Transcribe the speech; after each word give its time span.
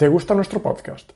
¿Te 0.00 0.08
gusta 0.08 0.34
nuestro 0.34 0.62
podcast? 0.62 1.12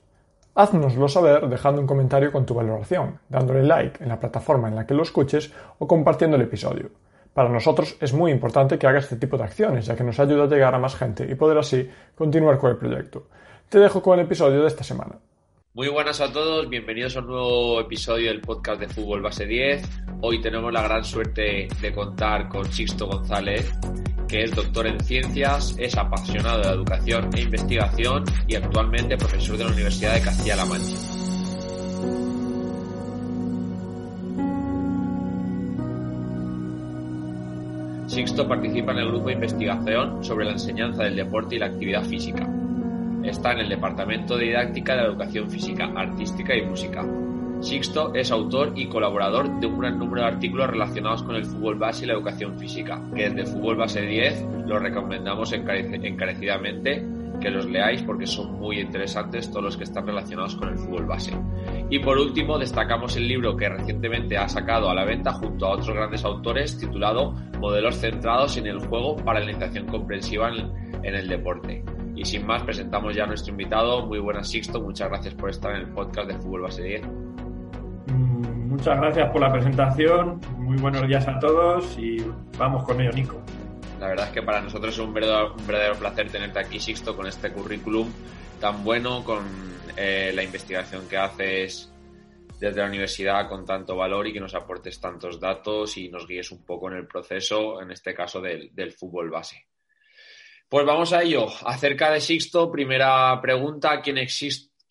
Haznoslo 0.54 1.08
saber 1.08 1.48
dejando 1.48 1.80
un 1.80 1.86
comentario 1.86 2.30
con 2.30 2.44
tu 2.44 2.52
valoración, 2.52 3.18
dándole 3.30 3.62
like 3.62 4.02
en 4.02 4.10
la 4.10 4.20
plataforma 4.20 4.68
en 4.68 4.74
la 4.74 4.86
que 4.86 4.92
lo 4.92 5.04
escuches 5.04 5.50
o 5.78 5.88
compartiendo 5.88 6.36
el 6.36 6.42
episodio. 6.42 6.90
Para 7.32 7.48
nosotros 7.48 7.96
es 7.98 8.12
muy 8.12 8.30
importante 8.30 8.78
que 8.78 8.86
hagas 8.86 9.04
este 9.04 9.16
tipo 9.16 9.38
de 9.38 9.44
acciones, 9.44 9.86
ya 9.86 9.96
que 9.96 10.04
nos 10.04 10.20
ayuda 10.20 10.44
a 10.44 10.48
llegar 10.48 10.74
a 10.74 10.78
más 10.78 10.96
gente 10.96 11.26
y 11.26 11.34
poder 11.34 11.56
así 11.56 11.88
continuar 12.14 12.58
con 12.58 12.72
el 12.72 12.76
proyecto. 12.76 13.28
Te 13.70 13.78
dejo 13.78 14.02
con 14.02 14.18
el 14.18 14.26
episodio 14.26 14.60
de 14.60 14.68
esta 14.68 14.84
semana. 14.84 15.18
Muy 15.72 15.88
buenas 15.88 16.20
a 16.20 16.30
todos, 16.30 16.68
bienvenidos 16.68 17.16
a 17.16 17.20
un 17.20 17.28
nuevo 17.28 17.80
episodio 17.80 18.28
del 18.28 18.42
podcast 18.42 18.80
de 18.80 18.88
Fútbol 18.88 19.22
Base 19.22 19.46
10. 19.46 19.82
Hoy 20.20 20.42
tenemos 20.42 20.70
la 20.70 20.82
gran 20.82 21.04
suerte 21.04 21.68
de 21.80 21.94
contar 21.94 22.50
con 22.50 22.70
Sixto 22.70 23.06
González, 23.06 23.72
es 24.42 24.54
doctor 24.54 24.86
en 24.86 25.00
ciencias, 25.00 25.74
es 25.78 25.96
apasionado 25.96 26.62
de 26.62 26.68
educación 26.68 27.30
e 27.34 27.42
investigación 27.42 28.24
y 28.48 28.56
actualmente 28.56 29.16
profesor 29.16 29.56
de 29.56 29.64
la 29.64 29.70
Universidad 29.70 30.14
de 30.14 30.20
Castilla-La 30.22 30.64
Mancha. 30.64 30.96
Sixto 38.06 38.46
participa 38.46 38.92
en 38.92 38.98
el 38.98 39.08
grupo 39.08 39.28
de 39.28 39.34
investigación 39.34 40.22
sobre 40.22 40.44
la 40.44 40.52
enseñanza 40.52 41.04
del 41.04 41.16
deporte 41.16 41.56
y 41.56 41.58
la 41.58 41.66
actividad 41.66 42.04
física, 42.04 42.48
Está 43.24 43.52
en 43.52 43.60
el 43.60 43.68
Departamento 43.70 44.36
de 44.36 44.44
Didáctica 44.44 44.94
de 44.94 45.00
la 45.00 45.08
Educación 45.08 45.50
Física, 45.50 45.90
Artística 45.96 46.54
y 46.54 46.66
Música. 46.66 47.02
Sixto 47.60 48.12
es 48.14 48.30
autor 48.30 48.72
y 48.76 48.88
colaborador 48.88 49.60
de 49.60 49.66
un 49.66 49.78
gran 49.78 49.98
número 49.98 50.22
de 50.22 50.28
artículos 50.28 50.68
relacionados 50.68 51.22
con 51.22 51.36
el 51.36 51.44
fútbol 51.44 51.76
base 51.76 52.04
y 52.04 52.08
la 52.08 52.14
educación 52.14 52.58
física, 52.58 53.02
que 53.14 53.30
desde 53.30 53.50
Fútbol 53.52 53.76
Base 53.76 54.02
10 54.02 54.46
los 54.66 54.82
recomendamos 54.82 55.52
encarecidamente 55.52 57.06
que 57.40 57.50
los 57.50 57.66
leáis 57.66 58.02
porque 58.02 58.26
son 58.26 58.52
muy 58.54 58.80
interesantes 58.80 59.50
todos 59.50 59.64
los 59.64 59.76
que 59.76 59.84
están 59.84 60.06
relacionados 60.06 60.56
con 60.56 60.68
el 60.68 60.78
fútbol 60.78 61.06
base. 61.06 61.32
Y 61.90 61.98
por 61.98 62.18
último, 62.18 62.58
destacamos 62.58 63.16
el 63.16 63.28
libro 63.28 63.56
que 63.56 63.68
recientemente 63.68 64.36
ha 64.36 64.48
sacado 64.48 64.88
a 64.88 64.94
la 64.94 65.04
venta 65.04 65.32
junto 65.32 65.66
a 65.66 65.70
otros 65.70 65.90
grandes 65.90 66.24
autores 66.24 66.78
titulado 66.78 67.34
Modelos 67.58 67.96
centrados 67.96 68.56
en 68.56 68.66
el 68.66 68.78
juego 68.78 69.16
para 69.16 69.40
la 69.40 69.50
iniciación 69.50 69.86
comprensiva 69.86 70.50
en 70.50 71.14
el 71.14 71.28
deporte. 71.28 71.84
Y 72.16 72.24
sin 72.24 72.46
más, 72.46 72.62
presentamos 72.62 73.14
ya 73.14 73.24
a 73.24 73.26
nuestro 73.26 73.50
invitado. 73.50 74.06
Muy 74.06 74.20
buenas, 74.20 74.48
Sixto. 74.48 74.80
Muchas 74.80 75.08
gracias 75.08 75.34
por 75.34 75.50
estar 75.50 75.74
en 75.74 75.82
el 75.82 75.88
podcast 75.88 76.28
de 76.28 76.38
Fútbol 76.38 76.62
Base 76.62 76.82
10. 76.82 77.23
Mm, 78.06 78.68
muchas 78.68 78.98
gracias 78.98 79.30
por 79.30 79.40
la 79.40 79.52
presentación. 79.52 80.40
Muy 80.58 80.76
buenos 80.78 81.06
días 81.06 81.26
a 81.28 81.38
todos 81.38 81.96
y 81.98 82.24
vamos 82.58 82.84
con 82.84 83.00
ello, 83.00 83.12
Nico. 83.12 83.40
La 84.00 84.08
verdad 84.08 84.26
es 84.26 84.32
que 84.32 84.42
para 84.42 84.60
nosotros 84.60 84.94
es 84.94 85.00
un 85.00 85.14
verdadero, 85.14 85.94
placer 85.98 86.30
tenerte 86.30 86.58
aquí, 86.58 86.78
Sixto, 86.80 87.16
con 87.16 87.26
este 87.26 87.52
currículum 87.52 88.10
tan 88.60 88.84
bueno, 88.84 89.24
con 89.24 89.44
eh, 89.96 90.32
la 90.34 90.42
investigación 90.42 91.08
que 91.08 91.16
haces 91.16 91.90
desde 92.60 92.80
la 92.80 92.86
universidad 92.86 93.48
con 93.48 93.64
tanto 93.64 93.96
valor 93.96 94.26
y 94.26 94.32
que 94.32 94.40
nos 94.40 94.54
aportes 94.54 95.00
tantos 95.00 95.40
datos 95.40 95.96
y 95.96 96.08
nos 96.08 96.26
guíes 96.26 96.50
un 96.50 96.64
poco 96.64 96.90
en 96.90 96.96
el 96.96 97.06
proceso, 97.06 97.80
en 97.80 97.90
este 97.90 98.14
caso 98.14 98.40
del, 98.40 98.74
del 98.74 98.92
fútbol 98.92 99.30
base. 99.30 99.66
Pues 100.68 100.86
vamos 100.86 101.12
a 101.12 101.22
ello. 101.22 101.46
Acerca 101.64 102.10
de 102.10 102.20
Sixto, 102.20 102.70
primera 102.70 103.40
pregunta, 103.40 104.00
¿quién, 104.00 104.18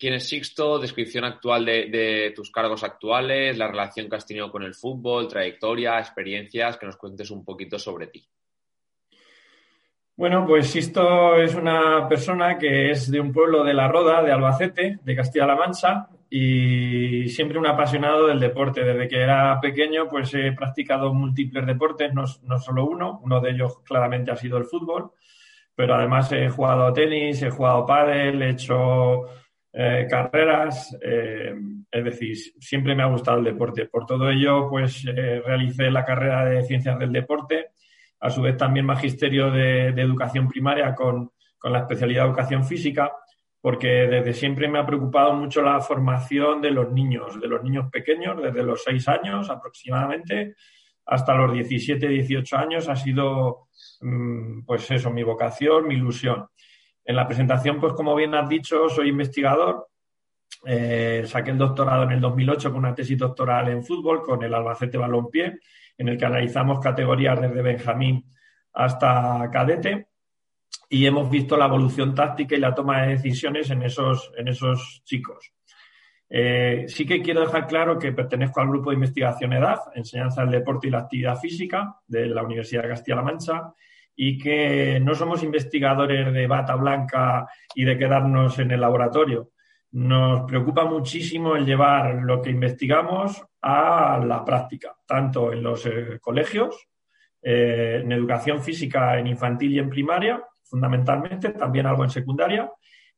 quién 0.04 0.12
es 0.12 0.28
Sixto? 0.28 0.78
Descripción 0.78 1.24
actual 1.24 1.64
de, 1.64 2.30
tus 2.36 2.50
cargos 2.50 2.84
actuales, 2.84 3.56
la 3.56 3.68
relación 3.68 4.06
que 4.06 4.16
has 4.16 4.26
tenido 4.26 4.52
con 4.52 4.62
el 4.62 4.74
fútbol, 4.74 5.28
trayectoria, 5.28 5.98
experiencias, 5.98 6.76
que 6.76 6.84
nos 6.84 6.98
cuentes 6.98 7.30
un 7.30 7.42
poquito 7.42 7.78
sobre 7.78 8.08
ti. 8.08 8.22
Bueno, 10.14 10.44
pues 10.46 10.66
Sixto 10.66 11.36
es 11.36 11.54
una 11.54 12.06
persona 12.06 12.58
que 12.58 12.90
es 12.90 13.10
de 13.10 13.18
un 13.18 13.32
pueblo 13.32 13.64
de 13.64 13.72
La 13.72 13.88
Roda, 13.88 14.22
de 14.22 14.30
Albacete, 14.30 14.98
de 15.02 15.16
Castilla-La 15.16 15.56
Mancha, 15.56 16.08
y 16.28 17.26
siempre 17.30 17.58
un 17.58 17.66
apasionado 17.66 18.26
del 18.26 18.40
deporte. 18.40 18.84
Desde 18.84 19.08
que 19.08 19.22
era 19.22 19.58
pequeño, 19.58 20.06
pues 20.06 20.34
he 20.34 20.52
practicado 20.52 21.14
múltiples 21.14 21.64
deportes, 21.64 22.12
no, 22.12 22.24
no 22.42 22.58
solo 22.58 22.84
uno. 22.84 23.20
Uno 23.24 23.40
de 23.40 23.52
ellos 23.52 23.80
claramente 23.82 24.32
ha 24.32 24.36
sido 24.36 24.58
el 24.58 24.66
fútbol 24.66 25.12
pero 25.76 25.96
además 25.96 26.30
he 26.30 26.48
jugado 26.48 26.92
tenis, 26.92 27.42
he 27.42 27.50
jugado 27.50 27.84
pádel, 27.84 28.40
he 28.42 28.50
hecho 28.50 29.24
eh, 29.76 30.06
carreras, 30.08 30.96
eh, 31.02 31.52
es 31.90 32.04
decir, 32.04 32.36
siempre 32.60 32.94
me 32.94 33.02
ha 33.02 33.06
gustado 33.06 33.38
el 33.38 33.44
deporte. 33.44 33.86
Por 33.86 34.06
todo 34.06 34.30
ello, 34.30 34.68
pues 34.70 35.04
eh, 35.04 35.42
realicé 35.44 35.90
la 35.90 36.04
carrera 36.04 36.44
de 36.44 36.62
Ciencias 36.62 36.96
del 36.96 37.12
Deporte, 37.12 37.70
a 38.20 38.30
su 38.30 38.42
vez 38.42 38.56
también 38.56 38.86
magisterio 38.86 39.50
de, 39.50 39.88
Educación 39.88 40.46
Primaria 40.48 40.94
con, 40.94 41.32
con, 41.58 41.72
la 41.72 41.80
especialidad 41.80 42.22
de 42.22 42.28
Educación 42.28 42.64
Física, 42.64 43.12
porque 43.60 43.88
desde 44.06 44.32
siempre 44.32 44.68
me 44.68 44.78
ha 44.78 44.86
preocupado 44.86 45.32
mucho 45.34 45.60
la 45.60 45.80
formación 45.80 46.62
de 46.62 46.70
los 46.70 46.92
niños, 46.92 47.40
de 47.40 47.48
los 47.48 47.64
niños 47.64 47.90
pequeños, 47.90 48.40
desde 48.40 48.62
los 48.62 48.84
seis 48.84 49.08
años 49.08 49.50
aproximadamente 49.50 50.54
hasta 51.06 51.34
los 51.34 51.52
17, 51.52 52.08
18 52.08 52.56
años 52.56 52.88
ha 52.88 52.96
sido, 52.96 53.68
mm, 54.00 54.64
pues 54.64 54.90
eso, 54.90 55.10
mi 55.10 55.22
vocación, 55.22 55.86
mi 55.86 55.94
ilusión. 55.96 56.46
En 57.04 57.16
la 57.16 57.26
presentación, 57.26 57.78
pues 57.78 57.92
como 57.92 58.14
bien 58.14 58.34
has 58.34 58.48
dicho, 58.48 58.88
soy 58.88 59.08
investigador. 59.08 59.88
Eh, 60.66 61.24
saqué 61.26 61.50
el 61.50 61.58
doctorado 61.58 62.04
en 62.04 62.12
el 62.12 62.20
2008 62.20 62.70
con 62.70 62.78
una 62.78 62.94
tesis 62.94 63.18
doctoral 63.18 63.68
en 63.68 63.84
fútbol 63.84 64.22
con 64.22 64.42
el 64.42 64.54
Albacete 64.54 64.96
Balompié, 64.96 65.58
en 65.98 66.08
el 66.08 66.16
que 66.16 66.24
analizamos 66.24 66.80
categorías 66.80 67.40
desde 67.40 67.60
Benjamín 67.60 68.24
hasta 68.72 69.48
cadete 69.52 70.08
y 70.88 71.06
hemos 71.06 71.30
visto 71.30 71.56
la 71.56 71.66
evolución 71.66 72.14
táctica 72.14 72.54
y 72.56 72.60
la 72.60 72.74
toma 72.74 73.02
de 73.02 73.12
decisiones 73.12 73.70
en 73.70 73.82
esos, 73.82 74.32
en 74.36 74.48
esos 74.48 75.02
chicos. 75.04 75.52
Eh, 76.28 76.86
sí 76.88 77.06
que 77.06 77.22
quiero 77.22 77.42
dejar 77.42 77.66
claro 77.66 77.98
que 77.98 78.12
pertenezco 78.12 78.60
al 78.60 78.68
grupo 78.68 78.90
de 78.90 78.96
investigación 78.96 79.52
EDAF, 79.52 79.88
Enseñanza 79.94 80.42
del 80.42 80.52
Deporte 80.52 80.88
y 80.88 80.90
la 80.90 81.00
Actividad 81.00 81.38
Física, 81.38 81.96
de 82.06 82.26
la 82.26 82.42
Universidad 82.42 82.82
de 82.82 82.88
Castilla-La 82.88 83.22
Mancha, 83.22 83.74
y 84.16 84.38
que 84.38 85.00
no 85.00 85.14
somos 85.14 85.42
investigadores 85.42 86.32
de 86.32 86.46
bata 86.46 86.74
blanca 86.76 87.46
y 87.74 87.84
de 87.84 87.98
quedarnos 87.98 88.58
en 88.58 88.70
el 88.70 88.80
laboratorio. 88.80 89.50
Nos 89.92 90.44
preocupa 90.48 90.84
muchísimo 90.84 91.56
el 91.56 91.66
llevar 91.66 92.16
lo 92.22 92.42
que 92.42 92.50
investigamos 92.50 93.42
a 93.62 94.22
la 94.24 94.44
práctica, 94.44 94.94
tanto 95.06 95.52
en 95.52 95.62
los 95.62 95.86
eh, 95.86 96.18
colegios, 96.20 96.88
eh, 97.42 98.00
en 98.02 98.10
educación 98.12 98.62
física 98.62 99.18
en 99.18 99.26
infantil 99.26 99.72
y 99.74 99.78
en 99.78 99.90
primaria, 99.90 100.42
fundamentalmente, 100.64 101.50
también 101.50 101.86
algo 101.86 102.04
en 102.04 102.10
secundaria, 102.10 102.70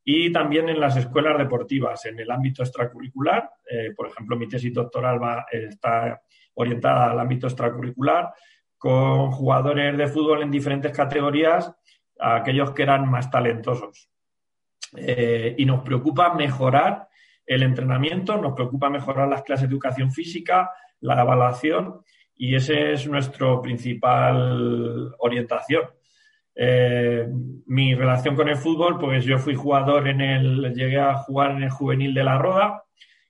y 0.04 0.30
también 0.30 0.68
en 0.68 0.78
las 0.78 0.96
escuelas 0.96 1.36
deportivas, 1.38 2.04
en 2.06 2.20
el 2.20 2.30
ámbito 2.30 2.62
extracurricular. 2.62 3.50
Eh, 3.68 3.92
por 3.96 4.08
ejemplo, 4.08 4.36
mi 4.36 4.48
tesis 4.48 4.72
doctoral 4.72 5.20
va, 5.22 5.46
está 5.50 6.20
orientada 6.54 7.10
al 7.10 7.20
ámbito 7.20 7.46
extracurricular, 7.46 8.32
con 8.78 9.31
jugadores 9.31 9.97
de 9.97 10.09
fútbol 10.09 10.42
en 10.42 10.50
diferentes 10.50 10.92
categorías, 10.92 11.72
aquellos 12.19 12.72
que 12.72 12.82
eran 12.82 13.09
más 13.10 13.31
talentosos. 13.31 14.10
Eh, 14.97 15.54
y 15.59 15.64
nos 15.64 15.82
preocupa 15.82 16.34
mejorar 16.34 17.09
el 17.44 17.62
entrenamiento, 17.62 18.37
nos 18.37 18.54
preocupa 18.54 18.91
mejorar 18.91 19.28
las 19.28 19.42
clases 19.42 19.69
de 19.69 19.75
educación 19.75 20.10
física, 20.10 20.70
la 21.00 21.20
evaluación, 21.20 22.00
y 22.34 22.54
esa 22.54 22.75
es 22.75 23.06
nuestra 23.06 23.60
principal 23.60 25.14
orientación. 25.19 25.84
Eh, 26.54 27.28
mi 27.66 27.94
relación 27.94 28.34
con 28.34 28.48
el 28.48 28.56
fútbol, 28.56 28.98
pues 28.98 29.25
yo 29.25 29.38
fui 29.38 29.54
jugador 29.54 30.08
en 30.08 30.20
el, 30.20 30.75
llegué 30.75 30.98
a 30.98 31.14
jugar 31.14 31.53
en 31.53 31.62
el 31.64 31.70
juvenil 31.70 32.14
de 32.14 32.25
la 32.25 32.38
Roda 32.38 32.82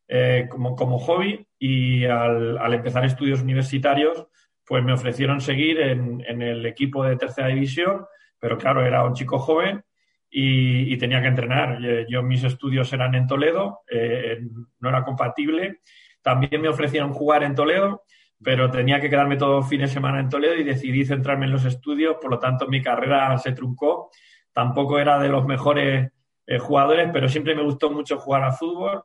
eh, 0.06 0.46
como, 0.48 0.76
como 0.76 0.98
hobby 0.98 1.44
y 1.58 2.04
al, 2.04 2.72
empezar 2.72 3.04
estudios 3.04 3.42
universitarios, 3.42 4.26
pues 4.66 4.82
me 4.82 4.92
ofrecieron 4.92 5.40
seguir 5.40 5.80
en, 5.80 6.42
el 6.42 6.66
equipo 6.66 7.04
de 7.04 7.16
tercera 7.16 7.48
división, 7.48 8.04
pero 8.38 8.58
claro, 8.58 8.84
era 8.84 9.04
un 9.04 9.14
chico 9.14 9.38
joven 9.38 9.84
y, 10.28 10.96
tenía 10.98 11.22
que 11.22 11.28
entrenar. 11.28 11.78
Yo, 12.08 12.22
mis 12.22 12.42
estudios 12.42 12.92
eran 12.92 13.14
en 13.14 13.26
Toledo, 13.26 13.80
eh, 13.90 14.40
no 14.80 14.88
era 14.88 15.04
compatible. 15.04 15.80
También 16.20 16.60
me 16.60 16.68
ofrecieron 16.68 17.12
jugar 17.12 17.44
en 17.44 17.54
Toledo, 17.54 18.02
pero 18.42 18.70
tenía 18.70 19.00
que 19.00 19.08
quedarme 19.08 19.36
todo 19.36 19.62
fin 19.62 19.82
de 19.82 19.86
semana 19.86 20.18
en 20.18 20.28
Toledo 20.28 20.56
y 20.56 20.64
decidí 20.64 21.04
centrarme 21.04 21.46
en 21.46 21.52
los 21.52 21.64
estudios, 21.64 22.16
por 22.20 22.30
lo 22.30 22.38
tanto 22.40 22.66
mi 22.66 22.82
carrera 22.82 23.38
se 23.38 23.52
truncó. 23.52 24.10
Tampoco 24.52 24.98
era 24.98 25.20
de 25.20 25.28
los 25.28 25.46
mejores 25.46 26.10
eh, 26.46 26.58
jugadores, 26.58 27.08
pero 27.12 27.28
siempre 27.28 27.54
me 27.54 27.62
gustó 27.62 27.90
mucho 27.90 28.18
jugar 28.18 28.42
al 28.42 28.52
fútbol 28.52 29.04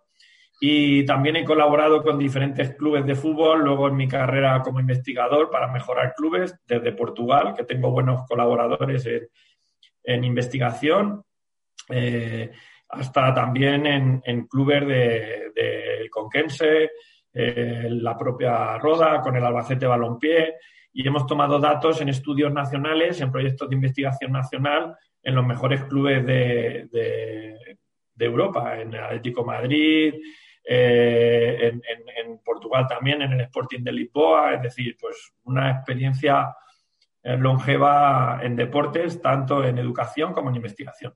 y 0.64 1.04
también 1.08 1.38
he 1.38 1.44
colaborado 1.44 2.04
con 2.04 2.20
diferentes 2.20 2.76
clubes 2.76 3.04
de 3.04 3.16
fútbol, 3.16 3.62
luego 3.64 3.88
en 3.88 3.96
mi 3.96 4.08
carrera 4.08 4.62
como 4.62 4.80
investigador 4.80 5.50
para 5.50 5.72
mejorar 5.72 6.14
clubes 6.16 6.56
desde 6.68 6.92
Portugal, 6.92 7.56
que 7.58 7.64
tengo 7.64 7.90
buenos 7.90 8.28
colaboradores 8.28 9.10
en, 10.04 10.24
investigación, 10.24 11.24
eh, 11.90 12.52
hasta 12.90 13.34
también 13.34 14.22
en, 14.24 14.48
clubes 14.48 14.86
de, 14.86 15.52
de 15.56 16.10
Conquense, 16.12 16.92
eh, 17.34 17.88
la 17.90 18.16
propia 18.16 18.78
Roda, 18.78 19.20
con 19.22 19.36
el 19.36 19.44
Albacete 19.44 19.88
Balompié, 19.88 20.58
y 20.94 21.08
hemos 21.08 21.26
tomado 21.26 21.58
datos 21.58 22.02
en 22.02 22.10
estudios 22.10 22.54
nacionales, 22.54 23.20
en 23.20 23.32
proyectos 23.32 23.68
de 23.68 23.76
investigación 23.78 24.32
nacional, 24.32 24.96
en 25.24 25.34
los 25.34 25.46
mejores 25.46 25.86
clubes 25.86 26.24
de, 26.24 27.58
Europa, 28.20 28.80
en 28.80 28.94
Atlético 28.94 29.44
Madrid, 29.44 30.14
eh, 30.64 31.72
en, 31.72 32.40
Portugal 32.44 32.88
también, 32.88 33.22
en 33.22 33.34
el 33.34 33.42
Sporting 33.42 33.84
de 33.84 33.92
Lisboa, 33.92 34.56
es 34.56 34.62
decir, 34.62 34.98
pues 35.00 35.34
una 35.44 35.72
experiencia 35.72 36.56
eh, 37.24 37.38
longeva 37.38 38.40
en 38.44 38.56
deportes, 38.56 39.22
tanto 39.22 39.64
en 39.64 39.78
educación 39.78 40.34
como 40.34 40.50
en 40.50 40.58
investigación. 40.58 41.14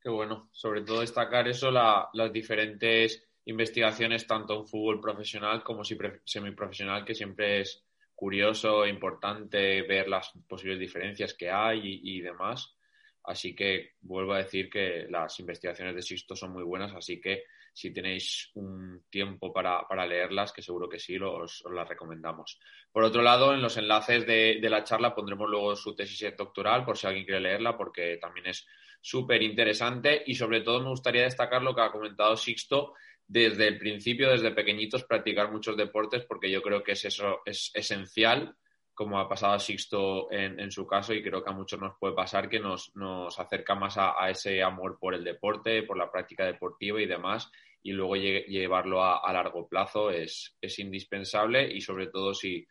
Qué 0.00 0.08
bueno, 0.08 0.48
sobre 0.52 0.82
todo 0.82 1.00
destacar 1.00 1.46
eso, 1.48 1.70
las 1.70 2.32
diferentes 2.32 3.28
investigaciones, 3.44 4.26
tanto 4.26 4.58
en 4.58 4.66
fútbol 4.66 5.00
profesional 5.00 5.62
como 5.62 5.82
semiprofesional, 5.84 7.04
que 7.04 7.14
siempre 7.14 7.60
es 7.60 7.84
curioso, 8.14 8.86
importante 8.86 9.82
ver 9.82 10.08
las 10.08 10.32
posibles 10.48 10.78
diferencias 10.78 11.34
que 11.34 11.50
hay 11.50 12.00
y 12.02 12.20
demás. 12.20 12.76
Así 13.24 13.54
que 13.54 13.92
vuelvo 14.00 14.32
a 14.32 14.38
decir 14.38 14.68
que 14.68 15.06
las 15.08 15.38
investigaciones 15.38 15.94
de 15.94 16.02
Sixto 16.02 16.34
son 16.34 16.52
muy 16.52 16.64
buenas, 16.64 16.92
así 16.92 17.20
que 17.20 17.44
si 17.72 17.92
tenéis 17.92 18.50
un 18.54 19.04
tiempo 19.08 19.52
para, 19.52 20.06
leerlas, 20.06 20.52
que 20.52 20.62
seguro 20.62 20.88
que 20.88 20.98
sí, 20.98 21.16
os, 21.18 21.64
las 21.72 21.88
recomendamos. 21.88 22.58
Por 22.90 23.04
otro 23.04 23.22
lado, 23.22 23.54
en 23.54 23.62
los 23.62 23.76
enlaces 23.76 24.26
de, 24.26 24.58
la 24.62 24.84
charla 24.84 25.14
pondremos 25.14 25.48
luego 25.48 25.74
su 25.74 25.94
tesis 25.94 26.34
doctoral 26.36 26.84
por 26.84 26.98
si 26.98 27.06
alguien 27.06 27.24
quiere 27.24 27.40
leerla, 27.40 27.76
porque 27.76 28.18
también 28.20 28.46
es 28.46 28.66
súper 29.00 29.42
interesante 29.42 30.22
y 30.26 30.34
sobre 30.34 30.60
todo 30.60 30.80
me 30.80 30.90
gustaría 30.90 31.22
destacar 31.22 31.62
lo 31.62 31.74
que 31.74 31.80
ha 31.80 31.90
comentado 31.90 32.36
Sixto 32.36 32.94
desde 33.26 33.68
el 33.68 33.78
principio, 33.78 34.30
desde 34.30 34.52
pequeñitos, 34.52 35.04
practicar 35.04 35.50
muchos 35.50 35.76
deportes, 35.76 36.24
porque 36.24 36.50
yo 36.50 36.60
creo 36.60 36.82
que 36.82 36.92
es 36.92 37.04
eso 37.04 37.40
es 37.46 37.70
esencial 37.74 38.56
como 38.94 39.18
ha 39.18 39.28
pasado 39.28 39.54
a 39.54 39.58
Sixto 39.58 40.30
en, 40.30 40.70
su 40.70 40.86
caso 40.86 41.14
y 41.14 41.22
creo 41.22 41.42
que 41.42 41.50
a 41.50 41.54
muchos 41.54 41.80
nos 41.80 41.96
puede 41.98 42.14
pasar 42.14 42.48
que 42.48 42.60
nos, 42.60 42.92
acerca 43.38 43.74
más 43.74 43.96
a, 43.96 44.28
ese 44.28 44.62
amor 44.62 44.98
por 45.00 45.14
el 45.14 45.24
deporte, 45.24 45.82
por 45.82 45.96
la 45.96 46.10
práctica 46.10 46.44
deportiva 46.44 47.00
y 47.00 47.06
demás 47.06 47.50
y 47.82 47.92
luego 47.92 48.16
llevarlo 48.16 49.02
a, 49.02 49.32
largo 49.32 49.66
plazo 49.66 50.10
es, 50.10 50.54
indispensable 50.78 51.72
y 51.72 51.80
sobre 51.80 52.08
todo 52.08 52.34
si, 52.34 52.66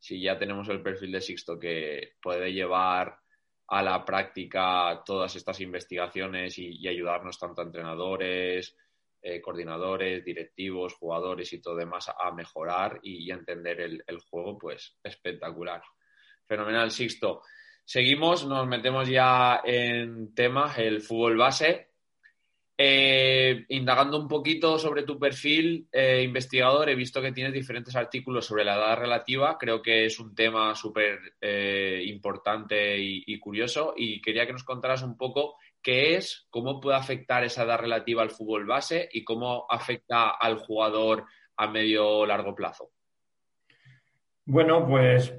ya 0.00 0.38
tenemos 0.38 0.68
el 0.68 0.82
perfil 0.82 1.12
de 1.12 1.20
Sixto 1.20 1.58
que 1.58 2.14
puede 2.20 2.52
llevar 2.52 3.18
a 3.68 3.82
la 3.82 4.04
práctica 4.04 5.02
todas 5.04 5.36
estas 5.36 5.60
investigaciones 5.60 6.58
y 6.58 6.86
ayudarnos 6.88 7.38
tanto 7.38 7.60
a 7.60 7.64
entrenadores, 7.64 8.76
eh, 9.22 9.40
coordinadores, 9.40 10.24
directivos, 10.24 10.94
jugadores 10.94 11.52
y 11.52 11.60
todo 11.60 11.76
demás 11.76 12.08
a, 12.08 12.30
mejorar 12.32 13.00
y, 13.02 13.30
entender 13.30 13.80
el, 13.80 14.18
juego, 14.30 14.56
pues 14.56 14.96
espectacular. 15.02 15.82
Fenomenal, 16.44 16.90
Sixto. 16.90 17.42
Seguimos, 17.84 18.46
nos 18.46 18.66
metemos 18.68 19.08
ya 19.08 19.62
en 19.64 20.34
tema, 20.34 20.74
el 20.76 21.00
fútbol 21.00 21.36
base. 21.36 21.90
Eh, 22.78 23.64
indagando 23.70 24.20
un 24.20 24.28
poquito 24.28 24.78
sobre 24.78 25.02
tu 25.02 25.18
perfil 25.18 25.88
eh, 25.90 26.22
investigador, 26.22 26.90
he 26.90 26.94
visto 26.94 27.22
que 27.22 27.32
tienes 27.32 27.54
diferentes 27.54 27.96
artículos 27.96 28.46
sobre 28.46 28.64
la 28.64 28.76
edad 28.76 28.98
relativa. 28.98 29.56
Creo 29.58 29.80
que 29.80 30.04
es 30.04 30.20
un 30.20 30.34
tema 30.34 30.74
súper 30.74 31.18
importante 32.04 32.96
y, 32.98 33.38
curioso 33.40 33.94
y 33.96 34.20
quería 34.20 34.46
que 34.46 34.52
nos 34.52 34.64
contaras 34.64 35.02
un 35.02 35.16
poco 35.16 35.56
qué 35.86 36.16
es, 36.16 36.48
cómo 36.50 36.80
puede 36.80 36.96
afectar 36.96 37.44
esa 37.44 37.62
edad 37.62 37.78
relativa 37.78 38.20
al 38.20 38.30
fútbol 38.30 38.66
base 38.66 39.08
y 39.12 39.22
cómo 39.22 39.66
afecta 39.70 40.30
al 40.30 40.58
jugador 40.58 41.26
a 41.56 41.68
medio 41.68 42.08
o 42.08 42.26
largo 42.26 42.56
plazo. 42.56 42.90
Bueno, 44.44 44.84
pues 44.84 45.32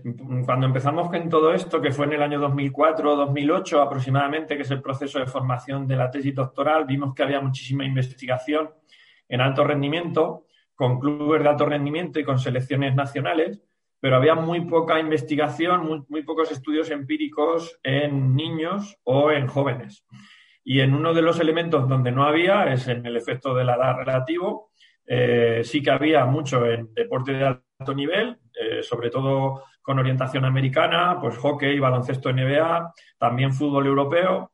cuando 0.45 0.67
empezamos 0.67 1.09
con 1.09 1.27
todo 1.27 1.53
esto, 1.53 1.81
que 1.81 1.91
fue 1.91 2.05
en 2.05 2.13
el 2.13 2.21
año 2.21 2.39
2004 2.39 3.11
o 3.11 3.15
2008 3.17 3.81
aproximadamente, 3.81 4.55
que 4.55 4.61
es 4.61 4.71
el 4.71 4.81
proceso 4.81 5.19
de 5.19 5.25
formación 5.25 5.85
de 5.85 5.97
la 5.97 6.09
tesis 6.09 6.33
doctoral, 6.33 6.85
vimos 6.85 7.13
que 7.13 7.23
había 7.23 7.41
muchísima 7.41 7.83
investigación 7.83 8.69
en 9.27 9.41
alto 9.41 9.65
rendimiento, 9.65 10.45
con 10.75 10.97
clubes 10.97 11.43
de 11.43 11.49
alto 11.49 11.65
rendimiento 11.65 12.21
y 12.21 12.23
con 12.23 12.39
selecciones 12.39 12.95
nacionales, 12.95 13.61
pero 13.99 14.15
había 14.15 14.35
muy 14.35 14.61
poca 14.61 14.97
investigación, 14.97 16.05
muy 16.07 16.23
pocos 16.23 16.53
estudios 16.53 16.89
empíricos 16.89 17.77
en 17.83 18.33
niños 18.33 18.97
o 19.03 19.29
en 19.31 19.47
jóvenes. 19.47 20.05
Y 20.69 20.81
en 20.81 20.93
uno 20.93 21.13
de 21.13 21.21
los 21.21 21.39
elementos 21.39 21.87
donde 21.87 22.11
no 22.11 22.25
había 22.25 22.65
es 22.73 22.89
en 22.89 23.05
el 23.05 23.15
efecto 23.15 23.55
de 23.55 23.63
la 23.63 23.75
edad 23.75 23.95
relativo. 23.99 24.71
Eh, 25.05 25.61
sí 25.63 25.81
que 25.81 25.91
había 25.91 26.25
mucho 26.25 26.65
en 26.65 26.93
deporte 26.93 27.31
de 27.31 27.45
alto 27.45 27.93
nivel, 27.95 28.37
eh, 28.53 28.83
sobre 28.83 29.09
todo 29.09 29.63
con 29.81 29.97
orientación 29.97 30.43
americana, 30.43 31.19
pues 31.21 31.37
hockey, 31.37 31.79
baloncesto 31.79 32.33
NBA, 32.33 32.93
también 33.17 33.53
fútbol 33.53 33.87
europeo, 33.87 34.51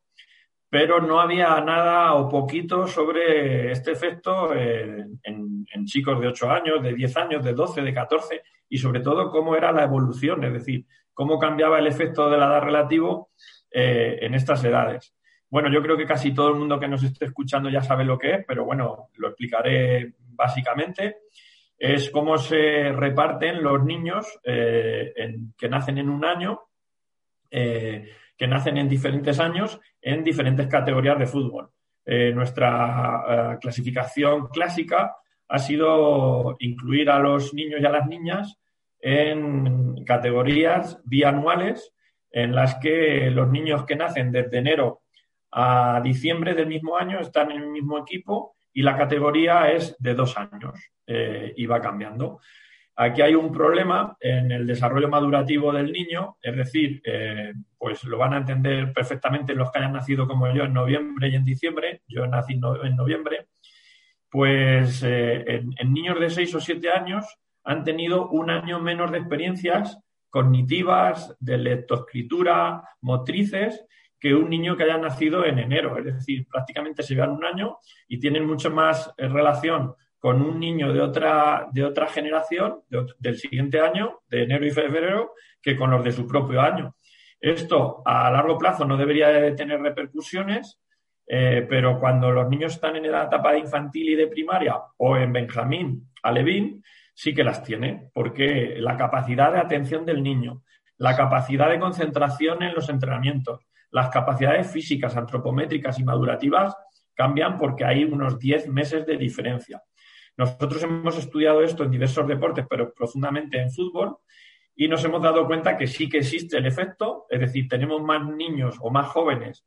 pero 0.70 1.02
no 1.02 1.20
había 1.20 1.60
nada 1.62 2.14
o 2.14 2.30
poquito 2.30 2.86
sobre 2.86 3.72
este 3.72 3.94
efecto 3.94 4.54
en, 4.54 5.20
chicos 5.86 6.22
de 6.22 6.28
8 6.28 6.52
años, 6.52 6.84
de 6.84 6.94
10 6.94 7.18
años, 7.18 7.44
de 7.44 7.54
12, 7.54 7.82
de 7.82 7.92
14 7.92 8.42
y 8.70 8.78
sobre 8.78 9.00
todo 9.00 9.32
cómo 9.32 9.56
era 9.56 9.72
la 9.72 9.86
evolución, 9.86 10.44
es 10.44 10.54
decir, 10.54 10.86
cómo 11.12 11.40
cambiaba 11.40 11.80
el 11.80 11.88
efecto 11.88 12.30
de 12.30 12.38
la 12.38 12.46
edad 12.46 12.62
relativo 12.62 13.32
eh, 13.72 14.20
en 14.22 14.36
estas 14.36 14.64
edades. 14.64 15.16
Bueno, 15.54 15.70
yo 15.72 15.84
creo 15.84 15.96
que 15.96 16.08
casi 16.08 16.34
todo 16.34 16.50
el 16.50 16.56
mundo 16.56 16.80
que 16.80 16.88
nos 16.88 17.04
esté 17.04 17.26
escuchando 17.26 17.70
ya 17.70 17.84
sabe 17.84 18.04
lo 18.04 18.18
que 18.18 18.32
es, 18.32 18.44
pero 18.44 18.66
bueno, 18.66 19.10
lo 19.18 19.28
explicaré 19.28 20.16
básicamente. 20.30 21.18
Es 21.78 22.10
cómo 22.10 22.40
se 22.40 22.92
reparten 22.92 23.62
los 23.62 23.86
niños 23.86 24.26
eh, 24.44 25.14
que 25.56 25.70
nacen 25.70 26.00
en 26.00 26.10
un 26.10 26.26
año, 26.26 26.60
eh, 27.52 28.10
que 28.36 28.48
nacen 28.48 28.78
en 28.78 28.90
diferentes 28.90 29.40
años, 29.40 29.80
en 30.02 30.24
diferentes 30.24 30.66
categorías 30.66 31.20
de 31.20 31.28
fútbol. 31.28 31.70
Eh, 32.04 32.32
nuestra 32.34 33.60
clasificación 33.62 34.48
clásica 34.48 35.18
ha 35.50 35.60
sido 35.60 36.56
incluir 36.62 37.12
a 37.12 37.20
los 37.20 37.54
niños 37.54 37.80
y 37.80 37.86
a 37.86 37.92
las 37.92 38.08
niñas 38.08 38.58
en 39.00 40.04
categorías 40.04 41.00
bianuales 41.06 41.94
en 42.32 42.56
las 42.56 42.74
que 42.80 43.30
los 43.30 43.52
niños 43.52 43.86
que 43.86 43.96
nacen 43.96 44.32
desde 44.32 44.58
enero 44.58 45.03
a 45.54 46.02
diciembre 46.04 46.54
del 46.54 46.68
mismo 46.68 46.98
año 46.98 47.20
están 47.20 47.52
en 47.52 47.62
el 47.62 47.70
mismo 47.70 48.00
equipo 48.00 48.56
y 48.74 48.82
la 48.82 48.98
categoría 48.98 49.72
es 49.72 49.96
de 50.00 50.16
dos 50.16 50.36
años 50.38 50.74
eh, 51.06 51.54
y 51.56 51.66
va 51.66 51.80
cambiando. 51.80 52.40
Aquí 52.96 53.22
hay 53.22 53.34
un 53.34 53.52
problema 53.52 54.16
en 54.20 54.52
el 54.52 54.68
desarrollo 54.68 55.10
madurativo 55.10 55.72
del 55.72 55.92
niño, 55.92 56.38
es 56.42 56.56
decir, 56.56 57.02
eh, 57.04 57.54
pues 57.78 58.04
lo 58.04 58.20
van 58.20 58.34
a 58.34 58.38
entender 58.38 58.94
perfectamente 58.94 59.56
los 59.56 59.72
que 59.72 59.80
hayan 59.80 59.94
nacido 59.94 60.28
como 60.28 60.52
yo 60.54 60.64
en 60.64 60.74
noviembre 60.74 61.30
y 61.30 61.36
en 61.36 61.44
diciembre, 61.44 62.02
yo 62.08 62.28
nací 62.28 62.54
en 62.54 62.96
noviembre, 62.96 63.48
pues 64.30 65.02
eh, 65.04 65.64
en, 65.78 65.94
niños 65.94 66.20
de 66.20 66.30
seis 66.30 66.54
o 66.54 66.60
siete 66.60 66.92
años 66.92 67.26
han 67.64 67.84
tenido 67.84 68.30
un 68.30 68.52
año 68.52 68.80
menos 68.80 69.12
de 69.12 69.20
experiencias 69.20 70.00
cognitivas, 70.30 71.36
de 71.40 71.58
lectoescritura, 71.58 72.84
motrices, 73.02 73.86
que 74.24 74.34
un 74.34 74.50
niño 74.50 74.78
que 74.78 74.84
haya 74.84 74.98
nacido 74.98 75.44
en 75.44 75.60
enero. 75.60 75.98
Es 75.98 76.06
decir, 76.06 76.48
prácticamente 76.50 77.04
se 77.04 77.14
llevan 77.14 77.32
un 77.32 77.44
año 77.44 77.80
y 78.08 78.18
tienen 78.22 78.48
mucho 78.48 78.72
más 78.72 79.14
eh, 79.18 79.28
relación 79.28 79.96
con 80.18 80.42
un 80.42 80.62
niño 80.62 80.94
de 80.94 81.02
otra, 81.02 81.68
de 81.74 81.84
otra 81.84 82.08
generación, 82.08 82.84
del 83.20 83.36
siguiente 83.36 83.82
año, 83.82 84.22
de 84.30 84.44
enero 84.44 84.66
y 84.66 84.72
febrero, 84.72 85.34
que 85.62 85.76
con 85.76 85.92
los 85.92 86.06
de 86.06 86.14
su 86.14 86.26
propio 86.26 86.62
año. 86.62 86.96
Esto 87.38 88.02
a 88.06 88.32
largo 88.32 88.58
plazo 88.58 88.86
no 88.86 88.96
debería 88.96 89.28
de 89.28 89.52
tener 89.52 89.82
repercusiones, 89.82 90.80
eh, 91.28 91.68
pero 91.68 92.00
cuando 92.00 92.32
los 92.32 92.48
niños 92.48 92.76
están 92.76 92.96
en 92.96 93.12
la 93.12 93.26
etapa 93.26 93.52
de 93.52 93.60
infantil 93.60 94.08
y 94.12 94.16
de 94.16 94.28
primaria 94.28 94.80
o 94.96 95.18
en 95.18 95.34
Benjamín, 95.34 96.10
Alevín, 96.24 96.82
sí 97.14 97.34
que 97.34 97.44
las 97.44 97.62
tiene, 97.62 98.10
porque 98.14 98.78
la 98.78 98.96
capacidad 98.96 99.52
de 99.52 99.60
atención 99.60 100.06
del 100.06 100.24
niño, 100.24 100.64
la 100.96 101.14
capacidad 101.18 101.70
de 101.70 101.80
concentración 101.80 102.64
en 102.64 102.74
los 102.74 102.88
entrenamientos, 102.88 103.68
las 103.94 104.10
capacidades 104.10 104.70
físicas, 104.72 105.16
antropométricas 105.16 106.00
y 106.00 106.04
madurativas 106.04 106.76
cambian 107.14 107.58
porque 107.58 107.86
hay 107.86 108.04
unos 108.04 108.40
10 108.40 108.68
meses 108.70 109.06
de 109.06 109.18
diferencia. 109.18 109.84
Nosotros 110.36 110.82
hemos 110.82 111.16
estudiado 111.18 111.62
esto 111.62 111.84
en 111.84 111.92
diversos 111.92 112.28
deportes, 112.28 112.66
pero 112.68 112.92
profundamente 112.92 113.62
en 113.62 113.72
fútbol, 113.72 114.18
y 114.76 114.88
nos 114.88 115.06
hemos 115.06 115.22
dado 115.22 115.46
cuenta 115.46 115.78
que 115.78 115.86
sí 115.86 116.10
que 116.10 116.18
existe 116.18 116.58
el 116.58 116.66
efecto, 116.66 117.28
es 117.30 117.40
decir, 117.40 117.68
tenemos 117.68 118.02
más 118.02 118.26
niños 118.26 118.78
o 118.82 118.90
más 118.90 119.08
jóvenes 119.10 119.64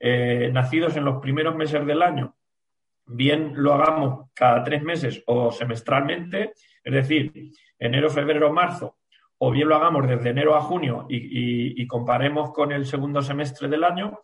eh, 0.00 0.50
nacidos 0.52 0.96
en 0.96 1.04
los 1.04 1.20
primeros 1.20 1.54
meses 1.54 1.86
del 1.86 2.02
año, 2.02 2.34
bien 3.06 3.52
lo 3.54 3.74
hagamos 3.74 4.30
cada 4.34 4.64
tres 4.64 4.82
meses 4.82 5.22
o 5.26 5.52
semestralmente, 5.52 6.54
es 6.82 6.92
decir, 6.92 7.52
enero, 7.78 8.10
febrero, 8.10 8.52
marzo, 8.52 8.98
o 9.42 9.50
bien 9.50 9.68
lo 9.68 9.76
hagamos 9.76 10.06
desde 10.06 10.30
enero 10.30 10.54
a 10.54 10.60
junio 10.60 11.06
y, 11.08 11.86
comparemos 11.86 12.52
con 12.52 12.72
el 12.72 12.84
segundo 12.84 13.22
semestre 13.22 13.68
del 13.68 13.84
año. 13.84 14.20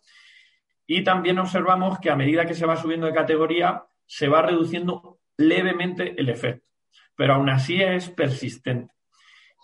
Y 0.85 1.03
también 1.03 1.39
observamos 1.39 1.97
que 1.99 2.11
a 2.11 2.15
medida 2.15 2.45
que 2.45 2.53
se 2.53 2.67
va 2.67 2.77
subiendo 2.77 3.07
de 3.07 3.13
categoría, 3.13 3.83
se 4.05 4.27
va 4.27 4.43
reduciendo 4.43 5.17
levemente 5.35 6.13
el 6.17 6.29
efecto, 6.29 6.67
pero 7.15 7.33
aún 7.33 7.49
así 7.49 7.81
es 7.81 8.09
persistente. 8.09 8.93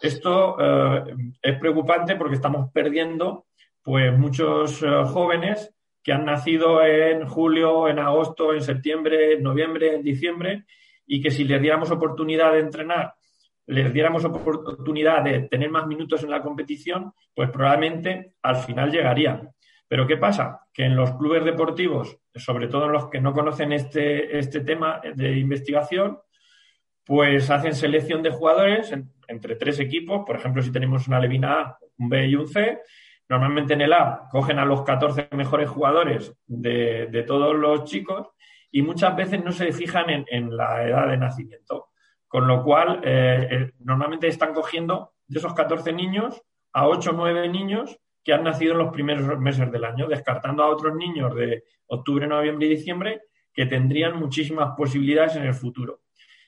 Esto 0.01 0.57
eh, 0.59 1.15
es 1.41 1.59
preocupante 1.59 2.15
porque 2.15 2.35
estamos 2.35 2.71
perdiendo 2.71 3.45
pues 3.83 4.11
muchos 4.17 4.81
eh, 4.81 4.87
jóvenes 5.05 5.71
que 6.01 6.13
han 6.13 6.25
nacido 6.25 6.83
en 6.83 7.27
julio, 7.27 7.87
en 7.87 7.99
agosto, 7.99 8.55
en 8.55 8.63
septiembre, 8.63 9.33
en 9.33 9.43
noviembre, 9.43 9.93
en 9.93 10.03
diciembre, 10.03 10.65
y 11.05 11.21
que 11.21 11.29
si 11.29 11.43
les 11.43 11.61
diéramos 11.61 11.91
oportunidad 11.91 12.53
de 12.53 12.59
entrenar, 12.59 13.13
les 13.67 13.93
diéramos 13.93 14.25
oportunidad 14.25 15.23
de 15.23 15.41
tener 15.41 15.69
más 15.69 15.87
minutos 15.87 16.23
en 16.23 16.29
la 16.29 16.41
competición, 16.41 17.13
pues 17.33 17.49
probablemente 17.49 18.35
al 18.41 18.57
final 18.57 18.91
llegarían. 18.91 19.51
Pero 19.87 20.07
¿qué 20.07 20.17
pasa? 20.17 20.61
Que 20.73 20.85
en 20.85 20.95
los 20.95 21.11
clubes 21.17 21.45
deportivos, 21.45 22.17
sobre 22.35 22.67
todo 22.67 22.89
los 22.89 23.09
que 23.09 23.21
no 23.21 23.33
conocen 23.33 23.73
este, 23.73 24.37
este 24.37 24.61
tema 24.61 25.01
de 25.15 25.37
investigación, 25.37 26.19
pues 27.05 27.49
hacen 27.49 27.75
selección 27.75 28.23
de 28.23 28.31
jugadores 28.31 28.93
entre 29.27 29.55
tres 29.55 29.79
equipos. 29.79 30.23
Por 30.25 30.35
ejemplo, 30.35 30.61
si 30.61 30.71
tenemos 30.71 31.07
una 31.07 31.19
Levina 31.19 31.59
A, 31.59 31.77
un 31.97 32.09
B 32.09 32.27
y 32.27 32.35
un 32.35 32.47
C, 32.47 32.79
Normalmente 33.29 33.73
en 33.73 33.81
el 33.81 33.93
A 33.93 34.27
cogen 34.29 34.59
a 34.59 34.65
los 34.65 34.83
14 34.83 35.29
mejores 35.31 35.69
jugadores 35.69 36.35
de, 36.45 37.23
todos 37.25 37.55
los 37.55 37.85
chicos 37.85 38.27
y 38.69 38.81
muchas 38.81 39.15
veces 39.15 39.43
no 39.43 39.51
se 39.51 39.71
fijan 39.71 40.25
en, 40.27 40.55
la 40.55 40.83
edad 40.83 41.07
de 41.07 41.17
nacimiento. 41.17 41.89
Con 42.33 42.47
lo 42.47 42.63
cual, 42.63 42.99
eh, 43.03 43.47
eh, 43.51 43.71
normalmente 43.81 44.27
están 44.27 44.55
cogiendo 44.55 45.11
de 45.27 45.37
esos 45.37 45.53
14 45.53 45.93
niños 45.93 46.41
a 46.71 46.87
8 46.87 47.11
o 47.11 47.13
9 47.13 47.47
niños 47.47 47.99
que 48.23 48.33
han 48.33 48.43
nacido 48.43 48.71
en 48.71 48.79
los 48.79 48.91
primeros 48.91 49.37
meses 49.37 49.71
del 49.71 49.85
año, 49.85 50.07
descartando 50.07 50.63
a 50.63 50.69
otros 50.69 50.95
niños 50.95 51.35
de 51.35 51.63
octubre, 51.85 52.25
noviembre 52.25 52.65
y 52.65 52.69
diciembre 52.71 53.21
que 53.53 53.67
tendrían 53.67 54.17
muchísimas 54.17 54.75
posibilidades 54.75 55.35
en 55.35 55.43
el 55.43 55.53
futuro. 55.53 55.99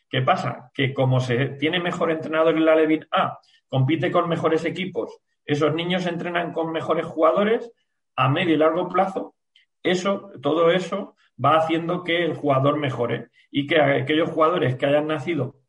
¿Qué 0.10 0.24
pasa? 0.24 0.72
Que 0.74 0.92
como 0.92 1.20
se 1.20 1.50
tiene 1.50 1.80
mejor 1.80 2.10
entrenador 2.10 2.58
en 2.58 2.66
la 2.66 2.76
Levin 2.76 3.06
A, 3.12 3.38
compite 3.70 4.10
con 4.10 4.28
mejores 4.28 4.66
equipos 4.66 5.22
esos 5.46 5.76
niños 5.76 6.08
entrenan 6.08 6.52
con 6.52 6.72
mejores 6.72 7.06
jugadores 7.06 7.72
a 8.16 8.28
medio 8.28 8.56
y 8.56 8.58
largo 8.58 8.90
plazo. 8.90 9.36
Eso, 9.84 10.32
todo 10.42 10.72
eso 10.72 11.16
va 11.44 11.58
haciendo 11.58 12.04
que 12.04 12.26
el 12.26 12.34
jugador 12.34 12.78
mejore 12.78 13.30
y 13.52 13.68
que 13.68 13.80
aquellos 13.80 14.32
jugadores 14.32 14.78
que 14.78 14.88
hayan 14.88 15.06
nacido 15.06 15.65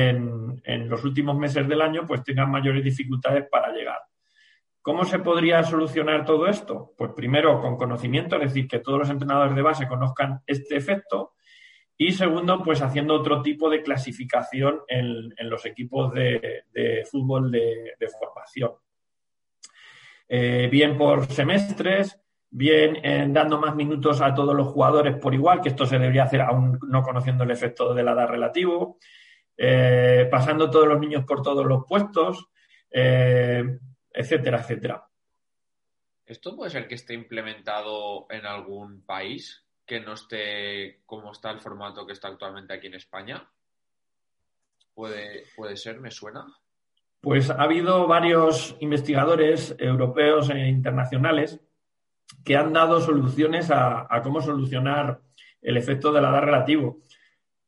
en, 0.00 0.88
los 0.88 1.04
últimos 1.04 1.36
meses 1.36 1.66
del 1.68 1.82
año 1.82 2.06
pues 2.06 2.22
tengan 2.22 2.50
mayores 2.50 2.84
dificultades 2.84 3.46
para 3.50 3.72
llegar. 3.72 3.98
¿Cómo 4.80 5.04
se 5.04 5.20
podría 5.20 5.62
solucionar 5.62 6.24
todo 6.24 6.46
esto? 6.46 6.92
Pues 6.96 7.12
primero 7.14 7.60
con 7.60 7.76
conocimiento, 7.76 8.36
es 8.36 8.42
decir, 8.42 8.66
que 8.66 8.80
todos 8.80 8.98
los 8.98 9.10
entrenadores 9.10 9.54
de 9.54 9.62
base 9.62 9.86
conozcan 9.86 10.40
este 10.46 10.76
efecto 10.76 11.34
y 11.96 12.12
segundo, 12.12 12.62
pues 12.64 12.82
haciendo 12.82 13.14
otro 13.14 13.42
tipo 13.42 13.70
de 13.70 13.82
clasificación 13.82 14.80
en, 14.88 15.32
los 15.48 15.64
equipos 15.66 16.12
de, 16.12 16.64
fútbol 17.10 17.52
de 17.52 18.08
formación. 18.18 18.72
Eh, 20.34 20.68
bien 20.72 20.96
por 20.96 21.26
semestres, 21.26 22.18
bien 22.48 22.96
eh, 23.02 23.26
dando 23.28 23.58
más 23.58 23.76
minutos 23.76 24.22
a 24.22 24.34
todos 24.34 24.56
los 24.56 24.68
jugadores 24.68 25.16
por 25.16 25.34
igual, 25.34 25.60
que 25.60 25.68
esto 25.68 25.84
se 25.84 25.98
debería 25.98 26.22
hacer 26.22 26.40
aún 26.40 26.78
no 26.88 27.02
conociendo 27.02 27.44
el 27.44 27.50
efecto 27.50 27.92
de 27.92 28.02
la 28.02 28.12
edad 28.12 28.28
relativo, 28.28 28.96
eh, 29.64 30.26
pasando 30.28 30.68
todos 30.68 30.88
los 30.88 30.98
niños 30.98 31.24
por 31.24 31.40
todos 31.40 31.64
los 31.64 31.84
puestos, 31.86 32.48
etcétera, 32.90 34.60
etcétera. 34.60 35.06
¿Esto 36.26 36.56
puede 36.56 36.70
ser 36.70 36.88
que 36.88 36.96
esté 36.96 37.14
implementado 37.14 38.26
en 38.28 38.44
algún 38.44 39.02
país 39.04 39.64
que 39.86 40.00
no 40.00 40.14
esté 40.14 41.02
como 41.06 41.30
está 41.30 41.50
el 41.50 41.60
formato 41.60 42.06
que 42.06 42.12
está 42.12 42.28
actualmente 42.28 42.74
aquí 42.74 42.88
en 42.88 42.94
España? 42.94 43.48
¿Puede, 44.94 45.44
puede 45.56 45.76
ser? 45.76 46.00
¿Me 46.00 46.10
suena? 46.10 46.46
Pues 47.20 47.50
ha 47.50 47.62
habido 47.62 48.06
varios 48.08 48.76
investigadores 48.80 49.76
europeos 49.78 50.50
e 50.50 50.68
internacionales 50.68 51.60
que 52.44 52.56
han 52.56 52.72
dado 52.72 53.00
soluciones 53.00 53.70
a, 53.70 54.08
cómo 54.22 54.40
solucionar 54.40 55.20
el 55.60 55.76
efecto 55.76 56.12
de 56.12 56.20
la 56.20 56.30
edad 56.30 56.42
relativo. 56.42 57.02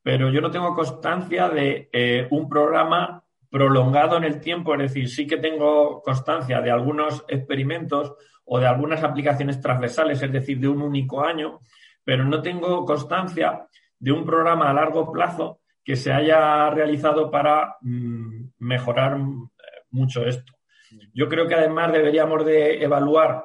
Pero 0.05 0.31
yo 0.31 0.41
no 0.41 0.51
tengo 0.53 0.73
constancia 0.75 1.49
de 1.49 1.89
eh, 1.93 2.29
un 2.31 2.49
programa 2.49 3.25
prolongado 3.51 4.17
en 4.19 4.25
el 4.25 4.41
tiempo, 4.41 4.75
es 4.75 4.83
decir, 4.83 5.09
sí 5.09 5.27
que 5.27 5.39
tengo 5.39 6.03
constancia 6.03 6.61
de 6.61 6.71
algunos 6.71 7.25
experimentos 7.27 8.15
o 8.45 8.61
de 8.61 8.67
algunas 8.67 9.03
aplicaciones 9.03 9.61
transversales, 9.61 10.23
es 10.23 10.31
decir, 10.31 10.61
de 10.61 10.69
un 10.69 10.83
único 10.83 11.25
año, 11.25 11.61
pero 12.05 12.25
no 12.25 12.43
tengo 12.43 12.85
constancia 12.85 13.67
de 13.99 14.13
un 14.13 14.25
programa 14.25 14.71
a 14.71 14.75
largo 14.75 15.11
plazo 15.11 15.61
que 15.83 15.97
se 15.97 16.13
haya 16.13 16.69
realizado 16.71 17.31
para 17.31 17.77
mm, 17.81 18.51
mejorar 18.59 19.17
eh, 19.17 19.83
mucho 19.91 20.27
esto. 20.27 20.53
Yo 21.13 21.29
creo 21.29 21.49
que 21.49 21.55
además 21.55 21.93
deberíamos 21.93 22.45
de 22.45 22.83
evaluar 22.83 23.45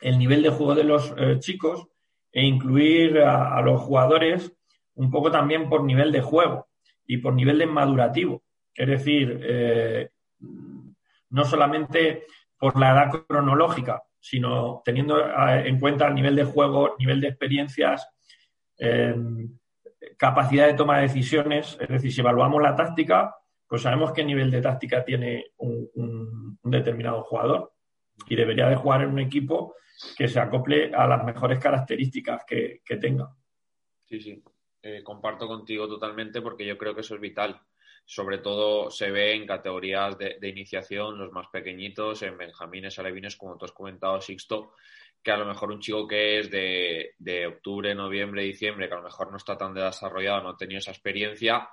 el 0.00 0.18
nivel 0.18 0.42
de 0.42 0.50
juego 0.50 0.74
de 0.74 0.84
los 0.84 1.14
eh, 1.16 1.38
chicos 1.38 1.88
e 2.32 2.44
incluir 2.44 3.18
a, 3.18 3.60
los 3.60 3.80
jugadores 3.82 4.52
un 4.94 5.10
poco 5.10 5.30
también 5.30 5.68
por 5.68 5.84
nivel 5.84 6.12
de 6.12 6.20
juego 6.20 6.68
y 7.06 7.18
por 7.18 7.34
nivel 7.34 7.58
de 7.58 7.66
madurativo. 7.66 8.42
Es 8.74 8.88
decir, 8.88 9.40
eh, 9.42 10.10
no 11.30 11.44
solamente 11.44 12.26
por 12.58 12.78
la 12.78 12.92
edad 12.92 13.24
cronológica, 13.26 14.02
sino 14.18 14.82
teniendo 14.84 15.18
en 15.48 15.80
cuenta 15.80 16.06
el 16.06 16.14
nivel 16.14 16.36
de 16.36 16.44
juego, 16.44 16.94
nivel 16.98 17.20
de 17.20 17.28
experiencias, 17.28 18.08
capacidad 20.16 20.66
de 20.66 20.74
toma 20.74 20.96
de 20.96 21.02
decisiones, 21.02 21.76
es 21.80 21.88
decir, 21.88 22.12
si 22.12 22.20
evaluamos 22.20 22.62
la 22.62 22.76
táctica, 22.76 23.34
pues 23.66 23.82
sabemos 23.82 24.12
qué 24.12 24.24
nivel 24.24 24.50
de 24.50 24.60
táctica 24.60 25.04
tiene 25.04 25.46
un, 25.56 26.58
determinado 26.62 27.22
jugador 27.22 27.72
y 28.28 28.36
debería 28.36 28.68
de 28.68 28.76
jugar 28.76 29.02
en 29.02 29.10
un 29.10 29.18
equipo 29.18 29.74
que 30.16 30.28
se 30.28 30.40
acople 30.40 30.92
a 30.94 31.06
las 31.06 31.24
mejores 31.24 31.58
características 31.58 32.44
que, 32.46 32.82
tenga. 33.00 33.34
Sí, 34.04 34.20
sí, 34.20 34.42
eh, 34.82 35.02
comparto 35.02 35.46
contigo 35.46 35.88
totalmente 35.88 36.42
porque 36.42 36.66
yo 36.66 36.76
creo 36.76 36.94
que 36.94 37.02
eso 37.02 37.14
es 37.14 37.20
vital. 37.20 37.60
Sobre 38.04 38.38
todo 38.38 38.90
se 38.90 39.10
ve 39.10 39.34
en 39.34 39.46
categorías 39.46 40.18
de, 40.18 40.38
de 40.40 40.48
iniciación, 40.48 41.18
los 41.18 41.30
más 41.32 41.46
pequeñitos, 41.48 42.22
en 42.22 42.36
benjamines, 42.36 42.98
alevines, 42.98 43.36
como 43.36 43.56
tú 43.56 43.64
has 43.64 43.72
comentado, 43.72 44.20
Sixto, 44.20 44.74
que 45.22 45.30
a 45.30 45.36
lo 45.36 45.46
mejor 45.46 45.70
un 45.70 45.80
chico 45.80 46.06
que 46.06 46.40
es 46.40 46.50
de, 46.50 47.14
de, 47.18 47.46
octubre, 47.46 47.94
noviembre, 47.94 48.42
diciembre, 48.42 48.88
que 48.88 48.94
a 48.94 48.98
lo 48.98 49.04
mejor 49.04 49.30
no 49.30 49.36
está 49.36 49.56
tan 49.56 49.72
desarrollado, 49.72 50.42
no 50.42 50.48
ha 50.50 50.56
tenido 50.56 50.78
esa 50.78 50.90
experiencia, 50.90 51.68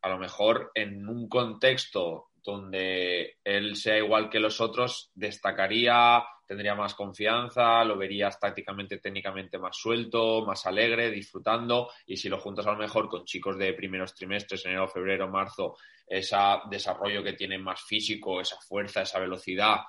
a 0.00 0.08
lo 0.08 0.18
mejor 0.18 0.70
en 0.74 1.06
un 1.08 1.28
contexto 1.28 2.28
donde 2.42 3.38
él 3.44 3.76
sea 3.76 3.98
igual 3.98 4.30
que 4.30 4.40
los 4.40 4.60
otros, 4.60 5.10
destacaría, 5.14 6.24
tendría 6.46 6.74
más 6.74 6.94
confianza, 6.94 7.84
lo 7.84 7.96
verías 7.96 8.38
tácticamente, 8.38 8.98
técnicamente 8.98 9.58
más 9.58 9.76
suelto, 9.76 10.44
más 10.44 10.66
alegre, 10.66 11.10
disfrutando, 11.10 11.90
y 12.06 12.16
si 12.16 12.28
lo 12.28 12.38
juntas 12.38 12.66
a 12.66 12.72
lo 12.72 12.78
mejor 12.78 13.08
con 13.08 13.24
chicos 13.24 13.58
de 13.58 13.72
primeros 13.72 14.14
trimestres, 14.14 14.64
enero, 14.66 14.88
febrero, 14.88 15.28
marzo, 15.28 15.76
ese 16.06 16.36
desarrollo 16.70 17.22
que 17.22 17.32
tienen 17.32 17.62
más 17.62 17.82
físico, 17.82 18.40
esa 18.40 18.56
fuerza, 18.60 19.02
esa 19.02 19.18
velocidad, 19.18 19.80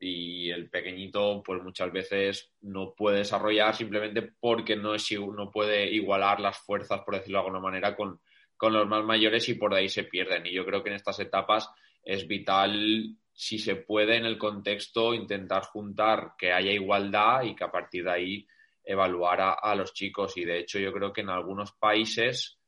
y 0.00 0.50
el 0.50 0.70
pequeñito 0.70 1.42
pues 1.44 1.62
muchas 1.62 1.92
veces 1.92 2.52
no 2.60 2.94
puede 2.94 3.18
desarrollar 3.18 3.74
simplemente 3.74 4.22
porque 4.22 4.76
no, 4.76 4.94
es, 4.94 5.10
no 5.12 5.50
puede 5.50 5.90
igualar 5.90 6.40
las 6.40 6.58
fuerzas, 6.58 7.00
por 7.00 7.14
decirlo 7.14 7.38
de 7.38 7.44
alguna 7.46 7.60
manera, 7.60 7.96
con, 7.96 8.20
con 8.56 8.72
los 8.72 8.86
más 8.86 9.04
mayores 9.04 9.48
y 9.48 9.54
por 9.54 9.74
ahí 9.74 9.88
se 9.88 10.04
pierden. 10.04 10.46
Y 10.46 10.52
yo 10.52 10.64
creo 10.64 10.82
que 10.82 10.90
en 10.90 10.96
estas 10.96 11.18
etapas 11.20 11.68
es 12.02 12.26
vital, 12.26 13.16
si 13.40 13.60
se 13.60 13.76
puede 13.76 14.16
en 14.16 14.26
el 14.26 14.36
contexto, 14.36 15.14
intentar 15.14 15.62
juntar 15.62 16.32
que 16.36 16.52
haya 16.52 16.72
igualdad 16.72 17.44
y 17.44 17.54
que 17.54 17.62
a 17.62 17.70
partir 17.70 18.02
de 18.02 18.10
ahí 18.10 18.48
evaluar 18.82 19.56
a, 19.62 19.74
los 19.76 19.94
chicos. 19.94 20.36
Y 20.36 20.44
de 20.44 20.58
hecho 20.58 20.80
yo 20.80 20.92
creo 20.92 21.12
que 21.12 21.20
en 21.20 21.28
algunos 21.28 21.70
países 21.70 22.58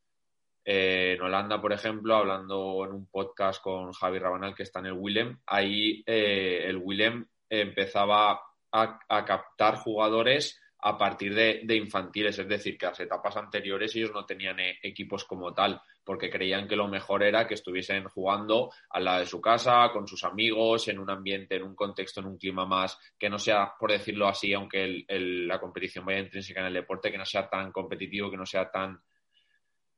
eh, 0.64 1.14
en 1.16 1.22
Holanda, 1.22 1.60
por 1.60 1.72
ejemplo, 1.72 2.14
hablando 2.14 2.84
en 2.84 2.92
un 2.92 3.06
podcast 3.06 3.60
con 3.60 3.90
Javi 3.92 4.20
Rabanal, 4.20 4.54
que 4.54 4.62
está 4.62 4.78
en 4.78 4.86
el 4.86 4.92
Willem, 4.92 5.40
ahí 5.44 6.04
eh, 6.06 6.62
el 6.66 6.76
Willem 6.76 7.26
empezaba 7.48 8.40
a, 8.70 9.24
captar 9.26 9.74
jugadores 9.74 10.60
a 10.78 10.96
partir 10.96 11.34
de, 11.34 11.74
infantiles, 11.74 12.38
es 12.38 12.46
decir, 12.46 12.78
que 12.78 12.86
las 12.86 13.00
etapas 13.00 13.36
anteriores 13.36 13.96
ellos 13.96 14.12
no 14.14 14.24
tenían 14.24 14.60
eh, 14.60 14.78
equipos 14.84 15.24
como 15.24 15.52
tal, 15.52 15.82
porque 16.04 16.30
creían 16.30 16.66
que 16.66 16.76
lo 16.76 16.88
mejor 16.88 17.22
era 17.22 17.46
que 17.46 17.54
estuviesen 17.54 18.04
jugando 18.04 18.70
al 18.90 19.04
lado 19.04 19.20
de 19.20 19.26
su 19.26 19.40
casa, 19.40 19.90
con 19.92 20.06
sus 20.06 20.24
amigos, 20.24 20.88
en 20.88 20.98
un 20.98 21.10
ambiente, 21.10 21.56
en 21.56 21.62
un 21.62 21.74
contexto, 21.74 22.20
en 22.20 22.26
un 22.26 22.38
clima 22.38 22.66
más, 22.66 22.98
que 23.18 23.30
no 23.30 23.38
sea, 23.38 23.72
por 23.78 23.92
decirlo 23.92 24.28
así, 24.28 24.52
aunque 24.52 25.04
la 25.08 25.60
competición 25.60 26.04
vaya 26.04 26.20
intrínseca 26.20 26.60
en 26.60 26.66
el 26.66 26.74
deporte, 26.74 27.10
que 27.10 27.18
no 27.18 27.26
sea 27.26 27.48
tan 27.48 27.72
competitivo, 27.72 28.30
que 28.30 28.36
no 28.36 28.46
sea 28.46 28.70
tan 28.70 29.00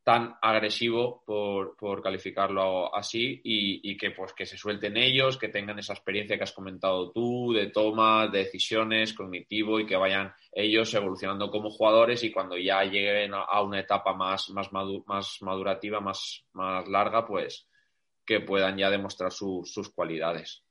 tan 0.05 0.37
agresivo 0.43 1.23
por, 1.25 1.77
por 1.77 2.03
calificarlo 2.03 2.95
así 2.95 3.41
y, 3.45 3.97
que 3.97 4.11
pues 4.11 4.33
que 4.33 4.47
se 4.47 4.57
suelten 4.57 4.97
ellos, 4.97 5.39
que 5.39 5.49
tengan 5.49 5.79
esa 5.79 5.93
experiencia 5.93 6.37
que 6.37 6.43
has 6.43 6.53
comentado 6.53 7.13
tú 7.13 7.53
de 7.53 7.69
toma, 7.69 8.27
de 8.27 8.41
decisiones, 8.41 9.13
cognitivo 9.13 9.79
y 9.79 9.87
que 9.87 9.97
vayan 9.97 10.33
ellos 10.53 10.93
evolucionando 10.95 11.51
como 11.51 11.71
jugadores 11.71 12.25
y 12.25 12.33
cuando 12.33 12.59
ya 12.59 12.83
lleguen 12.83 13.33
a 13.35 13.63
una 13.63 13.81
etapa 13.81 14.13
más, 14.15 14.51
más, 14.51 14.73
más 14.73 15.39
madurativa, 15.41 16.01
más, 16.01 16.45
más 16.53 16.89
larga, 16.89 17.25
pues 17.25 17.69
que 18.25 18.41
puedan 18.41 18.77
ya 18.77 18.91
demostrar 18.91 19.33
sus 19.33 19.91
cualidades. 19.95 20.65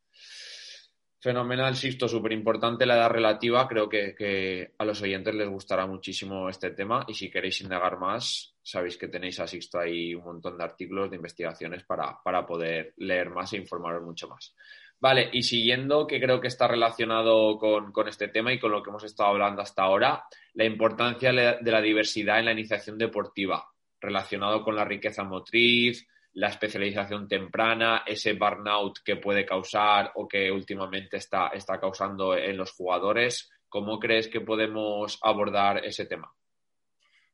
Fenomenal, 1.21 1.75
Sisto, 1.75 2.07
súper 2.07 2.31
importante 2.31 2.83
la 2.83 2.95
edad 2.95 3.11
relativa. 3.11 3.67
Creo 3.67 3.87
que, 3.87 4.71
a 4.75 4.83
los 4.83 5.03
oyentes 5.03 5.35
les 5.35 5.47
gustará 5.47 5.85
muchísimo 5.85 6.49
este 6.49 6.71
tema 6.71 7.05
y 7.07 7.13
si 7.13 7.29
queréis 7.29 7.61
indagar 7.61 7.99
más, 7.99 8.50
sabéis 8.63 8.97
que 8.97 9.07
tenéis 9.07 9.39
a 9.39 9.45
ahí 9.79 10.13
un 10.15 10.23
montón 10.23 10.57
de 10.57 10.63
artículos, 10.63 11.09
de 11.09 11.17
investigaciones 11.17 11.83
para, 11.83 12.21
para 12.23 12.45
poder 12.45 12.93
leer 12.97 13.29
más 13.29 13.53
e 13.53 13.57
informaros 13.57 14.03
mucho 14.03 14.27
más. 14.27 14.55
Vale, 14.99 15.29
y 15.33 15.41
siguiendo, 15.41 16.05
que 16.05 16.19
creo 16.21 16.39
que 16.39 16.47
está 16.47 16.67
relacionado 16.67 17.57
con, 17.57 17.91
con, 17.91 18.07
este 18.07 18.27
tema 18.27 18.53
y 18.53 18.59
con 18.59 18.71
lo 18.71 18.83
que 18.83 18.91
hemos 18.91 19.03
estado 19.03 19.29
hablando 19.29 19.63
hasta 19.63 19.81
ahora, 19.81 20.25
la 20.53 20.65
importancia 20.65 21.31
de 21.31 21.71
la 21.71 21.81
diversidad 21.81 22.37
en 22.37 22.45
la 22.45 22.51
iniciación 22.51 22.99
deportiva, 22.99 23.65
relacionado 23.99 24.63
con 24.63 24.75
la 24.75 24.85
riqueza 24.85 25.23
motriz, 25.23 26.07
la 26.33 26.49
especialización 26.49 27.27
temprana, 27.27 28.03
ese 28.05 28.33
burnout 28.33 28.99
que 29.03 29.17
puede 29.17 29.45
causar 29.45 30.11
o 30.15 30.27
que 30.27 30.51
últimamente 30.51 31.17
está, 31.17 31.47
está 31.47 31.79
causando 31.79 32.35
en 32.37 32.55
los 32.55 32.71
jugadores. 32.71 33.49
¿Cómo 33.67 33.99
crees 33.99 34.27
que 34.27 34.41
podemos 34.41 35.19
abordar 35.21 35.83
ese 35.83 36.05
tema? 36.05 36.31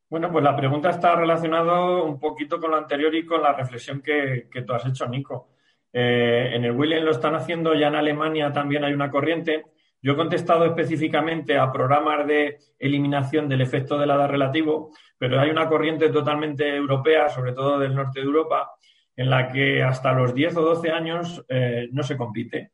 Bueno, 0.10 0.32
pues 0.32 0.44
la 0.44 0.56
pregunta 0.56 0.90
está 0.90 1.16
relacionada 1.16 2.02
un 2.04 2.20
poquito 2.20 2.60
con 2.60 2.72
lo 2.72 2.78
anterior 2.78 3.14
y 3.14 3.26
con 3.26 3.42
la 3.42 3.54
reflexión 3.54 4.02
que, 4.02 4.48
tú 4.66 4.74
has 4.74 4.86
hecho, 4.86 5.08
Nico. 5.08 5.50
Eh, 5.92 6.52
en 6.54 6.64
el 6.64 6.72
William 6.72 7.04
lo 7.04 7.12
están 7.12 7.36
haciendo, 7.36 7.74
ya 7.74 7.88
en 7.88 7.96
Alemania 7.96 8.54
también 8.54 8.84
hay 8.84 8.94
una 8.94 9.12
corriente. 9.12 9.66
Yo 10.02 10.14
he 10.14 10.16
contestado 10.16 10.66
específicamente 10.66 11.58
a 11.58 11.72
programas 11.72 12.26
de 12.28 12.58
eliminación 12.80 13.50
del 13.50 13.62
efecto 13.62 13.98
del 13.98 14.12
hada 14.12 14.28
relativo, 14.28 14.92
pero 15.18 15.40
hay 15.40 15.50
una 15.50 15.68
corriente 15.68 16.10
totalmente 16.10 16.76
europea, 16.76 17.30
sobre 17.30 17.54
todo 17.54 17.80
del 17.80 17.96
norte 17.96 18.20
de 18.20 18.26
Europa, 18.26 18.72
en 19.16 19.30
la 19.30 19.52
que 19.52 19.84
hasta 19.84 20.14
los 20.14 20.34
10 20.34 20.58
o 20.58 20.62
12 20.62 20.92
años 20.92 21.44
eh, 21.50 21.90
no 21.92 22.04
se 22.04 22.16
compite. 22.16 22.72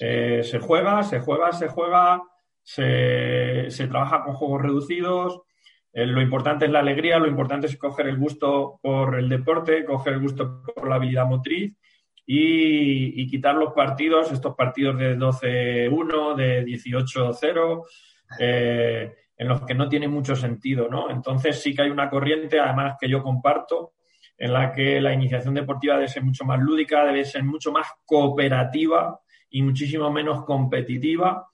Eh, 0.00 0.42
se 0.42 0.58
juega, 0.58 1.02
se 1.04 1.20
juega, 1.20 1.52
se 1.52 1.68
juega, 1.68 2.22
se, 2.62 3.68
trabaja 3.88 4.24
con 4.24 4.34
juegos 4.34 4.62
reducidos. 4.62 5.42
Eh, 5.94 6.06
lo 6.06 6.20
importante 6.20 6.64
es 6.66 6.72
la 6.72 6.80
alegría, 6.80 7.18
lo 7.18 7.28
importante 7.28 7.68
es 7.68 7.78
coger 7.78 8.08
el 8.08 8.18
gusto 8.18 8.80
por 8.82 9.16
el 9.16 9.28
deporte, 9.28 9.84
coger 9.84 10.14
el 10.14 10.20
gusto 10.20 10.60
por 10.74 10.88
la 10.88 10.96
habilidad 10.96 11.26
motriz 11.26 11.72
y, 12.26 13.26
quitar 13.28 13.54
los 13.54 13.72
partidos, 13.72 14.32
estos 14.32 14.56
partidos 14.56 14.98
de 14.98 15.16
12-1, 15.16 16.34
de 16.34 16.64
18-0, 16.64 17.82
en 19.36 19.48
los 19.48 19.62
que 19.62 19.74
no 19.74 19.88
tiene 19.88 20.08
mucho 20.08 20.34
sentido, 20.34 20.88
¿no? 20.88 21.10
Entonces 21.10 21.60
sí 21.60 21.74
que 21.74 21.82
hay 21.82 21.90
una 21.90 22.10
corriente, 22.10 22.58
además 22.58 22.96
que 23.00 23.08
yo 23.08 23.22
comparto, 23.22 23.92
en 24.36 24.52
la 24.52 24.72
que 24.72 25.00
la 25.00 25.12
iniciación 25.12 25.54
deportiva 25.54 25.94
debe 25.94 26.08
ser 26.08 26.22
mucho 26.22 26.44
más 26.44 26.60
lúdica, 26.60 27.04
debe 27.04 27.24
ser 27.24 27.44
mucho 27.44 27.70
más 27.70 27.86
cooperativa 28.04 29.20
y 29.50 29.62
muchísimo 29.62 30.10
menos 30.10 30.44
competitiva. 30.44 31.46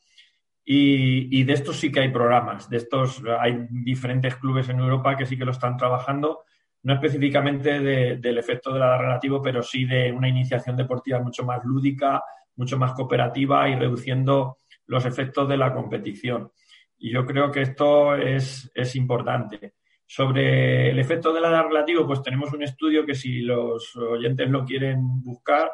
Y, 0.73 1.43
de 1.43 1.53
estos 1.53 1.81
sí 1.81 1.91
que 1.91 1.99
hay 1.99 2.11
programas, 2.11 2.71
de 2.71 2.77
estos 2.77 3.21
hay 3.41 3.67
diferentes 3.71 4.37
clubes 4.37 4.69
en 4.69 4.79
Europa 4.79 5.17
que 5.17 5.27
sí 5.27 5.37
que 5.37 5.45
lo 5.45 5.50
están 5.50 5.77
trabajando, 5.77 6.45
no 6.85 6.95
específicamente 6.95 7.81
del 8.17 8.39
efecto 8.39 8.73
de 8.73 8.79
la 8.79 8.97
relativo, 8.97 9.43
pero 9.43 9.65
sí 9.65 9.85
de 9.85 10.12
una 10.12 10.29
iniciación 10.29 10.77
deportiva 10.77 11.19
mucho 11.19 11.45
más 11.45 11.65
lúdica, 11.65 12.23
mucho 12.55 12.79
más 12.79 12.93
cooperativa 12.93 13.69
y 13.69 13.75
reduciendo 13.75 14.59
los 14.87 15.05
efectos 15.07 15.49
de 15.49 15.57
la 15.57 15.73
competición. 15.73 16.53
Y 16.99 17.11
yo 17.11 17.27
creo 17.27 17.50
que 17.50 17.62
esto 17.62 18.15
es, 18.15 18.71
es 18.73 18.95
importante. 18.95 19.75
Sobre 20.07 20.91
el 20.91 21.00
efecto 21.00 21.33
de 21.33 21.41
la 21.41 21.49
edad 21.49 21.65
relativo, 21.65 22.07
pues 22.07 22.23
tenemos 22.23 22.53
un 22.53 22.62
estudio 22.62 23.05
que 23.05 23.17
si 23.17 23.41
los 23.41 23.97
oyentes 23.97 24.49
lo 24.49 24.65
quieren 24.65 25.21
buscar 25.21 25.69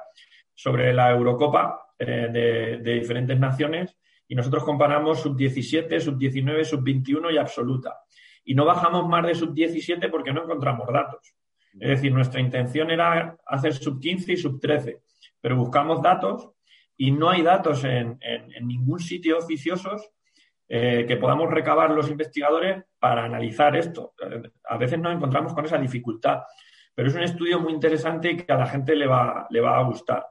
sobre 0.54 0.94
la 0.94 1.10
Eurocopa 1.10 1.92
eh, 1.98 2.78
de, 2.82 2.94
diferentes 2.94 3.38
naciones 3.38 3.94
y 4.28 4.34
nosotros 4.34 4.64
comparamos 4.64 5.20
sub-17, 5.20 6.00
sub-19, 6.00 6.64
sub-21 6.64 7.32
y 7.32 7.38
absoluta. 7.38 8.00
Y 8.44 8.54
no 8.54 8.64
bajamos 8.64 9.08
más 9.08 9.26
de 9.26 9.34
sub-17 9.34 10.10
porque 10.10 10.32
no 10.32 10.44
encontramos 10.44 10.86
datos. 10.92 11.34
Es 11.78 11.88
decir, 11.88 12.12
nuestra 12.12 12.40
intención 12.40 12.90
era 12.90 13.36
hacer 13.46 13.74
sub-15 13.74 14.32
y 14.32 14.36
sub-13, 14.36 15.00
pero 15.40 15.56
buscamos 15.56 16.02
datos 16.02 16.50
y 16.96 17.10
no 17.10 17.28
hay 17.28 17.42
datos 17.42 17.84
en, 17.84 18.18
en 18.20 18.66
ningún 18.66 18.98
sitio 18.98 19.38
oficiosos 19.38 20.10
eh, 20.68 21.04
que 21.06 21.16
podamos 21.16 21.48
recabar 21.48 21.92
los 21.92 22.10
investigadores 22.10 22.82
para 22.98 23.24
analizar 23.24 23.76
esto. 23.76 24.14
A 24.64 24.76
veces 24.76 24.98
nos 24.98 25.14
encontramos 25.14 25.54
con 25.54 25.64
esa 25.64 25.78
dificultad, 25.78 26.42
pero 26.92 27.06
es 27.06 27.14
un 27.14 27.22
estudio 27.22 27.60
muy 27.60 27.72
interesante 27.72 28.32
y 28.32 28.36
que 28.36 28.52
a 28.52 28.56
la 28.56 28.66
gente 28.66 28.96
le 28.96 29.06
va, 29.06 29.46
le 29.50 29.60
va 29.60 29.78
a 29.78 29.84
gustar. 29.84 30.26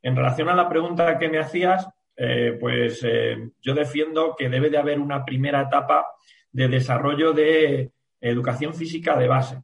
En 0.00 0.14
relación 0.14 0.48
a 0.48 0.54
la 0.54 0.68
pregunta 0.68 1.18
que 1.18 1.28
me 1.28 1.40
hacías, 1.40 1.88
eh, 2.22 2.58
pues 2.60 3.00
eh, 3.02 3.50
yo 3.62 3.72
defiendo 3.72 4.36
que 4.36 4.50
debe 4.50 4.68
de 4.68 4.76
haber 4.76 5.00
una 5.00 5.24
primera 5.24 5.62
etapa 5.62 6.04
de 6.52 6.68
desarrollo 6.68 7.32
de 7.32 7.92
educación 8.20 8.74
física 8.74 9.16
de 9.16 9.26
base. 9.26 9.62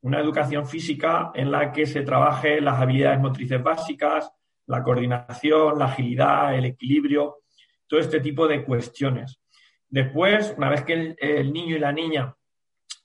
Una 0.00 0.18
educación 0.18 0.66
física 0.66 1.30
en 1.36 1.52
la 1.52 1.70
que 1.70 1.86
se 1.86 2.02
trabaje 2.02 2.60
las 2.60 2.80
habilidades 2.80 3.20
motrices 3.20 3.62
básicas, 3.62 4.28
la 4.66 4.82
coordinación, 4.82 5.78
la 5.78 5.84
agilidad, 5.84 6.56
el 6.56 6.64
equilibrio, 6.64 7.42
todo 7.86 8.00
este 8.00 8.18
tipo 8.18 8.48
de 8.48 8.64
cuestiones. 8.64 9.40
Después, 9.88 10.52
una 10.58 10.70
vez 10.70 10.82
que 10.82 11.14
el, 11.16 11.52
niño 11.52 11.76
y 11.76 11.78
la 11.78 11.92
niña 11.92 12.34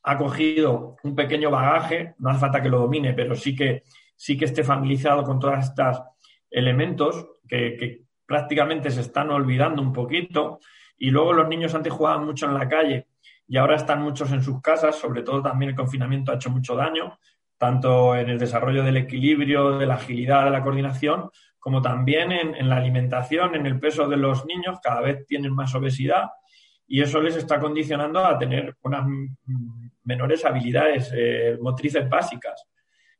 ha 0.01 0.17
cogido 0.17 0.95
un 1.03 1.13
pequeño 1.13 1.51
bagaje, 1.51 2.15
no 2.17 2.31
hace 2.31 2.39
falta 2.39 2.63
que 2.63 2.69
lo 2.69 2.79
domine, 2.79 3.13
pero 3.13 3.35
sí 3.35 3.55
que, 3.55 3.83
sí 4.15 4.35
que 4.35 4.45
esté 4.45 4.63
familiarizado 4.63 5.23
con 5.23 5.39
todos 5.39 5.59
estos 5.59 6.01
elementos 6.49 7.27
que, 7.47 8.08
prácticamente 8.29 8.91
se 8.91 9.01
están 9.01 9.31
olvidando 9.31 9.81
un 9.81 9.91
poquito. 9.91 10.59
Y 10.99 11.09
luego 11.09 11.33
los 11.33 11.49
niños 11.49 11.73
antes 11.73 11.91
jugaban 11.91 12.25
mucho 12.25 12.45
en 12.45 12.53
la 12.53 12.69
calle 12.69 13.07
y 13.47 13.57
ahora 13.57 13.75
están 13.75 14.03
muchos 14.03 14.31
en 14.31 14.43
sus 14.43 14.61
casas, 14.61 14.95
sobre 14.95 15.23
todo 15.23 15.41
también 15.41 15.71
el 15.71 15.75
confinamiento 15.75 16.31
ha 16.31 16.35
hecho 16.35 16.51
mucho 16.51 16.75
daño, 16.75 17.17
tanto 17.57 18.15
en 18.15 18.29
el 18.29 18.37
desarrollo 18.37 18.83
del 18.83 18.97
equilibrio, 18.97 19.79
de 19.79 19.87
la 19.87 19.95
agilidad, 19.95 20.45
de 20.45 20.51
la 20.51 20.61
coordinación, 20.61 21.31
como 21.57 21.81
también 21.81 22.31
en, 22.31 22.69
la 22.69 22.77
alimentación, 22.77 23.55
en 23.55 23.65
el 23.65 23.79
peso 23.79 24.07
de 24.07 24.17
los 24.17 24.45
niños, 24.45 24.77
cada 24.83 25.01
vez 25.01 25.25
tienen 25.25 25.55
más 25.55 25.73
obesidad 25.73 26.29
y 26.87 27.01
eso 27.01 27.19
les 27.21 27.35
está 27.35 27.59
condicionando 27.59 28.23
a 28.23 28.37
tener 28.37 28.75
unas 28.83 29.05
menores 30.03 30.45
habilidades 30.45 31.11
eh, 31.15 31.57
motrices 31.59 32.07
básicas. 32.07 32.67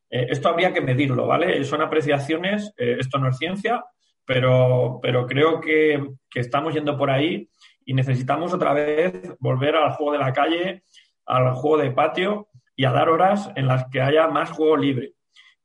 Eh, 0.08 0.28
esto 0.30 0.48
habría 0.48 0.72
que 0.72 0.80
medirlo, 0.80 1.26
¿vale? 1.26 1.62
Son 1.64 1.82
apreciaciones, 1.82 2.72
eh, 2.76 2.96
esto 3.00 3.18
no 3.18 3.28
es 3.28 3.36
ciencia, 3.36 3.84
pero, 4.30 5.00
pero 5.02 5.26
creo 5.26 5.60
que, 5.60 6.08
que, 6.30 6.38
estamos 6.38 6.72
yendo 6.72 6.96
por 6.96 7.10
ahí 7.10 7.50
y 7.84 7.94
necesitamos 7.94 8.54
otra 8.54 8.72
vez 8.72 9.12
volver 9.40 9.74
al 9.74 9.90
juego 9.94 10.12
de 10.12 10.18
la 10.20 10.32
calle, 10.32 10.84
al 11.26 11.52
juego 11.54 11.78
de 11.78 11.90
patio 11.90 12.46
y 12.76 12.84
a 12.84 12.92
dar 12.92 13.08
horas 13.08 13.50
en 13.56 13.66
las 13.66 13.86
que 13.90 14.00
haya 14.00 14.28
más 14.28 14.52
juego 14.52 14.76
libre, 14.76 15.14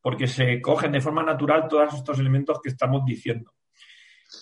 porque 0.02 0.26
se 0.26 0.64
cogen 0.64 0.94
de 0.94 1.00
forma 1.00 1.22
natural 1.22 1.68
todos 1.68 1.94
estos 1.94 2.18
elementos 2.18 2.60
que 2.60 2.70
estamos 2.70 3.06
diciendo. 3.06 3.54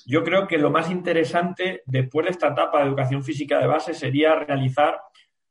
Yo 0.05 0.23
creo 0.23 0.47
que 0.47 0.57
lo 0.57 0.71
más 0.71 0.89
interesante 0.89 1.83
después 1.85 2.25
de 2.25 2.31
esta 2.31 2.47
etapa 2.47 2.79
de 2.79 2.87
educación 2.87 3.25
física 3.25 3.59
de 3.59 3.67
base 3.67 3.93
sería 3.93 4.35
realizar 4.35 5.01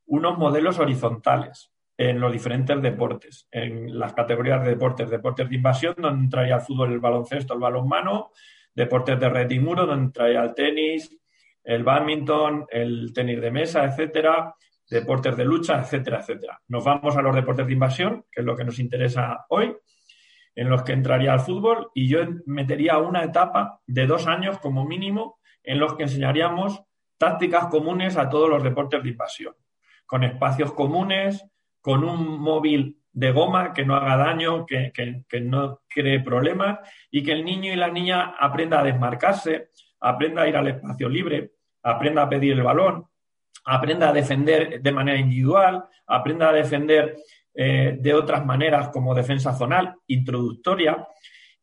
unos 0.07 0.39
modelos 0.39 0.79
horizontales 0.79 1.75
en 1.99 2.19
los 2.19 2.33
diferentes 2.33 2.81
deportes, 2.81 3.47
en 3.51 3.99
las 3.99 4.15
categorías 4.15 4.65
de 4.65 4.71
deportes, 4.71 5.11
deportes 5.11 5.51
de 5.51 5.57
invasión, 5.57 5.95
donde 5.99 6.25
entraría 6.25 6.55
el 6.55 6.63
fútbol, 6.63 6.91
el 6.91 7.01
baloncesto, 7.01 7.53
el 7.53 7.61
balonmano, 7.61 8.31
deportes 8.75 9.19
de 9.19 9.29
red 9.29 9.51
y 9.51 9.59
muro, 9.59 9.87
donde 9.87 10.07
entraría 10.07 10.43
el 10.43 10.55
tenis, 10.55 11.17
el 11.65 11.85
badminton, 11.85 12.67
el 12.71 13.13
tenis 13.15 13.41
de 13.41 13.51
mesa, 13.51 13.85
etcétera, 13.85 14.55
deportes 14.89 15.37
de 15.37 15.45
lucha, 15.45 15.81
etcétera, 15.81 16.21
etcétera. 16.21 16.61
Nos 16.69 16.85
vamos 16.85 17.17
a 17.17 17.23
los 17.23 17.35
deportes 17.35 17.67
de 17.67 17.73
invasión, 17.73 18.25
que 18.31 18.41
es 18.41 18.47
lo 18.47 18.57
que 18.57 18.65
nos 18.65 18.79
interesa 18.79 19.47
hoy, 19.49 19.75
en 20.55 20.69
los 20.69 20.83
que 20.83 20.93
entraría 20.93 21.33
al 21.33 21.41
fútbol 21.41 21.91
y 21.95 22.09
yo 22.09 22.21
metería 22.47 22.99
una 22.99 23.25
etapa 23.25 23.81
de 23.87 24.07
dos 24.07 24.27
años 24.27 24.59
como 24.59 24.85
mínimo 24.85 25.39
en 25.63 25.79
los 25.79 25.95
que 25.95 26.03
enseñaríamos 26.03 26.83
tácticas 27.17 27.67
comunes 27.69 28.17
a 28.17 28.29
todos 28.29 28.51
los 28.51 28.63
deportes 28.63 29.03
de 29.03 29.11
invasión, 29.11 29.55
con 30.07 30.25
espacios 30.25 30.73
comunes, 30.73 31.47
con 31.81 32.05
un 32.05 32.41
móvil 32.41 33.02
de 33.13 33.31
goma 33.31 33.75
que 33.75 33.85
no 33.85 33.95
haga 33.95 34.17
daño, 34.17 34.65
que, 34.67 34.91
no 35.43 35.81
cree 35.89 36.21
problemas 36.21 36.79
y 37.11 37.23
que 37.23 37.33
el 37.33 37.45
niño 37.45 37.73
y 37.73 37.77
la 37.77 37.91
niña 37.91 38.35
aprenda 38.39 38.81
a 38.81 38.85
desmarcarse, 38.85 39.69
aprenda 40.01 40.43
a 40.43 40.49
ir 40.49 40.57
al 40.57 40.69
espacio 40.69 41.09
libre, 41.09 41.53
aprenda 41.83 42.23
a 42.23 42.29
pedir 42.29 42.53
el 42.53 42.63
balón, 42.63 43.07
aprenda 43.67 44.09
a 44.09 44.13
defender 44.13 44.81
de 44.81 44.93
manera 44.93 45.19
individual, 45.19 45.85
aprenda 46.07 46.49
a 46.49 46.53
defender 46.53 47.17
eh, 47.55 47.97
de 48.01 48.15
otras 48.15 48.45
maneras 48.47 48.89
como 48.89 49.15
defensa 49.15 49.55
zonal, 49.55 49.95
introductoria, 50.07 51.07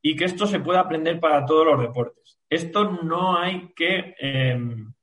y 0.02 0.16
que 0.16 0.26
esto 0.26 0.46
se 0.46 0.60
pueda 0.60 0.82
aprender 0.82 1.20
para 1.20 1.46
todos 1.46 1.66
los 1.66 1.82
deportes. 1.82 2.40
Esto 2.50 2.92
no 3.04 3.38
hay 3.38 3.74
que... 3.76 4.16
Em, 4.20 4.94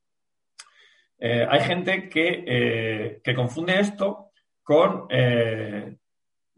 eh, 1.19 1.47
hay 1.49 1.59
gente 1.61 2.09
que, 2.09 2.43
eh, 2.45 3.21
que, 3.23 3.33
confunde 3.33 3.79
esto 3.79 4.29
con 4.61 5.07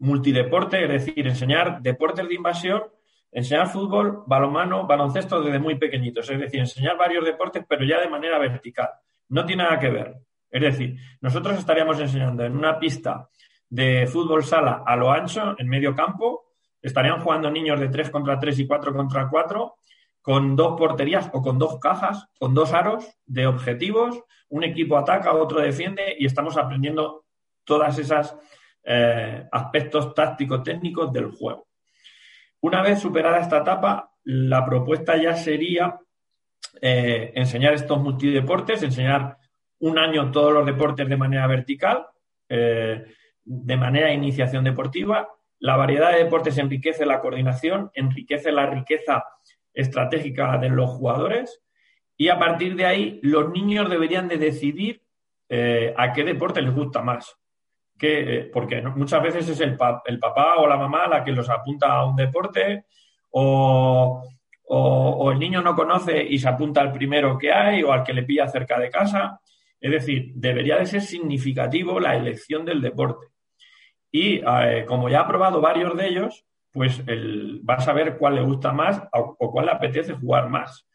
multideporte, 0.00 0.82
es 0.82 1.06
decir, 1.06 1.26
enseñar 1.26 1.80
deportes 1.80 2.28
de 2.28 2.34
invasión 2.34 2.82
enseñar 3.32 3.68
fútbol, 3.68 4.24
balonmano, 4.26 4.86
baloncesto 4.86 5.40
desde 5.42 5.58
muy 5.58 5.76
pequeñitos, 5.76 6.28
es 6.30 6.38
decir, 6.38 6.60
enseñar 6.60 6.96
varios 6.96 7.24
deportes, 7.24 7.64
pero 7.68 7.84
ya 7.84 8.00
de 8.00 8.08
manera 8.08 8.38
vertical. 8.38 8.90
No 9.28 9.44
tiene 9.44 9.62
nada 9.62 9.78
que 9.78 9.90
ver. 9.90 10.16
Es 10.50 10.62
decir, 10.62 10.96
nosotros 11.20 11.58
estaríamos 11.58 12.00
enseñando 12.00 12.44
en 12.44 12.56
una 12.56 12.78
pista 12.78 13.28
de 13.68 14.06
fútbol 14.08 14.42
sala 14.42 14.82
a 14.84 14.96
lo 14.96 15.12
ancho, 15.12 15.54
en 15.58 15.68
medio 15.68 15.94
campo, 15.94 16.46
estarían 16.82 17.20
jugando 17.20 17.50
niños 17.50 17.78
de 17.78 17.88
3 17.88 18.10
contra 18.10 18.38
3 18.38 18.58
y 18.58 18.66
4 18.66 18.92
contra 18.92 19.28
4, 19.28 19.74
con 20.22 20.56
dos 20.56 20.76
porterías 20.76 21.30
o 21.32 21.40
con 21.40 21.58
dos 21.58 21.78
cajas, 21.78 22.28
con 22.38 22.52
dos 22.52 22.72
aros 22.72 23.08
de 23.26 23.46
objetivos, 23.46 24.20
un 24.48 24.64
equipo 24.64 24.98
ataca, 24.98 25.32
otro 25.32 25.60
defiende 25.60 26.16
y 26.18 26.26
estamos 26.26 26.56
aprendiendo 26.56 27.24
todas 27.64 27.96
esas 27.98 28.36
eh, 28.82 29.46
aspectos 29.52 30.14
tácticos 30.14 30.62
técnicos 30.62 31.12
del 31.12 31.30
juego. 31.30 31.68
Una 32.60 32.82
vez 32.82 32.98
superada 32.98 33.40
esta 33.40 33.58
etapa, 33.58 34.12
la 34.24 34.64
propuesta 34.64 35.16
ya 35.16 35.34
sería 35.34 35.98
eh, 36.80 37.32
enseñar 37.34 37.74
estos 37.74 38.00
multideportes, 38.00 38.82
enseñar 38.82 39.36
un 39.80 39.98
año 39.98 40.30
todos 40.30 40.52
los 40.52 40.64
deportes 40.64 41.08
de 41.08 41.16
manera 41.16 41.46
vertical, 41.46 42.06
eh, 42.48 43.04
de 43.44 43.76
manera 43.76 44.08
de 44.08 44.14
iniciación 44.14 44.64
deportiva. 44.64 45.28
La 45.58 45.76
variedad 45.76 46.12
de 46.12 46.24
deportes 46.24 46.56
enriquece 46.56 47.04
la 47.04 47.20
coordinación, 47.20 47.90
enriquece 47.94 48.50
la 48.50 48.66
riqueza 48.66 49.24
estratégica 49.74 50.56
de 50.56 50.70
los 50.70 50.90
jugadores 50.90 51.60
y 52.16 52.28
a 52.28 52.38
partir 52.38 52.76
de 52.76 52.86
ahí 52.86 53.20
los 53.22 53.50
niños 53.50 53.90
deberían 53.90 54.28
de 54.28 54.38
decidir 54.38 55.02
a 55.96 56.12
qué 56.12 56.22
deporte 56.22 56.62
les 56.62 56.72
gusta 56.72 57.02
más. 57.02 57.39
Que, 58.00 58.48
porque 58.50 58.80
muchas 58.80 59.22
veces 59.22 59.46
es 59.46 59.60
el, 59.60 59.76
papá 59.76 60.56
o 60.56 60.66
la 60.66 60.78
mamá 60.78 61.06
la 61.06 61.22
que 61.22 61.32
los 61.32 61.50
apunta 61.50 61.92
a 61.92 62.06
un 62.06 62.16
deporte 62.16 62.86
o, 63.32 64.22
el 65.30 65.38
niño 65.38 65.60
no 65.60 65.74
conoce 65.74 66.24
y 66.24 66.38
se 66.38 66.48
apunta 66.48 66.80
al 66.80 66.92
primero 66.92 67.36
que 67.36 67.52
hay 67.52 67.82
o 67.82 67.92
al 67.92 68.02
que 68.02 68.14
le 68.14 68.22
pilla 68.22 68.48
cerca 68.48 68.78
de 68.78 68.88
casa. 68.88 69.38
Es 69.78 69.90
decir, 69.90 70.32
debería 70.34 70.78
de 70.78 70.86
ser 70.86 71.02
significativo 71.02 72.00
la 72.00 72.16
elección 72.16 72.64
del 72.64 72.80
deporte. 72.80 73.26
Y 74.10 74.40
eh, 74.46 74.84
como 74.86 75.10
ya 75.10 75.20
ha 75.20 75.28
probado 75.28 75.60
varios 75.60 75.94
de 75.94 76.08
ellos, 76.08 76.46
pues 76.72 77.02
va 77.04 77.74
a 77.74 77.80
saber 77.80 78.16
cuál 78.16 78.36
le 78.36 78.42
gusta 78.42 78.72
más 78.72 79.02
o, 79.12 79.36
cuál 79.36 79.66
le 79.66 79.72
apetece 79.72 80.14
jugar 80.14 80.48
más. 80.48 80.86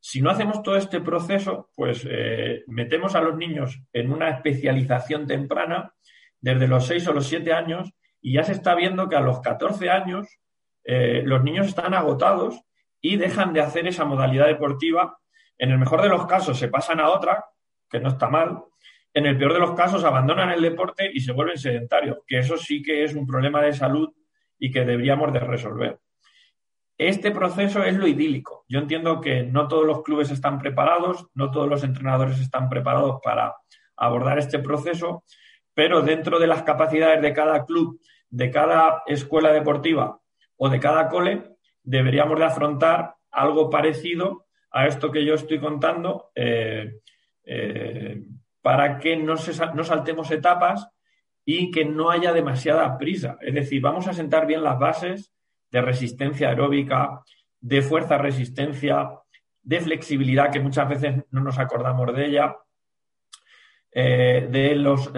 Si 0.00 0.20
no 0.20 0.30
hacemos 0.30 0.62
todo 0.62 0.76
este 0.76 1.00
proceso, 1.00 1.70
pues 1.74 2.06
eh, 2.08 2.62
metemos 2.66 3.14
a 3.14 3.20
los 3.20 3.36
niños 3.36 3.80
en 3.92 4.12
una 4.12 4.30
especialización 4.30 5.26
temprana 5.26 5.94
desde 6.44 6.68
los 6.68 6.86
6 6.86 7.08
o 7.08 7.14
los 7.14 7.26
7 7.26 7.54
años 7.54 7.90
y 8.20 8.34
ya 8.34 8.44
se 8.44 8.52
está 8.52 8.74
viendo 8.74 9.08
que 9.08 9.16
a 9.16 9.20
los 9.20 9.40
14 9.40 9.88
años 9.88 10.28
eh, 10.84 11.22
los 11.24 11.42
niños 11.42 11.68
están 11.68 11.94
agotados 11.94 12.60
y 13.00 13.16
dejan 13.16 13.54
de 13.54 13.62
hacer 13.62 13.86
esa 13.86 14.04
modalidad 14.04 14.46
deportiva. 14.46 15.16
En 15.56 15.70
el 15.70 15.78
mejor 15.78 16.02
de 16.02 16.10
los 16.10 16.26
casos 16.26 16.58
se 16.58 16.68
pasan 16.68 17.00
a 17.00 17.08
otra, 17.08 17.46
que 17.88 17.98
no 17.98 18.10
está 18.10 18.28
mal. 18.28 18.62
En 19.14 19.24
el 19.24 19.38
peor 19.38 19.54
de 19.54 19.58
los 19.58 19.72
casos 19.72 20.04
abandonan 20.04 20.50
el 20.50 20.60
deporte 20.60 21.10
y 21.10 21.20
se 21.20 21.32
vuelven 21.32 21.56
sedentarios, 21.56 22.18
que 22.26 22.40
eso 22.40 22.58
sí 22.58 22.82
que 22.82 23.04
es 23.04 23.14
un 23.14 23.26
problema 23.26 23.62
de 23.62 23.72
salud 23.72 24.10
y 24.58 24.70
que 24.70 24.84
deberíamos 24.84 25.32
de 25.32 25.40
resolver. 25.40 25.98
Este 26.98 27.30
proceso 27.30 27.82
es 27.82 27.96
lo 27.96 28.06
idílico. 28.06 28.66
Yo 28.68 28.80
entiendo 28.80 29.18
que 29.22 29.44
no 29.44 29.66
todos 29.66 29.86
los 29.86 30.02
clubes 30.02 30.30
están 30.30 30.58
preparados, 30.58 31.26
no 31.32 31.50
todos 31.50 31.70
los 31.70 31.84
entrenadores 31.84 32.38
están 32.38 32.68
preparados 32.68 33.18
para 33.24 33.54
abordar 33.96 34.38
este 34.38 34.58
proceso, 34.58 35.24
pero 35.74 36.02
dentro 36.02 36.38
de 36.38 36.46
las 36.46 36.62
capacidades 36.62 37.20
de 37.20 37.32
cada 37.32 37.64
club, 37.64 38.00
de 38.30 38.50
cada 38.50 39.02
escuela 39.06 39.52
deportiva 39.52 40.20
o 40.56 40.68
de 40.68 40.80
cada 40.80 41.08
cole, 41.08 41.56
deberíamos 41.82 42.38
de 42.38 42.44
afrontar 42.44 43.14
algo 43.30 43.68
parecido 43.68 44.46
a 44.70 44.86
esto 44.86 45.10
que 45.10 45.24
yo 45.24 45.34
estoy 45.34 45.58
contando 45.58 46.30
eh, 46.34 47.00
eh, 47.44 48.22
para 48.62 48.98
que 48.98 49.16
no, 49.16 49.34
no 49.74 49.84
saltemos 49.84 50.30
etapas 50.30 50.88
y 51.44 51.70
que 51.70 51.84
no 51.84 52.10
haya 52.10 52.32
demasiada 52.32 52.96
prisa. 52.96 53.36
Es 53.40 53.54
decir, 53.54 53.82
vamos 53.82 54.08
a 54.08 54.14
sentar 54.14 54.46
bien 54.46 54.64
las 54.64 54.78
bases 54.78 55.32
de 55.70 55.82
resistencia 55.82 56.48
aeróbica, 56.48 57.20
de 57.60 57.82
fuerza 57.82 58.16
resistencia, 58.16 59.10
de 59.62 59.80
flexibilidad, 59.80 60.50
que 60.50 60.60
muchas 60.60 60.88
veces 60.88 61.24
no 61.30 61.40
nos 61.40 61.58
acordamos 61.58 62.14
de 62.14 62.26
ella, 62.26 62.56
eh, 63.96 64.48
de 64.50 64.74
los 64.74 65.12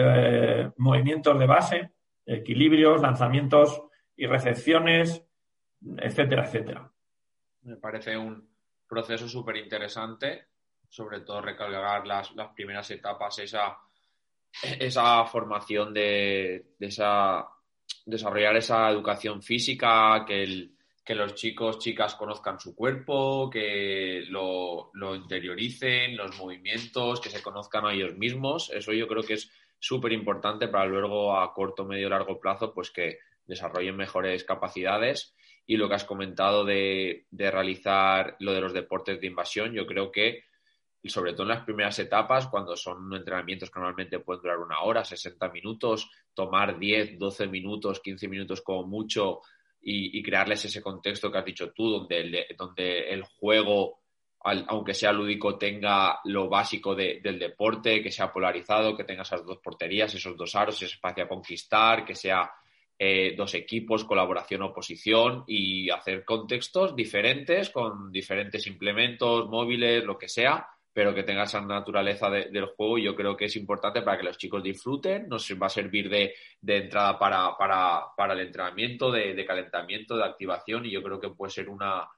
movimientos 0.76 1.38
de 1.38 1.46
base, 1.46 1.92
equilibrios, 2.26 3.00
lanzamientos 3.00 3.82
y 4.14 4.26
recepciones, 4.26 5.24
etcétera, 5.96 6.44
etcétera. 6.44 6.92
Me 7.62 7.76
parece 7.76 8.16
un 8.16 8.48
proceso 8.86 9.28
súper 9.28 9.56
interesante, 9.56 10.48
sobre 10.88 11.20
todo 11.20 11.40
recargar 11.40 12.06
las, 12.06 12.32
primeras 12.54 12.90
etapas, 12.90 13.38
esa, 13.38 13.78
esa 14.78 15.24
formación 15.24 15.94
de, 15.94 16.74
esa, 16.78 17.48
desarrollar 18.04 18.56
esa 18.56 18.90
educación 18.90 19.42
física, 19.42 20.24
que, 20.26 20.75
que 21.06 21.14
los 21.14 21.36
chicos, 21.36 21.78
chicas 21.78 22.16
conozcan 22.16 22.58
su 22.58 22.74
cuerpo, 22.74 23.48
que 23.48 24.24
lo, 24.28 24.90
lo, 24.94 25.14
interioricen, 25.14 26.16
los 26.16 26.36
movimientos, 26.36 27.20
que 27.20 27.30
se 27.30 27.40
conozcan 27.40 27.86
a 27.86 27.94
ellos 27.94 28.16
mismos. 28.16 28.70
Eso 28.70 28.92
yo 28.92 29.06
creo 29.06 29.22
que 29.22 29.34
es 29.34 29.48
súper 29.78 30.12
importante 30.12 30.66
para 30.66 30.86
luego 30.86 31.38
a 31.38 31.54
corto, 31.54 31.84
medio, 31.84 32.08
largo 32.08 32.40
plazo, 32.40 32.74
pues 32.74 32.90
que 32.90 33.18
desarrollen 33.46 33.96
mejores 33.96 34.42
capacidades 34.42 35.36
y 35.64 35.76
lo 35.76 35.88
que 35.88 35.94
has 35.94 36.04
comentado 36.04 36.64
de, 36.64 37.26
realizar 37.30 38.36
lo 38.40 38.52
de 38.52 38.60
los 38.60 38.72
deportes 38.72 39.20
de 39.20 39.28
invasión, 39.28 39.72
yo 39.72 39.86
creo 39.86 40.10
que, 40.10 40.44
sobre 41.04 41.32
todo 41.32 41.42
en 41.42 41.50
las 41.50 41.64
primeras 41.64 41.98
etapas, 42.00 42.48
cuando 42.48 42.76
son 42.76 43.14
entrenamientos 43.14 43.70
que 43.70 43.78
normalmente 43.78 44.18
pueden 44.18 44.42
durar 44.42 44.58
una 44.58 44.80
hora, 44.80 45.04
60 45.04 45.48
minutos, 45.50 46.10
tomar 46.34 46.80
10, 46.80 47.16
12 47.16 47.46
minutos, 47.46 48.00
15 48.00 48.26
minutos 48.26 48.60
como 48.62 48.88
mucho 48.88 49.40
y, 49.88 50.20
crearles 50.20 50.64
ese 50.64 50.82
contexto 50.82 51.30
que 51.30 51.38
has 51.38 51.44
dicho 51.44 51.70
tú, 51.70 51.88
donde 51.88 52.20
el, 52.20 52.46
donde 52.58 53.08
el 53.08 53.22
juego, 53.22 54.00
aunque 54.40 54.94
sea 54.94 55.12
lúdico, 55.12 55.56
tenga 55.56 56.18
lo 56.24 56.48
básico 56.48 56.96
del 56.96 57.38
deporte, 57.38 58.02
que 58.02 58.10
sea 58.10 58.32
polarizado, 58.32 58.96
que 58.96 59.04
tenga 59.04 59.22
esas 59.22 59.46
dos 59.46 59.58
porterías, 59.58 60.12
esos 60.12 60.36
dos 60.36 60.56
aros, 60.56 60.74
ese 60.76 60.86
espacio 60.86 61.22
a 61.22 61.28
conquistar, 61.28 62.04
que 62.04 62.16
sea 62.16 62.50
eh, 62.98 63.34
dos 63.36 63.54
equipos, 63.54 64.04
colaboración, 64.04 64.62
oposición 64.62 65.44
y 65.46 65.88
hacer 65.90 66.24
contextos 66.24 66.96
diferentes 66.96 67.70
con 67.70 68.10
diferentes 68.10 68.66
implementos, 68.66 69.48
móviles, 69.48 70.02
lo 70.02 70.18
que 70.18 70.28
sea, 70.28 70.66
pero 70.96 71.14
que 71.14 71.24
tenga 71.24 71.42
esa 71.42 71.60
naturaleza 71.60 72.30
del 72.30 72.68
juego 72.74 72.96
y 72.96 73.02
yo 73.02 73.14
creo 73.14 73.36
que 73.36 73.44
es 73.44 73.56
importante 73.56 74.00
para 74.00 74.16
que 74.16 74.24
los 74.24 74.38
chicos 74.38 74.62
disfruten, 74.62 75.28
nos 75.28 75.46
va 75.60 75.66
a 75.66 75.68
servir 75.68 76.08
de, 76.08 76.34
entrada 76.66 77.18
para, 77.18 78.32
el 78.32 78.40
entrenamiento, 78.40 79.12
de, 79.12 79.44
calentamiento, 79.44 80.16
de 80.16 80.24
activación 80.24 80.86
y 80.86 80.92
yo 80.92 81.02
creo 81.02 81.20
que 81.20 81.28
puede 81.28 81.50
ser 81.50 81.68
una, 81.68 82.08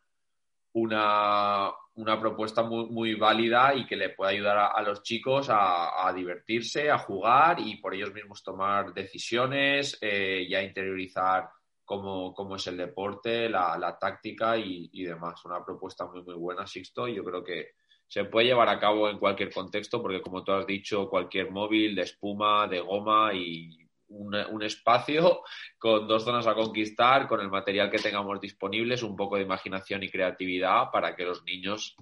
una, 0.74 1.72
una 1.94 2.20
propuesta 2.20 2.62
muy, 2.62 2.86
muy, 2.86 3.14
válida 3.16 3.74
y 3.74 3.84
que 3.84 3.96
le 3.96 4.10
puede 4.10 4.34
ayudar 4.34 4.70
a, 4.72 4.80
los 4.82 5.02
chicos 5.02 5.48
a, 5.50 6.12
divertirse, 6.14 6.88
a 6.88 6.98
jugar 6.98 7.58
y 7.58 7.78
por 7.78 7.96
ellos 7.96 8.14
mismos 8.14 8.44
tomar 8.44 8.94
decisiones 8.94 9.98
eh, 10.00 10.46
y 10.48 10.54
a 10.54 10.62
interiorizar 10.62 11.48
cómo, 11.84 12.32
cómo, 12.32 12.54
es 12.54 12.64
el 12.68 12.76
deporte, 12.76 13.48
la, 13.48 13.98
táctica 14.00 14.56
y, 14.56 14.88
y, 14.92 15.02
demás. 15.02 15.44
Una 15.44 15.64
propuesta 15.64 16.06
muy, 16.06 16.22
muy 16.22 16.36
buena, 16.36 16.64
Sixto, 16.64 17.08
y 17.08 17.16
yo 17.16 17.24
creo 17.24 17.42
que 17.42 17.72
se 18.08 18.24
puede 18.24 18.46
llevar 18.46 18.70
a 18.70 18.80
cabo 18.80 19.08
en 19.10 19.18
cualquier 19.18 19.52
contexto 19.52 20.00
porque, 20.00 20.22
como 20.22 20.42
tú 20.42 20.52
has 20.52 20.66
dicho, 20.66 21.08
cualquier 21.08 21.50
móvil 21.50 21.94
de 21.94 22.02
espuma, 22.02 22.66
de 22.66 22.80
goma 22.80 23.34
y 23.34 23.86
un, 24.08 24.62
espacio 24.62 25.42
con 25.78 26.08
dos 26.08 26.24
zonas 26.24 26.46
a 26.46 26.54
conquistar, 26.54 27.28
con 27.28 27.40
el 27.40 27.50
material 27.50 27.90
que 27.90 27.98
tengamos 27.98 28.40
disponibles, 28.40 29.02
un 29.02 29.14
poco 29.14 29.36
de 29.36 29.42
imaginación 29.42 30.02
y 30.02 30.08
creatividad 30.08 30.90
para 30.90 31.14
que 31.14 31.24
los 31.24 31.44
niños 31.44 31.94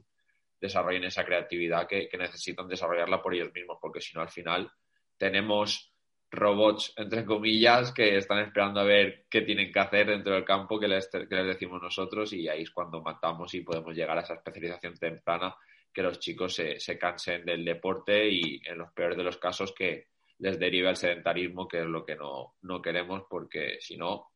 desarrollen 0.61 1.05
esa 1.05 1.25
creatividad 1.25 1.88
que, 1.88 2.09
necesitan 2.16 2.69
desarrollarla 2.69 3.21
por 3.21 3.35
ellos 3.35 3.53
mismos, 3.53 3.79
porque 3.81 4.01
si 4.01 4.14
no, 4.14 4.23
al 4.23 4.31
final 4.31 4.71
tenemos 5.19 5.92
robots, 6.31 6.92
entre 6.97 7.25
comillas, 7.25 7.92
que 7.92 8.16
están 8.16 8.38
esperando 8.38 8.81
a 8.81 8.85
ver 8.85 9.27
qué 9.29 9.42
tienen 9.42 9.73
que 9.73 9.79
hacer 9.81 10.07
dentro 10.07 10.35
del 10.35 10.45
campo 10.45 10.79
que 10.79 10.88
les, 10.88 11.09
que 11.09 11.35
les 11.35 11.47
decimos 11.47 11.83
nosotros 11.83 12.33
y 12.33 12.49
ahí 12.49 12.62
es 12.62 12.71
cuando 12.71 13.03
matamos 13.03 13.53
y 13.55 13.62
podemos 13.62 13.95
llegar 13.95 14.19
a 14.19 14.23
esa 14.23 14.35
especialización 14.35 14.95
temprana 14.97 15.55
que 15.96 16.02
los 16.02 16.20
chicos 16.20 16.54
se, 16.54 16.78
se 16.78 16.98
cansen 16.98 17.42
del 17.46 17.64
deporte 17.64 18.28
y 18.28 18.61
en 18.62 18.76
los 18.76 18.92
peores 18.92 19.16
de 19.16 19.24
los 19.24 19.38
casos 19.38 19.72
que, 19.72 20.09
les 20.38 20.59
deriva 20.59 20.90
el 20.90 20.96
sedentarismo, 20.96 21.66
que 21.66 21.80
es 21.80 21.87
lo 21.87 22.04
que 22.04 22.16
no, 22.16 22.56
no 22.62 22.82
queremos, 22.82 23.22
porque 23.28 23.78
si 23.80 23.96
no, 23.96 24.32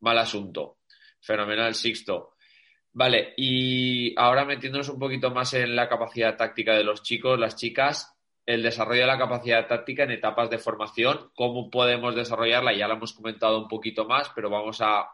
mal 0.00 0.18
asunto. 0.18 0.78
Fenomenal, 1.20 1.74
Sixto. 1.74 2.34
Vale, 2.92 3.34
y 3.36 4.14
ahora 4.18 4.44
metiéndonos 4.44 4.88
un 4.88 4.98
poquito 4.98 5.30
más 5.30 5.52
en 5.54 5.76
la 5.76 5.88
capacidad 5.88 6.36
táctica 6.36 6.74
de 6.74 6.84
los 6.84 7.02
chicos, 7.02 7.38
las 7.38 7.56
chicas, 7.56 8.14
el 8.46 8.62
desarrollo 8.62 9.02
de 9.02 9.06
la 9.06 9.18
capacidad 9.18 9.66
táctica 9.66 10.04
en 10.04 10.12
etapas 10.12 10.48
de 10.48 10.58
formación, 10.58 11.30
cómo 11.34 11.68
podemos 11.68 12.14
desarrollarla, 12.14 12.72
ya 12.72 12.88
la 12.88 12.94
hemos 12.94 13.12
comentado 13.12 13.60
un 13.60 13.68
poquito 13.68 14.06
más, 14.06 14.30
pero 14.34 14.48
vamos 14.48 14.80
a 14.80 15.06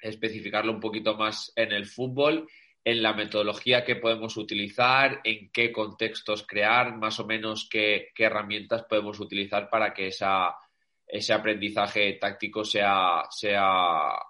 especificarlo 0.00 0.72
un 0.72 0.80
poquito 0.80 1.16
más 1.16 1.52
en 1.54 1.70
el 1.70 1.86
fútbol, 1.86 2.48
en 2.84 3.02
la 3.02 3.12
metodología 3.12 3.84
que 3.84 3.96
podemos 3.96 4.36
utilizar, 4.36 5.20
en 5.22 5.50
qué 5.52 5.70
contextos 5.70 6.44
crear, 6.46 6.96
más 6.96 7.20
o 7.20 7.26
menos 7.26 7.68
qué, 7.70 8.12
herramientas 8.16 8.84
podemos 8.84 9.20
utilizar 9.20 9.70
para 9.70 9.94
que 9.94 10.08
ese 10.08 11.32
aprendizaje 11.32 12.14
táctico 12.14 12.64
sea, 12.64 13.22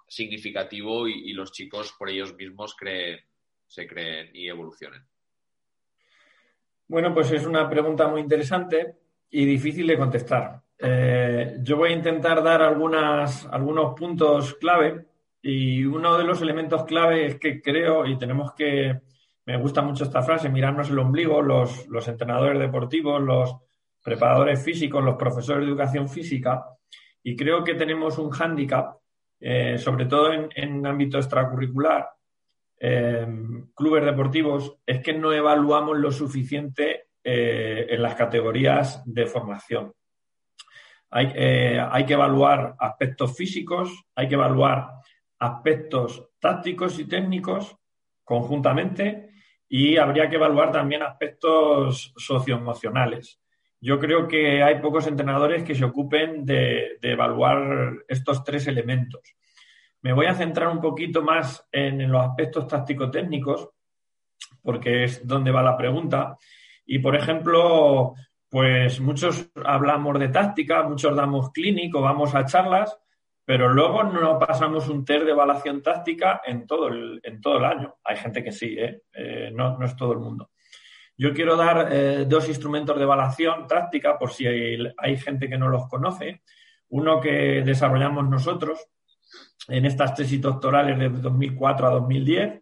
significativo 0.07 1.07
y, 1.07 1.33
los 1.33 1.51
chicos 1.51 1.93
por 1.97 2.09
ellos 2.09 2.35
mismos 2.35 2.75
creen, 2.75 3.19
se 3.65 3.87
creen 3.87 4.29
y 4.33 4.47
evolucionen. 4.47 5.03
Bueno, 6.87 7.13
pues 7.13 7.31
es 7.31 7.45
una 7.45 7.67
pregunta 7.67 8.07
muy 8.07 8.21
interesante 8.21 8.97
y 9.31 9.45
difícil 9.45 9.87
de 9.87 9.97
contestar. 9.97 10.61
Eh, 10.77 11.57
yo 11.61 11.77
voy 11.77 11.91
a 11.91 11.95
intentar 11.95 12.43
dar 12.43 12.61
algunos 12.61 13.95
puntos 13.97 14.53
clave 14.55 15.12
y 15.45 15.83
uno 15.83 16.17
de 16.17 16.23
los 16.23 16.41
elementos 16.41 16.85
clave 16.85 17.25
es 17.25 17.37
que 17.37 17.61
creo, 17.61 18.05
y 18.05 18.17
tenemos 18.17 18.53
que, 18.53 19.01
me 19.45 19.57
gusta 19.57 19.81
mucho 19.81 20.05
esta 20.05 20.23
frase, 20.23 20.47
mirarnos 20.47 20.89
el 20.89 20.97
ombligo, 20.97 21.41
los, 21.41 21.85
los 21.87 22.07
entrenadores 22.07 22.57
deportivos, 22.57 23.21
los 23.21 23.57
preparadores 24.01 24.63
físicos, 24.63 25.03
los 25.03 25.17
profesores 25.17 25.65
de 25.65 25.71
educación 25.71 26.07
física, 26.07 26.63
y 27.21 27.35
creo 27.35 27.61
que 27.61 27.75
tenemos 27.75 28.17
un 28.19 28.29
hándicap, 28.31 28.95
eh, 29.41 29.77
sobre 29.77 30.05
todo 30.05 30.31
en, 30.31 30.47
en 30.55 30.87
ámbito 30.87 31.17
extracurricular, 31.17 32.07
eh, 32.79 33.27
clubes 33.75 34.05
deportivos, 34.05 34.77
es 34.85 35.01
que 35.01 35.13
no 35.13 35.33
evaluamos 35.33 35.97
lo 35.97 36.13
suficiente 36.13 37.07
eh, 37.21 37.87
en 37.89 38.01
las 38.01 38.15
categorías 38.15 39.03
de 39.05 39.25
formación. 39.25 39.91
Hay, 41.09 41.27
hay, 41.27 42.05
que 42.05 42.13
evaluar 42.13 42.75
aspectos 42.79 43.37
físicos, 43.37 44.05
hay 44.15 44.27
que 44.27 44.33
evaluar 44.33 45.03
aspectos 45.43 46.29
tácticos 46.39 46.99
y 46.99 47.05
técnicos 47.05 47.75
conjuntamente 48.23 49.29
y 49.67 49.97
habría 49.97 50.29
que 50.29 50.35
evaluar 50.35 50.71
también 50.71 51.03
aspectos 51.03 52.13
socioemocionales. 52.15 53.39
Yo 53.79 53.99
creo 53.99 54.27
que 54.27 54.63
hay 54.63 54.79
pocos 54.79 55.07
entrenadores 55.07 55.63
que 55.63 55.75
se 55.75 55.83
ocupen 55.83 56.45
de 56.45 56.97
evaluar 57.01 58.03
estos 58.07 58.43
tres 58.43 58.67
elementos. 58.67 59.35
Me 60.03 60.11
voy 60.11 60.25
a 60.25 60.35
centrar 60.35 60.67
un 60.67 60.81
poquito 60.81 61.21
más 61.21 61.65
en, 61.71 62.11
los 62.11 62.21
aspectos 62.21 62.67
táctico-técnicos, 62.67 63.69
porque 64.61 65.05
es 65.05 65.25
donde 65.25 65.49
va 65.49 65.63
la 65.63 65.77
pregunta. 65.77 66.37
Y, 66.85 66.99
por 66.99 67.15
ejemplo, 67.15 68.13
pues 68.49 68.99
muchos 68.99 69.49
hablamos 69.63 70.19
de 70.19 70.27
táctica, 70.27 70.83
muchos 70.83 71.15
damos 71.15 71.51
clínico, 71.51 72.01
vamos 72.01 72.35
a 72.35 72.43
charlas, 72.43 72.99
pero 73.45 73.69
luego 73.69 74.03
no 74.03 74.39
pasamos 74.39 74.87
un 74.87 75.03
test 75.03 75.25
de 75.25 75.31
evaluación 75.31 75.81
táctica 75.81 76.41
en 76.45 76.65
todo 76.65 76.87
el, 76.87 77.19
en 77.23 77.41
todo 77.41 77.57
el 77.57 77.65
año. 77.65 77.95
Hay 78.03 78.15
gente 78.15 78.43
que 78.43 78.51
sí, 78.51 78.75
¿eh? 78.77 79.01
Eh, 79.13 79.51
no, 79.53 79.81
es 79.83 79.95
todo 79.95 80.13
el 80.13 80.19
mundo. 80.19 80.51
Yo 81.17 81.33
quiero 81.33 81.55
dar 81.57 81.89
eh, 81.91 82.25
dos 82.25 82.47
instrumentos 82.47 82.97
de 82.97 83.03
evaluación 83.03 83.67
táctica 83.67 84.17
por 84.17 84.31
si 84.31 84.47
hay, 84.47 85.17
gente 85.17 85.49
que 85.49 85.57
no 85.57 85.67
los 85.67 85.87
conoce. 85.87 86.41
Uno 86.89 87.19
que 87.19 87.61
desarrollamos 87.65 88.27
nosotros, 88.29 88.87
en 89.67 89.85
estas 89.85 90.15
tesis 90.15 90.41
doctorales 90.41 90.97
de 90.97 91.09
2004 91.09 91.87
a 91.87 91.91
2010, 91.91 92.61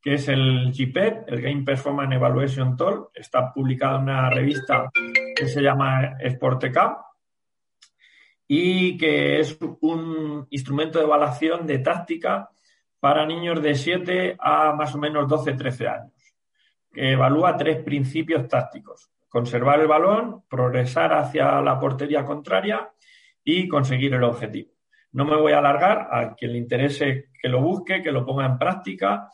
que 0.00 0.14
es 0.14 0.28
el 0.28 0.72
GPET, 0.72 1.24
el 1.28 1.42
Game 1.42 1.62
Performance 1.62 2.14
Evaluation 2.14 2.76
Tool. 2.76 3.08
Está 3.12 3.52
publicado 3.52 3.96
en 3.96 4.02
una 4.04 4.30
revista 4.30 4.90
que 5.34 5.48
se 5.48 5.60
llama 5.60 6.16
Sportecap 6.30 7.09
y 8.52 8.98
que 8.98 9.38
es 9.38 9.56
un 9.80 10.44
instrumento 10.50 10.98
de 10.98 11.04
evaluación 11.04 11.68
de 11.68 11.78
táctica 11.78 12.50
para 12.98 13.24
niños 13.24 13.62
de 13.62 13.76
7 13.76 14.36
a 14.40 14.72
más 14.72 14.92
o 14.92 14.98
menos 14.98 15.28
12, 15.28 15.52
13 15.52 15.86
años, 15.86 16.34
que 16.92 17.12
evalúa 17.12 17.56
tres 17.56 17.80
principios 17.84 18.48
tácticos. 18.48 19.08
Conservar 19.28 19.78
el 19.78 19.86
balón, 19.86 20.42
progresar 20.48 21.12
hacia 21.12 21.60
la 21.60 21.78
portería 21.78 22.24
contraria 22.24 22.90
y 23.44 23.68
conseguir 23.68 24.14
el 24.14 24.24
objetivo. 24.24 24.72
No 25.12 25.24
me 25.24 25.36
voy 25.36 25.52
a 25.52 25.58
alargar, 25.58 26.08
a 26.10 26.34
quien 26.34 26.50
le 26.50 26.58
interese 26.58 27.30
que 27.40 27.48
lo 27.48 27.62
busque, 27.62 28.02
que 28.02 28.10
lo 28.10 28.26
ponga 28.26 28.46
en 28.46 28.58
práctica. 28.58 29.28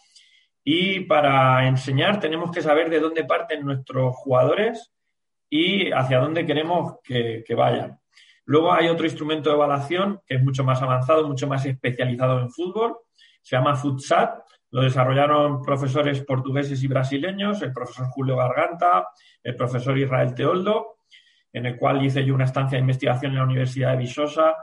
Y 0.63 1.01
para 1.01 1.67
enseñar 1.67 2.21
tenemos 2.21 2.51
que 2.51 2.61
saber 2.61 2.91
de 2.91 3.01
dónde 3.01 3.25
parten 3.25 3.65
nuestros 3.65 4.15
jugadores 4.15 4.93
y 5.49 5.91
hacia 5.91 6.19
dónde 6.19 6.45
queremos 6.45 6.99
que, 7.03 7.43
vayan. 7.57 7.99
Luego 8.47 8.73
hay 8.73 8.89
otro 8.89 9.07
instrumento 9.07 9.51
de 9.51 9.57
evaluación 9.57 10.21
que 10.25 10.37
es 10.37 10.43
mucho 10.43 10.63
más 10.63 10.81
avanzado, 10.81 11.27
mucho 11.27 11.49
más 11.49 11.67
especializado 11.67 12.41
en 12.41 12.51
fútbol. 12.51 12.97
Se 13.43 13.57
llama 13.57 13.75
FUTSAT. 13.75 14.41
Lo 14.71 14.83
desarrollaron 14.83 15.63
profesores 15.63 16.23
portugueses 16.25 16.83
y 16.83 16.87
brasileños, 16.87 17.63
el 17.63 17.73
profesor 17.73 18.07
Julio 18.09 18.37
Garganta, 18.37 19.09
el 19.43 19.57
profesor 19.57 19.99
Israel 19.99 20.35
Teoldo, 20.35 20.99
en 21.53 21.67
el 21.67 21.77
cual 21.77 22.05
hice 22.05 22.25
yo 22.25 22.35
una 22.35 22.45
estancia 22.45 22.77
de 22.77 22.83
investigación 22.83 23.33
en 23.33 23.39
la 23.39 23.45
Universidad 23.45 23.93
de 23.93 23.99
Visosa 23.99 24.55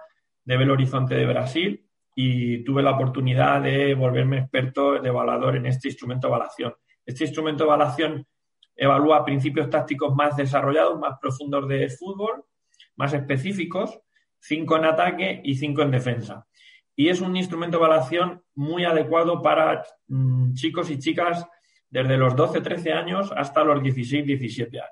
de 0.43 0.58
Belo 0.58 0.74
Horizonte 0.74 1.15
de 1.15 1.26
Brasil 1.26 1.86
y 2.15 2.63
tuve 2.63 2.84
la 2.84 2.91
oportunidad 2.91 3.62
de 3.62 3.96
volverme 3.96 4.39
experto 4.39 5.02
de 5.02 5.10
evaluador 5.10 5.56
en 5.56 5.65
este 5.65 5.89
instrumento 5.89 6.28
de 6.28 6.34
evaluación. 6.34 6.74
Este 7.06 7.26
instrumento 7.26 7.63
de 7.63 7.69
evaluación 7.69 8.28
evalúa 8.76 9.26
principios 9.26 9.69
tácticos 9.69 10.13
más 10.15 10.38
desarrollados, 10.38 11.00
más 11.00 11.17
profundos 11.19 11.67
de 11.67 11.89
fútbol, 11.89 12.46
más 12.95 13.13
específicos, 13.13 13.99
cinco 14.39 14.77
en 14.77 14.86
ataque 14.86 15.41
y 15.43 15.56
cinco 15.56 15.82
en 15.82 15.91
defensa. 15.91 16.47
Y 16.95 17.10
es 17.10 17.21
un 17.21 17.36
instrumento 17.36 17.77
de 17.77 17.86
evaluación 17.86 18.43
muy 18.56 18.86
adecuado 18.86 19.41
para 19.41 19.84
mm, 20.08 20.53
chicos 20.53 20.89
y 20.91 20.99
chicas 20.99 21.45
desde 21.89 22.17
los 22.17 22.36
12-13 22.36 22.93
años 22.93 23.32
hasta 23.36 23.63
los 23.63 23.82
16-17 23.82 24.67
años. 24.79 24.89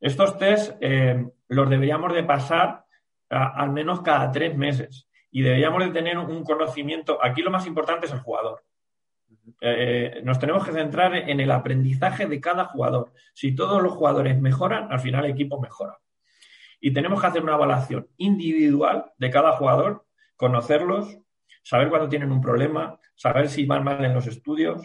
Estos 0.00 0.36
test 0.36 0.76
eh, 0.80 1.24
los 1.48 1.70
deberíamos 1.70 2.12
de 2.12 2.24
pasar 2.24 2.84
al 3.32 3.70
menos 3.70 4.02
cada 4.02 4.30
tres 4.30 4.56
meses. 4.56 5.08
Y 5.30 5.42
deberíamos 5.42 5.82
de 5.84 5.90
tener 5.90 6.18
un 6.18 6.44
conocimiento. 6.44 7.18
Aquí 7.24 7.40
lo 7.40 7.50
más 7.50 7.66
importante 7.66 8.06
es 8.06 8.12
el 8.12 8.20
jugador. 8.20 8.64
Eh, 9.60 10.20
nos 10.24 10.38
tenemos 10.38 10.64
que 10.64 10.72
centrar 10.72 11.14
en 11.14 11.40
el 11.40 11.50
aprendizaje 11.50 12.26
de 12.26 12.40
cada 12.40 12.66
jugador. 12.66 13.12
Si 13.32 13.54
todos 13.54 13.82
los 13.82 13.92
jugadores 13.94 14.38
mejoran, 14.40 14.92
al 14.92 15.00
final 15.00 15.24
el 15.24 15.30
equipo 15.30 15.60
mejora. 15.60 15.98
Y 16.82 16.92
tenemos 16.92 17.18
que 17.18 17.28
hacer 17.28 17.42
una 17.42 17.54
evaluación 17.54 18.08
individual 18.18 19.10
de 19.16 19.30
cada 19.30 19.52
jugador, 19.52 20.04
conocerlos, 20.36 21.16
saber 21.62 21.88
cuándo 21.88 22.10
tienen 22.10 22.30
un 22.30 22.42
problema, 22.42 22.98
saber 23.14 23.48
si 23.48 23.64
van 23.64 23.84
mal 23.84 24.04
en 24.04 24.12
los 24.12 24.26
estudios. 24.26 24.82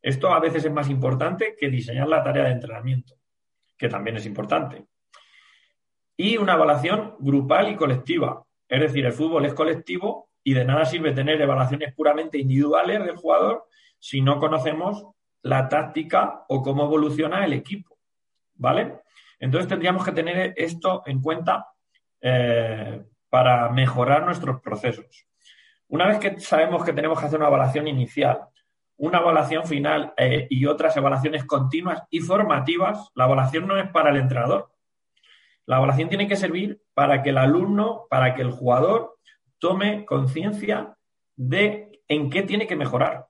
Esto 0.00 0.32
a 0.32 0.38
veces 0.38 0.64
es 0.64 0.72
más 0.72 0.88
importante 0.88 1.56
que 1.58 1.68
diseñar 1.68 2.06
la 2.06 2.22
tarea 2.22 2.44
de 2.44 2.52
entrenamiento, 2.52 3.14
que 3.76 3.88
también 3.88 4.16
es 4.18 4.26
importante 4.26 4.86
y 6.16 6.36
una 6.36 6.54
evaluación 6.54 7.16
grupal 7.18 7.70
y 7.70 7.76
colectiva. 7.76 8.44
Es 8.68 8.80
decir, 8.80 9.04
el 9.04 9.12
fútbol 9.12 9.44
es 9.44 9.54
colectivo 9.54 10.30
y 10.44 10.54
de 10.54 10.64
nada 10.64 10.84
sirve 10.84 11.12
tener 11.12 11.40
evaluaciones 11.40 11.94
puramente 11.94 12.38
individuales 12.38 13.04
del 13.04 13.16
jugador 13.16 13.66
si 13.98 14.20
no 14.20 14.38
conocemos 14.38 15.06
la 15.42 15.68
táctica 15.68 16.44
o 16.48 16.62
cómo 16.62 16.84
evoluciona 16.84 17.44
el 17.44 17.52
equipo. 17.52 17.98
¿Vale? 18.54 19.00
Entonces 19.42 19.68
tendríamos 19.68 20.04
que 20.04 20.12
tener 20.12 20.54
esto 20.56 21.02
en 21.04 21.20
cuenta 21.20 21.66
eh, 22.20 23.02
para 23.28 23.68
mejorar 23.70 24.24
nuestros 24.24 24.60
procesos. 24.60 25.26
Una 25.88 26.06
vez 26.06 26.18
que 26.18 26.38
sabemos 26.38 26.84
que 26.84 26.92
tenemos 26.92 27.18
que 27.18 27.26
hacer 27.26 27.40
una 27.40 27.48
evaluación 27.48 27.88
inicial, 27.88 28.38
una 28.98 29.18
evaluación 29.18 29.66
final 29.66 30.14
eh, 30.16 30.46
y 30.48 30.64
otras 30.66 30.96
evaluaciones 30.96 31.44
continuas 31.44 32.04
y 32.08 32.20
formativas, 32.20 33.10
la 33.16 33.24
evaluación 33.24 33.66
no 33.66 33.76
es 33.76 33.90
para 33.90 34.10
el 34.10 34.18
entrenador, 34.18 34.70
la 35.66 35.78
evaluación 35.78 36.08
tiene 36.08 36.28
que 36.28 36.36
servir 36.36 36.80
para 36.94 37.20
que 37.20 37.30
el 37.30 37.38
alumno, 37.38 38.06
para 38.08 38.36
que 38.36 38.42
el 38.42 38.52
jugador 38.52 39.18
tome 39.58 40.04
conciencia 40.04 40.96
de 41.34 42.00
en 42.06 42.30
qué 42.30 42.42
tiene 42.42 42.68
que 42.68 42.76
mejorar. 42.76 43.26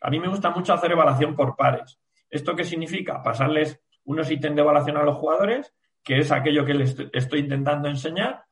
A 0.00 0.10
mí 0.10 0.18
me 0.18 0.28
gusta 0.28 0.50
mucho 0.50 0.74
hacer 0.74 0.90
evaluación 0.90 1.36
por 1.36 1.54
pares. 1.54 2.00
¿Esto 2.28 2.56
qué 2.56 2.64
significa? 2.64 3.22
Pasarles 3.22 3.83
unos 4.04 4.30
ítems 4.30 4.56
de 4.56 4.62
evaluación 4.62 4.96
a 4.96 5.02
los 5.02 5.16
jugadores, 5.16 5.72
que 6.02 6.18
es 6.18 6.30
aquello 6.32 6.64
que 6.64 6.74
les 6.74 6.96
estoy 7.12 7.40
intentando 7.40 7.88
enseñar, 7.88 8.44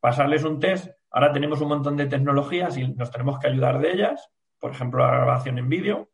pasarles 0.00 0.44
un 0.44 0.60
test. 0.60 0.90
Ahora 1.10 1.32
tenemos 1.32 1.60
un 1.60 1.68
montón 1.68 1.96
de 1.96 2.06
tecnologías 2.06 2.76
y 2.76 2.86
nos 2.88 3.10
tenemos 3.10 3.38
que 3.38 3.48
ayudar 3.48 3.80
de 3.80 3.92
ellas, 3.92 4.30
por 4.58 4.72
ejemplo, 4.72 5.04
la 5.04 5.12
grabación 5.12 5.58
en 5.58 5.68
vídeo, 5.68 6.10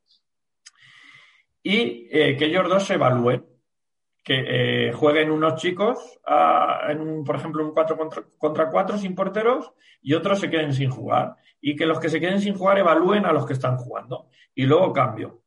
y 1.62 2.08
eh, 2.10 2.36
que 2.36 2.44
ellos 2.46 2.68
dos 2.68 2.84
se 2.84 2.94
evalúen 2.94 3.44
que 4.24 4.88
eh, 4.88 4.92
jueguen 4.92 5.30
unos 5.30 5.56
chicos, 5.56 6.18
en 6.88 7.24
por 7.24 7.36
ejemplo, 7.36 7.62
un 7.62 7.74
4 7.74 7.96
contra, 8.38 8.70
4 8.70 8.98
sin 8.98 9.14
porteros 9.14 9.70
y 10.00 10.14
otros 10.14 10.40
se 10.40 10.48
queden 10.48 10.72
sin 10.72 10.88
jugar. 10.88 11.36
Y 11.60 11.76
que 11.76 11.84
los 11.84 12.00
que 12.00 12.08
se 12.08 12.20
queden 12.20 12.40
sin 12.40 12.54
jugar 12.54 12.78
evalúen 12.78 13.26
a 13.26 13.32
los 13.32 13.44
que 13.44 13.52
están 13.52 13.76
jugando. 13.76 14.28
Y 14.54 14.64
luego 14.64 14.94
cambio. 14.94 15.43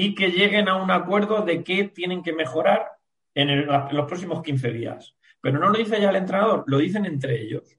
Y 0.00 0.14
que 0.14 0.30
lleguen 0.30 0.68
a 0.68 0.76
un 0.76 0.92
acuerdo 0.92 1.42
de 1.42 1.64
qué 1.64 1.82
tienen 1.82 2.22
que 2.22 2.32
mejorar 2.32 2.92
en, 3.34 3.66
los 3.66 4.06
próximos 4.06 4.44
15 4.44 4.70
días. 4.70 5.16
Pero 5.40 5.58
no 5.58 5.70
lo 5.70 5.76
dice 5.76 6.00
ya 6.00 6.10
el 6.10 6.14
entrenador, 6.14 6.62
lo 6.68 6.78
dicen 6.78 7.04
entre 7.04 7.42
ellos. 7.42 7.76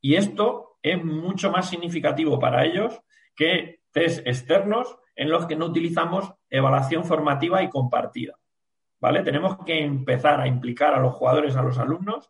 Y 0.00 0.16
esto 0.16 0.78
es 0.82 1.04
mucho 1.04 1.52
más 1.52 1.70
significativo 1.70 2.40
para 2.40 2.64
ellos 2.64 3.00
que 3.36 3.78
test 3.92 4.26
externos 4.26 4.98
en 5.14 5.30
los 5.30 5.46
que 5.46 5.54
no 5.54 5.66
utilizamos 5.66 6.34
evaluación 6.50 7.04
formativa 7.04 7.62
y 7.62 7.70
compartida. 7.70 8.34
¿Vale? 8.98 9.22
Tenemos 9.22 9.56
que 9.64 9.84
empezar 9.84 10.40
a 10.40 10.48
implicar 10.48 10.94
a 10.94 11.00
los 11.00 11.14
jugadores, 11.14 11.54
a 11.54 11.62
los 11.62 11.78
alumnos, 11.78 12.28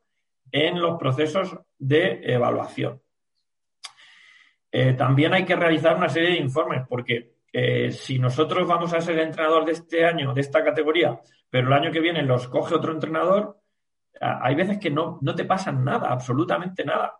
en 0.52 0.78
los 0.78 0.98
procesos 0.98 1.56
de 1.78 2.20
evaluación. 2.22 3.00
Eh, 4.70 4.92
también 4.92 5.32
hay 5.32 5.46
que 5.46 5.56
realizar 5.56 5.96
una 5.96 6.10
serie 6.10 6.32
de 6.32 6.36
informes, 6.36 6.82
porque 6.86 7.35
eh, 7.58 7.90
si 7.90 8.18
nosotros 8.18 8.68
vamos 8.68 8.92
a 8.92 9.00
ser 9.00 9.18
entrenador 9.18 9.64
de 9.64 9.72
este 9.72 10.04
año, 10.04 10.34
de 10.34 10.42
esta 10.42 10.62
categoría, 10.62 11.18
pero 11.48 11.68
el 11.68 11.72
año 11.72 11.90
que 11.90 12.00
viene 12.00 12.22
los 12.22 12.48
coge 12.48 12.74
otro 12.74 12.92
entrenador, 12.92 13.62
hay 14.20 14.54
veces 14.54 14.76
que 14.78 14.90
no, 14.90 15.18
no 15.22 15.34
te 15.34 15.46
pasa 15.46 15.72
nada, 15.72 16.10
absolutamente 16.10 16.84
nada. 16.84 17.18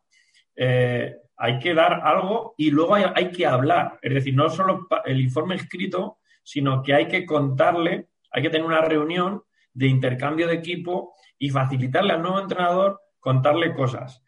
Eh, 0.55 1.17
hay 1.39 1.59
que 1.59 1.73
dar 1.73 2.03
algo 2.05 2.55
y 2.59 2.71
luego 2.71 2.97
hay, 2.97 3.31
que 3.31 3.47
hablar. 3.47 3.99
Es 4.03 4.13
decir, 4.13 4.35
no 4.35 4.51
solo 4.51 4.87
el 5.07 5.23
informe 5.23 5.55
escrito, 5.55 6.19
sino 6.43 6.83
que 6.83 6.93
hay 6.93 7.09
que 7.09 7.25
contarle, 7.25 8.09
hay 8.31 8.43
que 8.43 8.51
tener 8.51 8.67
una 8.67 8.83
reunión 8.83 9.43
de 9.73 9.87
intercambio 9.87 10.49
de 10.49 10.57
equipo 10.57 11.15
y 11.39 11.49
facilitarle 11.49 12.13
al 12.13 12.21
nuevo 12.21 12.41
entrenador 12.41 13.01
contarle 13.21 13.73
cosas. 13.73 14.23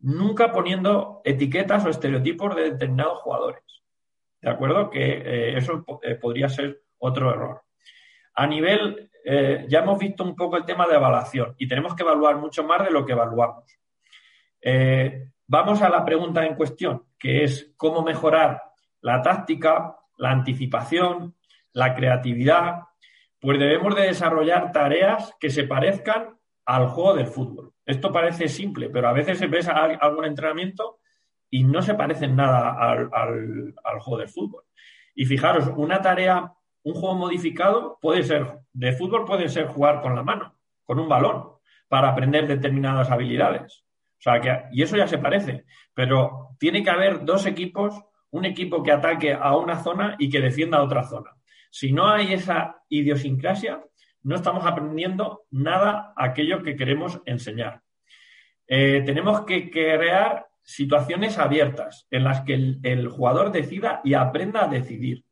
Nunca 0.00 0.52
poniendo 0.52 1.22
etiquetas 1.24 1.86
o 1.86 1.88
estereotipos 1.88 2.54
de 2.54 2.72
determinados 2.72 3.20
jugadores. 3.20 3.62
¿De 4.46 4.52
acuerdo? 4.52 4.88
Que 4.88 5.04
eh, 5.04 5.58
eso 5.58 5.84
eh, 6.02 6.14
podría 6.14 6.48
ser 6.48 6.82
otro 6.98 7.30
error. 7.30 7.62
A 8.34 8.46
nivel, 8.46 9.10
eh, 9.24 9.66
ya 9.68 9.80
hemos 9.80 9.98
visto 9.98 10.22
un 10.22 10.36
poco 10.36 10.56
el 10.56 10.64
tema 10.64 10.86
de 10.86 10.94
evaluación 10.94 11.56
y 11.58 11.66
tenemos 11.66 11.96
que 11.96 12.04
evaluar 12.04 12.36
mucho 12.36 12.62
más 12.62 12.84
de 12.84 12.92
lo 12.92 13.04
que 13.04 13.10
evaluamos. 13.10 13.64
Vamos 15.48 15.82
a 15.82 15.88
la 15.88 16.04
pregunta 16.04 16.46
en 16.46 16.54
cuestión, 16.54 17.06
que 17.18 17.42
es 17.42 17.74
cómo 17.76 18.02
mejorar 18.02 18.62
la 19.00 19.20
táctica, 19.20 19.96
la 20.16 20.30
anticipación, 20.30 21.34
la 21.72 21.96
creatividad. 21.96 22.82
Pues 23.40 23.58
debemos 23.58 23.96
de 23.96 24.02
desarrollar 24.02 24.70
tareas 24.70 25.34
que 25.40 25.50
se 25.50 25.64
parezcan 25.64 26.38
al 26.66 26.86
juego 26.86 27.14
del 27.14 27.26
fútbol. 27.26 27.72
Esto 27.84 28.12
parece 28.12 28.46
simple, 28.46 28.90
pero 28.90 29.08
a 29.08 29.12
veces 29.12 29.38
se 29.38 29.48
ves 29.48 29.66
algún 29.68 30.24
entrenamiento 30.24 31.00
y 31.50 31.64
no 31.64 31.82
se 31.82 31.94
parecen 31.94 32.36
nada 32.36 32.76
al, 32.90 33.10
juego 34.00 34.18
del 34.18 34.28
fútbol. 34.28 34.64
Y 35.14 35.24
fijaros, 35.24 35.70
una 35.76 36.00
tarea, 36.00 36.52
un 36.82 36.94
juego 36.94 37.14
modificado 37.14 37.98
puede 38.00 38.22
ser, 38.22 38.58
de 38.72 38.92
fútbol 38.92 39.24
puede 39.24 39.48
ser 39.48 39.66
jugar 39.66 40.00
con 40.00 40.14
la 40.14 40.22
mano, 40.22 40.54
con 40.84 40.98
un 40.98 41.08
balón, 41.08 41.52
para 41.88 42.10
aprender 42.10 42.46
determinadas 42.46 43.10
habilidades. 43.10 43.84
O 44.18 44.22
sea, 44.22 44.40
que, 44.40 44.62
y 44.72 44.82
eso 44.82 44.96
ya 44.96 45.06
se 45.06 45.18
parece, 45.18 45.64
pero 45.94 46.56
tiene 46.58 46.82
que 46.82 46.90
haber 46.90 47.24
dos 47.24 47.46
equipos, 47.46 48.02
un 48.30 48.44
equipo 48.44 48.82
que 48.82 48.92
ataque 48.92 49.32
a 49.32 49.56
una 49.56 49.82
zona 49.82 50.16
y 50.18 50.28
que 50.28 50.40
defienda 50.40 50.78
a 50.78 50.82
otra 50.82 51.04
zona. 51.04 51.30
Si 51.70 51.92
no 51.92 52.08
hay 52.08 52.32
esa 52.32 52.82
idiosincrasia, 52.88 53.82
no 54.22 54.34
estamos 54.34 54.66
aprendiendo 54.66 55.44
nada 55.50 56.12
aquello 56.16 56.62
que 56.62 56.74
queremos 56.74 57.20
enseñar. 57.26 57.82
Eh, 58.66 59.02
tenemos 59.06 59.42
que 59.42 59.70
crear 59.70 60.48
situaciones 60.66 61.38
abiertas 61.38 62.06
en 62.10 62.24
las 62.24 62.40
que 62.42 62.54
el, 62.54 63.08
jugador 63.08 63.52
decida 63.52 64.00
y 64.02 64.14
aprenda 64.14 64.64
a 64.64 64.68
decidir, 64.68 65.24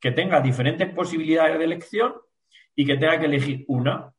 que 0.00 0.12
tenga 0.12 0.40
diferentes 0.40 0.92
posibilidades 0.94 1.58
de 1.58 1.64
elección 1.64 2.14
y 2.74 2.86
que 2.86 2.96
tenga 2.96 3.20
que 3.20 3.26
elegir 3.26 3.64
una. 3.68 4.12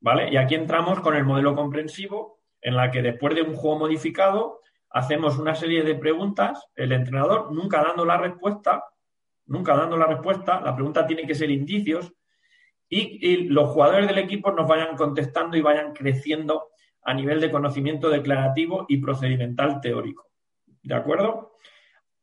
¿Vale? 0.00 0.30
Y 0.32 0.36
aquí 0.36 0.54
entramos 0.54 1.00
con 1.00 1.14
el 1.14 1.24
modelo 1.24 1.54
comprensivo, 1.54 2.40
en 2.60 2.74
la 2.74 2.90
que 2.90 3.02
después 3.02 3.34
de 3.34 3.42
un 3.42 3.54
juego 3.54 3.78
modificado 3.78 4.60
hacemos 4.90 5.38
una 5.38 5.54
serie 5.54 5.84
de 5.84 5.94
preguntas, 5.94 6.66
el 6.74 6.92
entrenador 6.92 7.52
nunca 7.52 7.82
dando 7.82 8.04
la 8.04 8.16
respuesta, 8.16 8.82
nunca 9.46 9.76
dando 9.76 9.96
la 9.96 10.06
respuesta, 10.06 10.60
la 10.60 10.74
pregunta 10.74 11.06
tiene 11.06 11.26
que 11.26 11.34
ser 11.34 11.50
indicios 11.50 12.12
y, 12.88 13.44
los 13.44 13.70
jugadores 13.70 14.08
del 14.08 14.18
equipo 14.18 14.50
nos 14.50 14.66
vayan 14.66 14.96
contestando 14.96 15.56
y 15.56 15.60
vayan 15.60 15.92
creciendo 15.92 16.69
a 17.02 17.14
nivel 17.14 17.40
de 17.40 17.50
conocimiento 17.50 18.08
declarativo 18.08 18.86
y 18.88 18.98
procedimental 18.98 19.80
teórico. 19.80 20.28
¿De 20.82 20.94
acuerdo? 20.94 21.56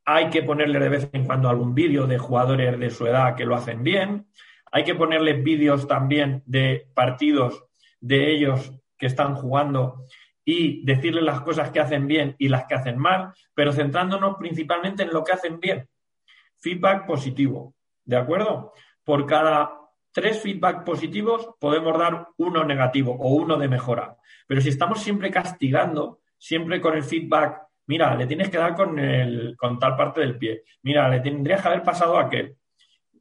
Hay 0.06 0.30
que 0.30 0.44
ponerle 0.44 0.80
de 0.80 0.90
vez 0.90 1.10
en 1.12 1.26
cuando 1.26 1.50
algún 1.50 1.76
vídeo 1.76 2.08
de 2.08 2.18
jugadores 2.18 2.80
de 2.80 2.90
su 2.90 3.06
edad 3.06 3.36
que 3.36 3.46
lo 3.46 3.56
hacen 3.56 3.84
bien. 3.84 4.28
Hay 4.72 4.84
que 4.84 4.96
ponerles 4.96 5.44
vídeos 5.44 5.88
también 5.88 6.44
de 6.46 6.88
partidos 6.94 7.66
de 8.00 8.32
ellos 8.32 8.72
que 8.98 9.08
están 9.08 9.36
jugando 9.36 10.06
y 10.46 10.86
decirles 10.86 11.24
las 11.24 11.42
cosas 11.42 11.72
que 11.72 11.82
hacen 11.82 12.08
bien 12.08 12.36
y 12.38 12.48
las 12.48 12.66
que 12.66 12.76
hacen 12.76 12.98
mal, 12.98 13.34
pero 13.54 13.74
centrándonos 13.74 14.38
principalmente 14.38 15.04
en 15.04 15.12
lo 15.12 15.24
que 15.24 15.34
hacen 15.34 15.60
bien. 15.60 15.90
Feedback 16.56 17.06
positivo, 17.06 17.76
¿de 18.06 18.16
acuerdo? 18.16 18.72
Por 19.04 19.26
cada 19.26 19.87
tres 20.12 20.42
feedback 20.42 20.84
positivos 20.84 21.50
podemos 21.60 21.98
dar 21.98 22.28
uno 22.38 22.64
negativo 22.64 23.16
o 23.20 23.34
uno 23.36 23.58
de 23.58 23.68
mejora. 23.68 24.18
Pero 24.48 24.62
si 24.62 24.70
estamos 24.70 25.02
siempre 25.02 25.32
castigando, 25.32 26.20
siempre 26.38 26.82
con 26.82 26.96
el 26.96 27.04
feedback, 27.04 27.62
mira, 27.88 28.16
le 28.16 28.28
tienes 28.28 28.50
que 28.50 28.58
dar 28.58 28.76
con, 28.76 28.98
el, 29.00 29.56
con 29.58 29.80
tal 29.80 29.96
parte 29.96 30.22
del 30.22 30.38
pie, 30.38 30.64
mira, 30.84 31.10
le 31.10 31.20
tendrías 31.20 31.62
que 31.62 31.68
haber 31.68 31.84
pasado 31.84 32.18
a 32.18 32.24
aquel. 32.24 32.56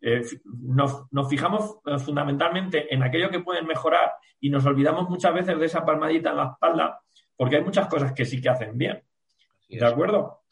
Eh, 0.01 0.22
nos, 0.44 1.11
nos, 1.11 1.29
fijamos 1.29 1.79
eh, 1.87 1.99
fundamentalmente 1.99 2.92
en 2.94 3.03
aquello 3.03 3.31
que 3.31 3.40
pueden 3.40 3.66
mejorar 3.66 4.12
y 4.38 4.51
nos 4.51 4.64
olvidamos 4.66 5.09
muchas 5.09 5.33
veces 5.33 5.59
de 5.59 5.66
esa 5.66 5.85
palmadita 5.85 6.31
en 6.31 6.37
la 6.37 6.51
espalda 6.53 7.01
porque 7.37 7.57
hay 7.57 7.62
muchas 7.62 7.87
cosas 7.88 8.12
que 8.12 8.25
sí 8.25 8.40
que 8.40 8.49
hacen 8.49 8.77
bien. 8.77 9.03
¿De 9.68 9.85
acuerdo? 9.85 10.42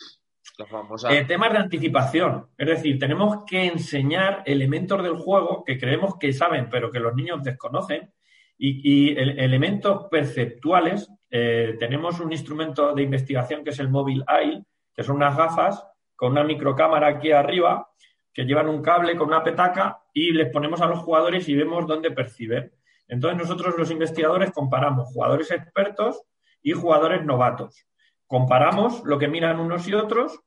Eh, 1.11 1.25
temas 1.25 1.53
de 1.53 1.59
anticipación. 1.59 2.47
Es 2.57 2.69
decir, 2.69 2.99
tenemos 2.99 3.45
que 3.45 3.67
enseñar 3.67 4.43
elementos 4.47 5.03
del 5.03 5.17
juego 5.17 5.65
que 5.65 5.79
creemos 5.79 6.17
que 6.19 6.33
saben, 6.33 6.69
pero 6.71 6.91
que 6.91 7.01
los 7.01 7.15
niños 7.15 7.43
desconocen. 7.43 8.13
Y, 8.57 9.19
elementos 9.19 10.07
perceptuales. 10.11 11.11
Eh, 11.29 11.77
tenemos 11.81 12.21
un 12.21 12.31
instrumento 12.31 12.95
de 12.95 13.03
investigación 13.03 13.65
que 13.65 13.71
es 13.71 13.79
el 13.81 13.89
Mobile 13.89 14.25
Eye, 14.29 14.63
que 14.95 15.03
son 15.03 15.17
unas 15.17 15.37
gafas 15.37 15.85
con 16.15 16.33
una 16.33 16.45
microcámara 16.45 17.09
aquí 17.09 17.33
arriba 17.33 17.89
que 18.33 18.45
llevan 18.45 18.69
un 18.69 18.83
cable 18.83 19.17
con 19.17 19.29
una 19.29 19.43
petaca 19.43 20.03
y 20.13 20.33
les 20.33 20.51
ponemos 20.51 20.81
a 20.81 20.87
los 20.87 21.01
jugadores 21.01 21.49
y 21.49 21.55
vemos 21.55 21.87
dónde 21.87 22.11
perciben. 22.11 22.73
Entonces 23.09 23.39
nosotros 23.39 23.75
los 23.77 23.91
investigadores 23.91 24.53
comparamos 24.53 25.09
jugadores 25.09 25.51
expertos 25.51 26.23
y 26.63 26.73
jugadores 26.73 27.25
novatos. 27.25 27.87
Comparamos 28.27 29.03
lo 29.05 29.19
que 29.19 29.29
miran 29.29 29.61
unos 29.61 29.87
y 29.89 29.95
otros 29.95 30.41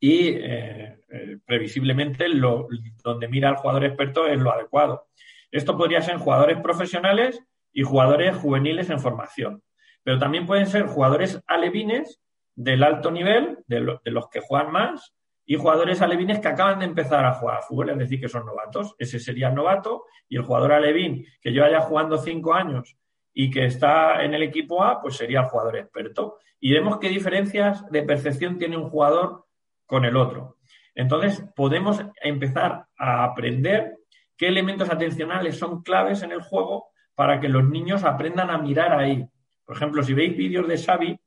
y 0.00 0.28
eh, 0.28 0.98
eh, 1.08 1.38
previsiblemente 1.44 2.28
lo, 2.28 2.68
donde 3.02 3.28
mira 3.28 3.50
el 3.50 3.56
jugador 3.56 3.84
experto 3.84 4.26
es 4.26 4.38
lo 4.38 4.52
adecuado. 4.52 5.06
Esto 5.50 5.76
podría 5.76 6.02
ser 6.02 6.16
jugadores 6.16 6.60
profesionales 6.60 7.42
y 7.72 7.82
jugadores 7.82 8.36
juveniles 8.36 8.90
en 8.90 9.00
formación, 9.00 9.62
pero 10.02 10.18
también 10.18 10.46
pueden 10.46 10.66
ser 10.66 10.86
jugadores 10.86 11.40
alevines 11.46 12.20
del 12.54 12.82
alto 12.82 13.10
nivel, 13.10 13.58
de, 13.66 13.80
los 13.80 14.28
que 14.28 14.40
juegan 14.40 14.72
más, 14.72 15.14
y 15.46 15.56
jugadores 15.56 16.00
alevines 16.00 16.38
que 16.38 16.48
acaban 16.48 16.78
de 16.78 16.86
empezar 16.86 17.24
a 17.24 17.34
jugar 17.34 17.58
a 17.58 17.62
fútbol, 17.62 17.90
es 17.90 17.98
decir, 17.98 18.20
que 18.20 18.28
son 18.28 18.46
novatos. 18.46 18.94
Ese 18.98 19.18
sería 19.18 19.48
el 19.48 19.54
novato 19.54 20.04
y 20.28 20.36
el 20.36 20.42
jugador 20.42 20.72
alevín 20.72 21.26
que 21.40 21.50
lleva 21.50 21.70
ya 21.70 21.80
jugando 21.80 22.18
cinco 22.18 22.54
años 22.54 22.96
y 23.34 23.50
que 23.50 23.66
está 23.66 24.24
en 24.24 24.32
el 24.32 24.42
equipo 24.42 24.82
A, 24.82 25.02
pues 25.02 25.16
sería 25.16 25.40
el 25.40 25.46
jugador 25.46 25.76
experto. 25.76 26.38
Y 26.60 26.72
vemos 26.72 26.98
qué 26.98 27.08
diferencias 27.08 27.84
de 27.90 28.02
percepción 28.02 28.56
tiene 28.56 28.76
un 28.76 28.88
jugador 28.88 29.44
con 29.84 30.04
el 30.04 30.16
otro. 30.16 30.56
Entonces, 30.94 31.44
podemos 31.56 32.00
empezar 32.22 32.86
a 32.96 33.24
aprender 33.24 33.96
qué 34.36 34.46
elementos 34.48 34.88
atencionales 34.88 35.58
son 35.58 35.82
claves 35.82 36.22
en 36.22 36.32
el 36.32 36.40
juego 36.40 36.86
para 37.14 37.40
que 37.40 37.48
los 37.48 37.68
niños 37.68 38.04
aprendan 38.04 38.50
a 38.50 38.58
mirar 38.58 38.92
ahí. 38.92 39.26
Por 39.64 39.76
ejemplo, 39.76 40.02
si 40.02 40.14
veis 40.14 40.36
vídeos 40.36 40.68
de 40.68 40.78
Xavi, 40.78 41.18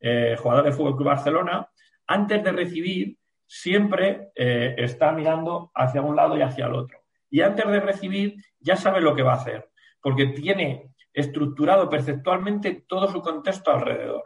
eh, 0.00 0.36
jugador 0.38 0.64
de 0.64 0.72
Fútbol 0.72 0.96
Club 0.96 1.08
Barcelona, 1.08 1.68
antes 2.06 2.42
de 2.42 2.52
recibir 2.52 3.16
siempre 3.46 4.30
eh, 4.34 4.74
está 4.78 5.12
mirando 5.12 5.70
hacia 5.74 6.00
un 6.00 6.16
lado 6.16 6.36
y 6.36 6.42
hacia 6.42 6.66
el 6.66 6.74
otro. 6.74 6.98
Y 7.30 7.40
antes 7.40 7.66
de 7.66 7.80
recibir 7.80 8.36
ya 8.58 8.76
sabe 8.76 9.00
lo 9.00 9.14
que 9.14 9.22
va 9.22 9.32
a 9.34 9.36
hacer, 9.36 9.70
porque 10.00 10.26
tiene 10.28 10.91
estructurado 11.12 11.88
perceptualmente 11.88 12.84
todo 12.86 13.08
su 13.08 13.20
contexto 13.20 13.70
alrededor. 13.70 14.24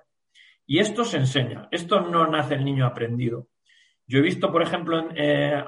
Y 0.66 0.78
esto 0.78 1.04
se 1.04 1.18
enseña, 1.18 1.68
esto 1.70 2.00
no 2.00 2.26
nace 2.26 2.54
el 2.54 2.64
niño 2.64 2.86
aprendido. 2.86 3.48
Yo 4.06 4.18
he 4.18 4.22
visto, 4.22 4.52
por 4.52 4.62
ejemplo, 4.62 4.98
en, 4.98 5.08
eh, 5.16 5.64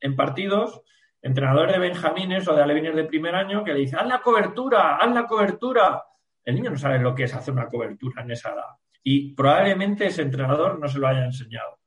en 0.00 0.16
partidos, 0.16 0.82
entrenadores 1.22 1.72
de 1.72 1.80
benjamines 1.80 2.48
o 2.48 2.54
de 2.54 2.62
alevines 2.62 2.94
de 2.94 3.04
primer 3.04 3.34
año 3.34 3.64
que 3.64 3.72
le 3.72 3.80
dicen, 3.80 3.98
haz 3.98 4.06
la 4.06 4.20
cobertura, 4.20 4.96
haz 4.96 5.12
la 5.12 5.26
cobertura. 5.26 6.02
El 6.44 6.54
niño 6.54 6.70
no 6.70 6.78
sabe 6.78 6.98
lo 6.98 7.14
que 7.14 7.24
es 7.24 7.34
hacer 7.34 7.52
una 7.52 7.68
cobertura 7.68 8.22
en 8.22 8.30
esa 8.30 8.50
edad. 8.50 8.76
Y 9.02 9.34
probablemente 9.34 10.06
ese 10.06 10.22
entrenador 10.22 10.78
no 10.78 10.88
se 10.88 10.98
lo 10.98 11.08
haya 11.08 11.24
enseñado. 11.24 11.78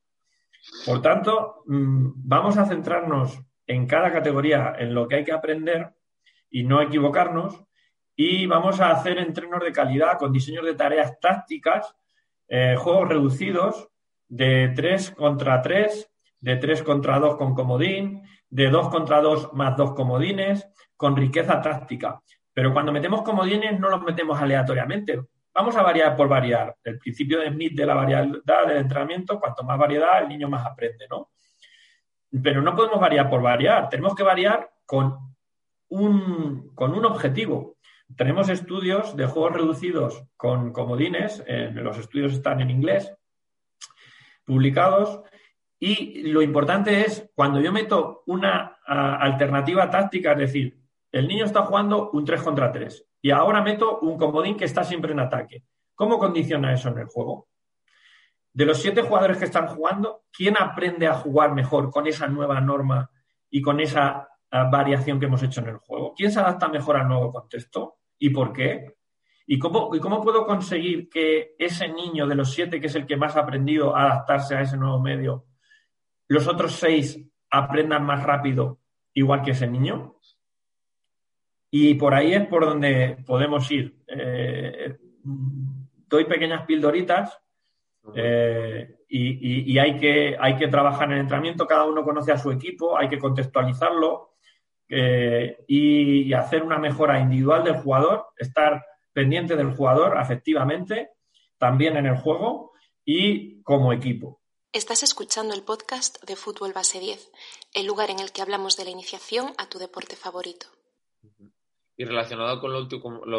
Por 0.86 1.02
tanto, 1.02 1.62
mm, 1.66 2.12
vamos 2.16 2.56
a 2.56 2.66
centrarnos 2.66 3.40
en 3.66 3.86
cada 3.86 4.12
categoría 4.12 4.74
en 4.78 4.94
lo 4.94 5.08
que 5.08 5.16
hay 5.16 5.24
que 5.24 5.32
aprender 5.32 5.94
y 6.50 6.64
no 6.64 6.80
equivocarnos 6.80 7.64
y 8.24 8.46
vamos 8.46 8.80
a 8.80 8.92
hacer 8.92 9.18
entrenos 9.18 9.60
de 9.60 9.72
calidad 9.72 10.16
con 10.16 10.32
diseños 10.32 10.64
de 10.64 10.74
tareas 10.74 11.18
tácticas, 11.18 11.92
eh, 12.46 12.76
juegos 12.78 13.08
reducidos, 13.08 13.88
de 14.28 14.72
3 14.76 15.10
contra 15.10 15.60
3, 15.60 16.08
de 16.38 16.56
3 16.56 16.82
contra 16.84 17.18
2 17.18 17.36
con 17.36 17.52
comodín, 17.52 18.22
de 18.48 18.70
2 18.70 18.90
contra 18.90 19.20
2 19.20 19.54
más 19.54 19.76
2 19.76 19.94
comodines, 19.94 20.68
con 20.96 21.16
riqueza 21.16 21.60
táctica. 21.60 22.22
Pero 22.52 22.72
cuando 22.72 22.92
metemos 22.92 23.22
comodines 23.22 23.80
no 23.80 23.88
los 23.90 24.00
metemos 24.02 24.40
aleatoriamente. 24.40 25.20
Vamos 25.52 25.74
a 25.74 25.82
variar 25.82 26.16
por 26.16 26.28
variar. 26.28 26.76
El 26.84 26.98
principio 26.98 27.40
de 27.40 27.48
Smith 27.48 27.74
de 27.74 27.86
la 27.86 27.94
variedad 27.94 28.66
del 28.68 28.76
entrenamiento, 28.76 29.40
cuanto 29.40 29.64
más 29.64 29.76
variedad, 29.76 30.22
el 30.22 30.28
niño 30.28 30.48
más 30.48 30.64
aprende, 30.64 31.06
¿no? 31.10 31.30
Pero 32.40 32.62
no 32.62 32.76
podemos 32.76 33.00
variar 33.00 33.28
por 33.28 33.42
variar. 33.42 33.88
Tenemos 33.88 34.14
que 34.14 34.22
variar 34.22 34.70
con 34.86 35.18
un, 35.88 36.72
con 36.74 36.94
un 36.94 37.04
objetivo. 37.04 37.78
Tenemos 38.16 38.48
estudios 38.48 39.16
de 39.16 39.26
juegos 39.26 39.52
reducidos 39.52 40.24
con 40.36 40.72
comodines, 40.72 41.44
los 41.74 41.98
estudios 41.98 42.32
están 42.32 42.60
en 42.60 42.70
inglés, 42.70 43.14
publicados, 44.44 45.22
y 45.78 46.22
lo 46.22 46.42
importante 46.42 47.00
es 47.04 47.30
cuando 47.34 47.60
yo 47.60 47.72
meto 47.72 48.22
una 48.26 48.78
alternativa 48.86 49.90
táctica, 49.90 50.32
es 50.32 50.38
decir, 50.38 50.78
el 51.10 51.28
niño 51.28 51.44
está 51.44 51.62
jugando 51.62 52.10
un 52.10 52.24
3 52.24 52.42
contra 52.42 52.72
3 52.72 53.06
y 53.20 53.30
ahora 53.30 53.62
meto 53.62 53.98
un 54.00 54.16
comodín 54.16 54.56
que 54.56 54.64
está 54.64 54.82
siempre 54.84 55.12
en 55.12 55.20
ataque. 55.20 55.64
¿Cómo 55.94 56.18
condiciona 56.18 56.72
eso 56.72 56.88
en 56.88 56.98
el 56.98 57.06
juego? 57.06 57.48
De 58.52 58.64
los 58.64 58.80
siete 58.80 59.02
jugadores 59.02 59.38
que 59.38 59.44
están 59.44 59.66
jugando, 59.68 60.24
¿quién 60.30 60.56
aprende 60.58 61.06
a 61.06 61.14
jugar 61.14 61.54
mejor 61.54 61.90
con 61.90 62.06
esa 62.06 62.26
nueva 62.28 62.60
norma 62.60 63.10
y 63.50 63.62
con 63.62 63.80
esa 63.80 64.28
variación 64.50 65.18
que 65.18 65.26
hemos 65.26 65.42
hecho 65.42 65.60
en 65.60 65.68
el 65.68 65.76
juego? 65.78 66.14
¿Quién 66.14 66.32
se 66.32 66.40
adapta 66.40 66.68
mejor 66.68 66.96
al 66.96 67.08
nuevo 67.08 67.32
contexto? 67.32 67.98
¿Y 68.22 68.30
por 68.30 68.52
qué? 68.52 68.94
¿Y 69.48 69.58
cómo, 69.58 69.92
¿Y 69.96 69.98
cómo 69.98 70.22
puedo 70.22 70.46
conseguir 70.46 71.08
que 71.08 71.56
ese 71.58 71.88
niño 71.88 72.24
de 72.28 72.36
los 72.36 72.52
siete, 72.52 72.80
que 72.80 72.86
es 72.86 72.94
el 72.94 73.04
que 73.04 73.16
más 73.16 73.36
ha 73.36 73.40
aprendido 73.40 73.96
a 73.96 74.04
adaptarse 74.04 74.54
a 74.54 74.60
ese 74.60 74.76
nuevo 74.76 75.00
medio, 75.00 75.46
los 76.28 76.46
otros 76.46 76.74
seis 76.74 77.18
aprendan 77.50 78.04
más 78.04 78.22
rápido 78.22 78.78
igual 79.12 79.42
que 79.42 79.50
ese 79.50 79.66
niño? 79.66 80.14
Y 81.72 81.94
por 81.94 82.14
ahí 82.14 82.32
es 82.32 82.46
por 82.46 82.64
donde 82.64 83.16
podemos 83.26 83.68
ir. 83.72 84.04
Eh, 84.06 84.96
doy 85.24 86.24
pequeñas 86.26 86.64
pildoritas 86.64 87.40
eh, 88.14 88.98
y, 89.08 89.76
hay, 89.78 89.96
que, 89.98 90.36
hay 90.38 90.54
que 90.54 90.68
trabajar 90.68 91.08
en 91.08 91.14
el 91.14 91.20
entrenamiento. 91.22 91.66
Cada 91.66 91.86
uno 91.86 92.04
conoce 92.04 92.30
a 92.30 92.38
su 92.38 92.52
equipo, 92.52 92.96
hay 92.96 93.08
que 93.08 93.18
contextualizarlo 93.18 94.31
eh, 94.94 95.64
y, 95.68 96.34
hacer 96.34 96.62
una 96.62 96.78
mejora 96.78 97.18
individual 97.18 97.64
del 97.64 97.76
jugador, 97.76 98.26
estar 98.36 98.84
pendiente 99.10 99.56
del 99.56 99.74
jugador 99.74 100.18
afectivamente, 100.18 101.12
también 101.56 101.96
en 101.96 102.04
el 102.04 102.16
juego 102.16 102.72
y 103.02 103.62
como 103.62 103.94
equipo. 103.94 104.42
Estás 104.70 105.02
escuchando 105.02 105.54
el 105.54 105.62
podcast 105.62 106.22
de 106.24 106.36
Fútbol 106.36 106.74
Base 106.74 107.00
10, 107.00 107.30
el 107.72 107.86
lugar 107.86 108.10
en 108.10 108.18
el 108.18 108.32
que 108.32 108.42
hablamos 108.42 108.76
de 108.76 108.84
la 108.84 108.90
iniciación 108.90 109.54
a 109.56 109.66
tu 109.66 109.78
deporte 109.78 110.14
favorito. 110.14 110.66
Y 111.96 112.04
relacionado 112.04 112.60
con 112.60 112.72
lo 112.74 112.80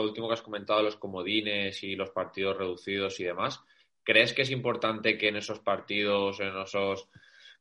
último, 0.01 0.27
que 0.27 0.33
has 0.33 0.41
comentado, 0.41 0.81
los 0.81 0.95
comodines 0.95 1.83
y 1.83 1.95
los 1.95 2.09
partidos 2.09 2.57
reducidos 2.57 3.19
y 3.19 3.25
demás, 3.25 3.61
¿crees 4.03 4.33
que 4.33 4.41
es 4.41 4.49
importante 4.49 5.19
que 5.19 5.27
en 5.27 5.35
esos 5.35 5.59
partidos, 5.59 6.39
en 6.39 6.57
esos 6.59 7.09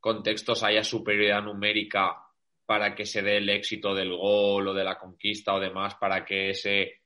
contextos 0.00 0.62
haya 0.62 0.82
superioridad 0.82 1.42
numérica 1.42 2.31
para 2.64 2.94
que 2.94 3.06
se 3.06 3.22
dé 3.22 3.38
el 3.38 3.48
éxito 3.48 3.94
del 3.94 4.16
gol 4.16 4.68
o 4.68 4.74
de 4.74 4.84
la 4.84 4.98
conquista 4.98 5.54
o 5.54 5.60
demás, 5.60 5.94
para 5.96 6.24
que 6.24 6.50
ese 6.50 7.02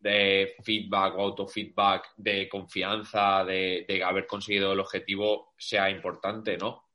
de 0.00 0.54
feedback 0.62 1.16
o 1.16 1.22
autofeedback 1.22 2.14
de 2.16 2.48
confianza, 2.48 3.44
de, 3.44 3.84
de 3.88 4.04
haber 4.04 4.26
conseguido 4.26 4.72
el 4.72 4.80
objetivo 4.80 5.54
sea 5.56 5.90
importante, 5.90 6.56
¿no? 6.56 6.88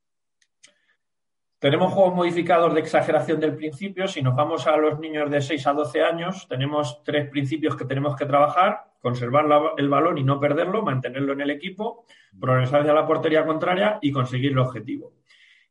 Tenemos 1.64 1.94
juegos 1.94 2.14
modificados 2.14 2.74
de 2.74 2.82
exageración 2.82 3.40
del 3.40 3.56
principio. 3.56 4.06
Si 4.06 4.22
nos 4.22 4.36
vamos 4.36 4.68
a 4.68 4.76
los 4.76 5.00
niños 5.00 5.32
de 5.32 5.40
6 5.40 5.66
a 5.68 5.72
12 5.72 6.02
años, 6.02 6.46
tenemos 6.50 7.02
tres 7.06 7.30
principios 7.30 7.78
que 7.78 7.86
tenemos 7.86 8.18
que 8.18 8.26
trabajar. 8.26 8.92
Conservar 9.00 9.46
el 9.78 9.88
balón 9.88 10.18
y 10.18 10.26
no 10.26 10.42
perderlo, 10.42 10.82
mantenerlo 10.82 11.32
en 11.32 11.40
el 11.40 11.52
equipo, 11.52 12.04
progresar 12.38 12.82
hacia 12.82 12.92
la 12.92 13.08
portería 13.08 13.46
contraria 13.46 13.98
y 14.02 14.12
conseguir 14.12 14.52
el 14.52 14.60
objetivo. 14.60 15.14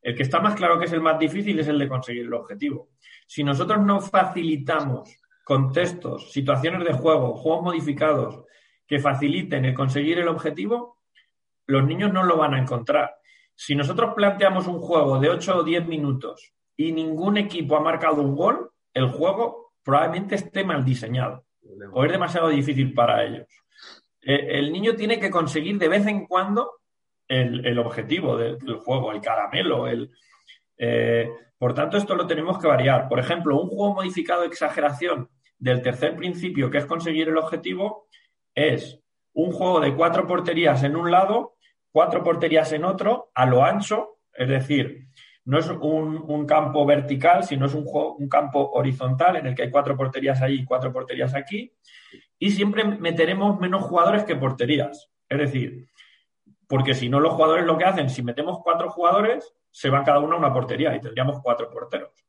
El 0.02 0.16
que 0.16 0.24
está 0.24 0.40
más 0.40 0.56
claro 0.56 0.78
que 0.78 0.86
es 0.86 0.92
el 0.92 1.00
más 1.00 1.18
difícil 1.18 1.58
es 1.60 1.68
el 1.68 1.78
de 1.78 1.88
conseguir 1.88 2.26
el 2.26 2.34
objetivo. 2.34 2.90
Si 3.26 3.44
nosotros 3.44 3.80
no 3.80 4.00
facilitamos 4.00 5.16
contextos, 5.44 6.32
situaciones 6.32 6.84
de 6.84 6.92
juego, 6.92 7.36
juegos 7.36 7.62
modificados 7.62 8.44
que 8.86 8.98
faciliten 8.98 9.64
el 9.64 9.74
conseguir 9.74 10.18
el 10.18 10.28
objetivo, 10.28 10.98
los 11.66 11.84
niños 11.86 12.12
no 12.12 12.24
lo 12.24 12.36
van 12.36 12.54
a 12.54 12.58
encontrar. 12.58 13.14
Si 13.54 13.76
nosotros 13.76 14.12
planteamos 14.14 14.66
un 14.66 14.80
juego 14.80 15.20
de 15.20 15.30
8 15.30 15.58
o 15.58 15.62
10 15.62 15.86
minutos 15.86 16.52
y 16.76 16.90
ningún 16.90 17.36
equipo 17.36 17.76
ha 17.76 17.80
marcado 17.80 18.22
un 18.22 18.34
gol, 18.34 18.70
el 18.92 19.08
juego 19.08 19.72
probablemente 19.84 20.34
esté 20.34 20.64
mal 20.64 20.84
diseñado 20.84 21.44
o 21.92 22.04
es 22.04 22.10
demasiado 22.10 22.48
difícil 22.48 22.92
para 22.92 23.24
ellos. 23.24 23.46
Eh, 24.20 24.58
el 24.58 24.72
niño 24.72 24.94
tiene 24.94 25.18
que 25.18 25.30
conseguir 25.30 25.78
de 25.78 25.88
vez 25.88 26.06
en 26.06 26.26
cuando 26.26 26.81
el, 27.32 27.78
objetivo 27.78 28.36
del, 28.36 28.58
juego, 28.76 29.12
el 29.12 29.20
caramelo, 29.20 29.86
el, 29.88 30.10
eh, 30.78 31.30
por 31.58 31.74
tanto, 31.74 31.96
esto 31.96 32.14
lo 32.14 32.26
tenemos 32.26 32.58
que 32.58 32.66
variar. 32.66 33.08
Por 33.08 33.18
ejemplo, 33.18 33.60
un 33.60 33.68
juego 33.68 33.94
modificado 33.94 34.42
de 34.42 34.48
exageración 34.48 35.28
del 35.58 35.80
tercer 35.80 36.16
principio, 36.16 36.70
que 36.70 36.78
es 36.78 36.86
conseguir 36.86 37.28
el 37.28 37.36
objetivo, 37.36 38.08
es 38.54 39.00
un 39.32 39.52
juego 39.52 39.80
de 39.80 39.94
cuatro 39.94 40.26
porterías 40.26 40.82
en 40.82 40.96
un 40.96 41.10
lado 41.10 41.52
cuatro 41.92 42.24
porterías 42.24 42.72
en 42.72 42.84
otro, 42.84 43.30
a 43.34 43.46
lo 43.46 43.62
ancho, 43.62 44.18
es 44.32 44.48
decir, 44.48 45.06
no 45.44 45.58
es 45.58 45.68
un, 45.68 46.46
campo 46.46 46.86
vertical, 46.86 47.44
sino 47.44 47.66
es 47.66 47.74
un, 47.74 47.86
un, 48.18 48.28
campo 48.28 48.70
horizontal 48.72 49.36
en 49.36 49.46
el 49.46 49.54
que 49.54 49.64
hay 49.64 49.70
cuatro 49.70 49.96
porterías 49.96 50.40
ahí 50.40 50.60
y 50.60 50.64
cuatro 50.64 50.92
porterías 50.92 51.34
aquí. 51.34 51.72
Y 52.38 52.50
siempre 52.50 52.84
meteremos 52.84 53.60
menos 53.60 53.84
jugadores 53.84 54.24
que 54.24 54.36
porterías. 54.36 55.10
Es 55.28 55.38
decir, 55.38 55.86
porque 56.72 56.94
si 56.94 57.10
no 57.10 57.20
los 57.20 57.34
jugadores 57.34 57.66
lo 57.66 57.76
que 57.76 57.84
hacen, 57.84 58.08
si 58.08 58.22
metemos 58.22 58.60
cuatro 58.64 58.88
jugadores, 58.88 59.52
se 59.70 59.90
van 59.90 60.04
cada 60.04 60.20
uno 60.20 60.36
a 60.36 60.38
una 60.38 60.54
portería 60.54 60.96
y 60.96 61.00
tendríamos 61.02 61.42
cuatro 61.42 61.68
porteros. 61.68 62.24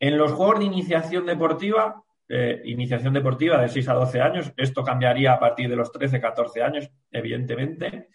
En 0.00 0.16
los 0.16 0.32
juegos 0.32 0.60
de 0.60 0.64
iniciación 0.64 1.26
deportiva, 1.26 2.02
eh, 2.30 2.62
iniciación 2.64 3.12
deportiva 3.12 3.60
de 3.60 3.68
6 3.68 3.86
a 3.90 3.92
12 3.92 4.22
años, 4.22 4.54
esto 4.56 4.82
cambiaría 4.82 5.34
a 5.34 5.38
partir 5.38 5.68
de 5.68 5.76
los 5.76 5.92
13, 5.92 6.18
14 6.18 6.62
años, 6.62 6.90
evidentemente, 7.10 8.08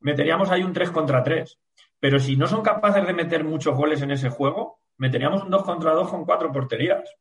meteríamos 0.00 0.50
ahí 0.50 0.62
un 0.62 0.74
3 0.74 0.90
contra 0.90 1.22
3. 1.22 1.58
Pero 1.98 2.18
si 2.18 2.36
no 2.36 2.46
son 2.46 2.60
capaces 2.60 3.06
de 3.06 3.14
meter 3.14 3.44
muchos 3.44 3.74
goles 3.74 4.02
en 4.02 4.10
ese 4.10 4.28
juego, 4.28 4.82
meteríamos 4.98 5.42
un 5.42 5.48
2 5.48 5.64
contra 5.64 5.92
2 5.92 6.10
con 6.10 6.26
cuatro 6.26 6.52
porterías. 6.52 7.16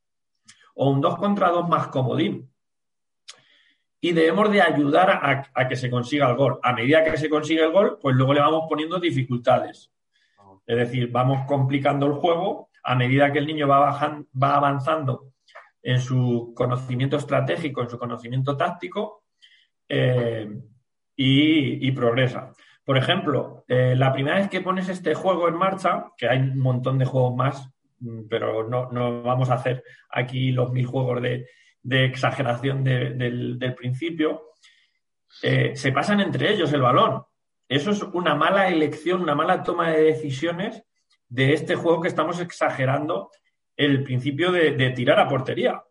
O 0.74 0.90
un 0.90 1.00
2 1.00 1.16
contra 1.16 1.52
2 1.52 1.70
más 1.70 1.88
comodín. 1.88 2.52
Y 4.06 4.12
debemos 4.12 4.52
de 4.52 4.62
ayudar 4.62 5.10
a, 5.52 5.68
que 5.68 5.76
se 5.76 5.90
consiga 5.90 6.30
el 6.30 6.36
gol. 6.36 6.60
A 6.62 6.74
medida 6.74 7.04
que 7.04 7.18
se 7.18 7.28
consigue 7.28 7.64
el 7.64 7.72
gol, 7.72 7.98
pues 8.00 8.16
luego 8.16 8.36
le 8.36 8.40
vamos 8.40 8.66
poniendo 8.70 9.00
dificultades. 9.00 9.92
Es 10.68 10.78
decir, 10.78 11.12
vamos 11.12 11.48
complicando 11.48 12.06
el 12.06 12.14
juego 12.14 12.70
a 12.84 12.94
medida 12.94 13.32
que 13.32 13.40
el 13.40 13.48
niño 13.48 13.68
va, 13.68 13.80
va 13.90 14.56
avanzando 14.56 15.32
en 15.82 16.00
su 16.00 16.54
conocimiento 16.56 17.18
estratégico, 17.18 17.82
en 17.82 17.90
su 17.90 17.98
conocimiento 17.98 18.56
táctico 18.56 19.24
eh, 19.90 20.56
y 21.16 21.92
progresa. 21.94 22.54
Por 22.84 23.00
ejemplo, 23.00 23.66
eh, 23.68 23.96
la 23.98 24.14
primera 24.14 24.36
vez 24.36 24.50
que 24.50 24.62
pones 24.62 24.88
este 24.88 25.16
juego 25.16 25.48
en 25.48 25.56
marcha, 25.56 26.12
que 26.16 26.30
hay 26.30 26.42
un 26.42 26.60
montón 26.60 27.00
de 27.00 27.06
juegos 27.06 27.36
más, 27.36 27.72
mm, 28.02 28.28
pero 28.30 28.70
no, 28.70 29.24
vamos 29.24 29.50
a 29.50 29.56
hacer 29.56 29.84
aquí 30.12 30.52
los 30.52 30.72
mil 30.72 30.86
juegos 30.86 31.24
de, 31.24 31.48
exageración 31.90 32.84
del, 32.84 33.76
principio, 33.78 34.52
eh, 35.42 35.76
se 35.76 35.92
pasan 35.92 36.20
entre 36.22 36.52
ellos 36.54 36.72
el 36.74 36.82
balón. 36.82 37.24
Eso 37.68 37.92
es 37.92 38.02
una 38.02 38.36
mala 38.36 38.68
elección, 38.68 39.22
una 39.22 39.36
mala 39.36 39.64
toma 39.64 39.92
de 39.92 40.04
decisiones 40.04 40.84
de 41.28 41.54
este 41.54 41.76
juego 41.76 42.02
que 42.02 42.08
estamos 42.08 42.40
exagerando 42.40 43.32
el 43.76 44.04
principio 44.04 44.52
de 44.52 44.92
tirar 44.96 45.20
a 45.20 45.28
portería. 45.28 45.84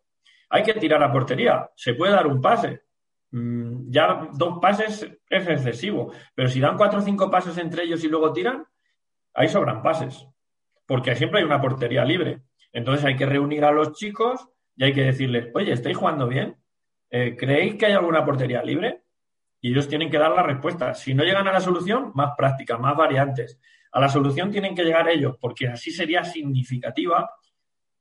Hay 0.50 0.62
que 0.62 0.74
tirar 0.74 1.02
a 1.02 1.12
portería, 1.12 1.70
se 1.74 1.94
puede 1.94 2.12
dar 2.12 2.26
un 2.26 2.40
pase, 2.40 2.84
Mm, 3.34 3.90
ya 3.90 4.28
dos 4.32 4.60
pases 4.62 5.10
es 5.28 5.48
excesivo, 5.48 6.12
pero 6.36 6.48
si 6.48 6.60
dan 6.60 6.76
cuatro 6.76 7.00
o 7.00 7.02
cinco 7.02 7.28
pases 7.28 7.58
entre 7.58 7.82
ellos 7.82 8.04
y 8.04 8.08
luego 8.08 8.32
tiran, 8.32 8.64
ahí 9.34 9.48
sobran 9.48 9.82
pases, 9.82 10.24
porque 10.86 11.16
siempre 11.16 11.40
hay 11.40 11.44
una 11.44 11.60
portería 11.60 12.04
libre. 12.04 12.42
Entonces 12.72 13.04
hay 13.04 13.16
que 13.16 13.26
reunir 13.26 13.64
a 13.64 13.72
los 13.72 13.94
chicos 13.94 14.48
y 14.76 14.84
hay 14.84 14.92
que 14.92 15.02
decirles, 15.04 15.48
oye, 15.54 15.72
¿estáis 15.72 15.96
jugando 15.96 16.26
bien? 16.28 16.56
Eh, 17.10 17.36
¿Creéis 17.36 17.76
que 17.76 17.86
hay 17.86 17.92
alguna 17.92 18.24
portería 18.24 18.62
libre? 18.62 19.02
Y 19.60 19.70
ellos 19.70 19.88
tienen 19.88 20.10
que 20.10 20.18
dar 20.18 20.32
la 20.32 20.42
respuesta. 20.42 20.94
Si 20.94 21.14
no 21.14 21.24
llegan 21.24 21.48
a 21.48 21.52
la 21.52 21.60
solución, 21.60 22.12
más 22.14 22.32
práctica, 22.36 22.76
más 22.76 22.96
variantes. 22.96 23.60
A 23.92 24.00
la 24.00 24.08
solución 24.08 24.50
tienen 24.50 24.74
que 24.74 24.84
llegar 24.84 25.08
ellos, 25.08 25.36
porque 25.40 25.68
así 25.68 25.90
sería 25.90 26.24
significativa. 26.24 27.30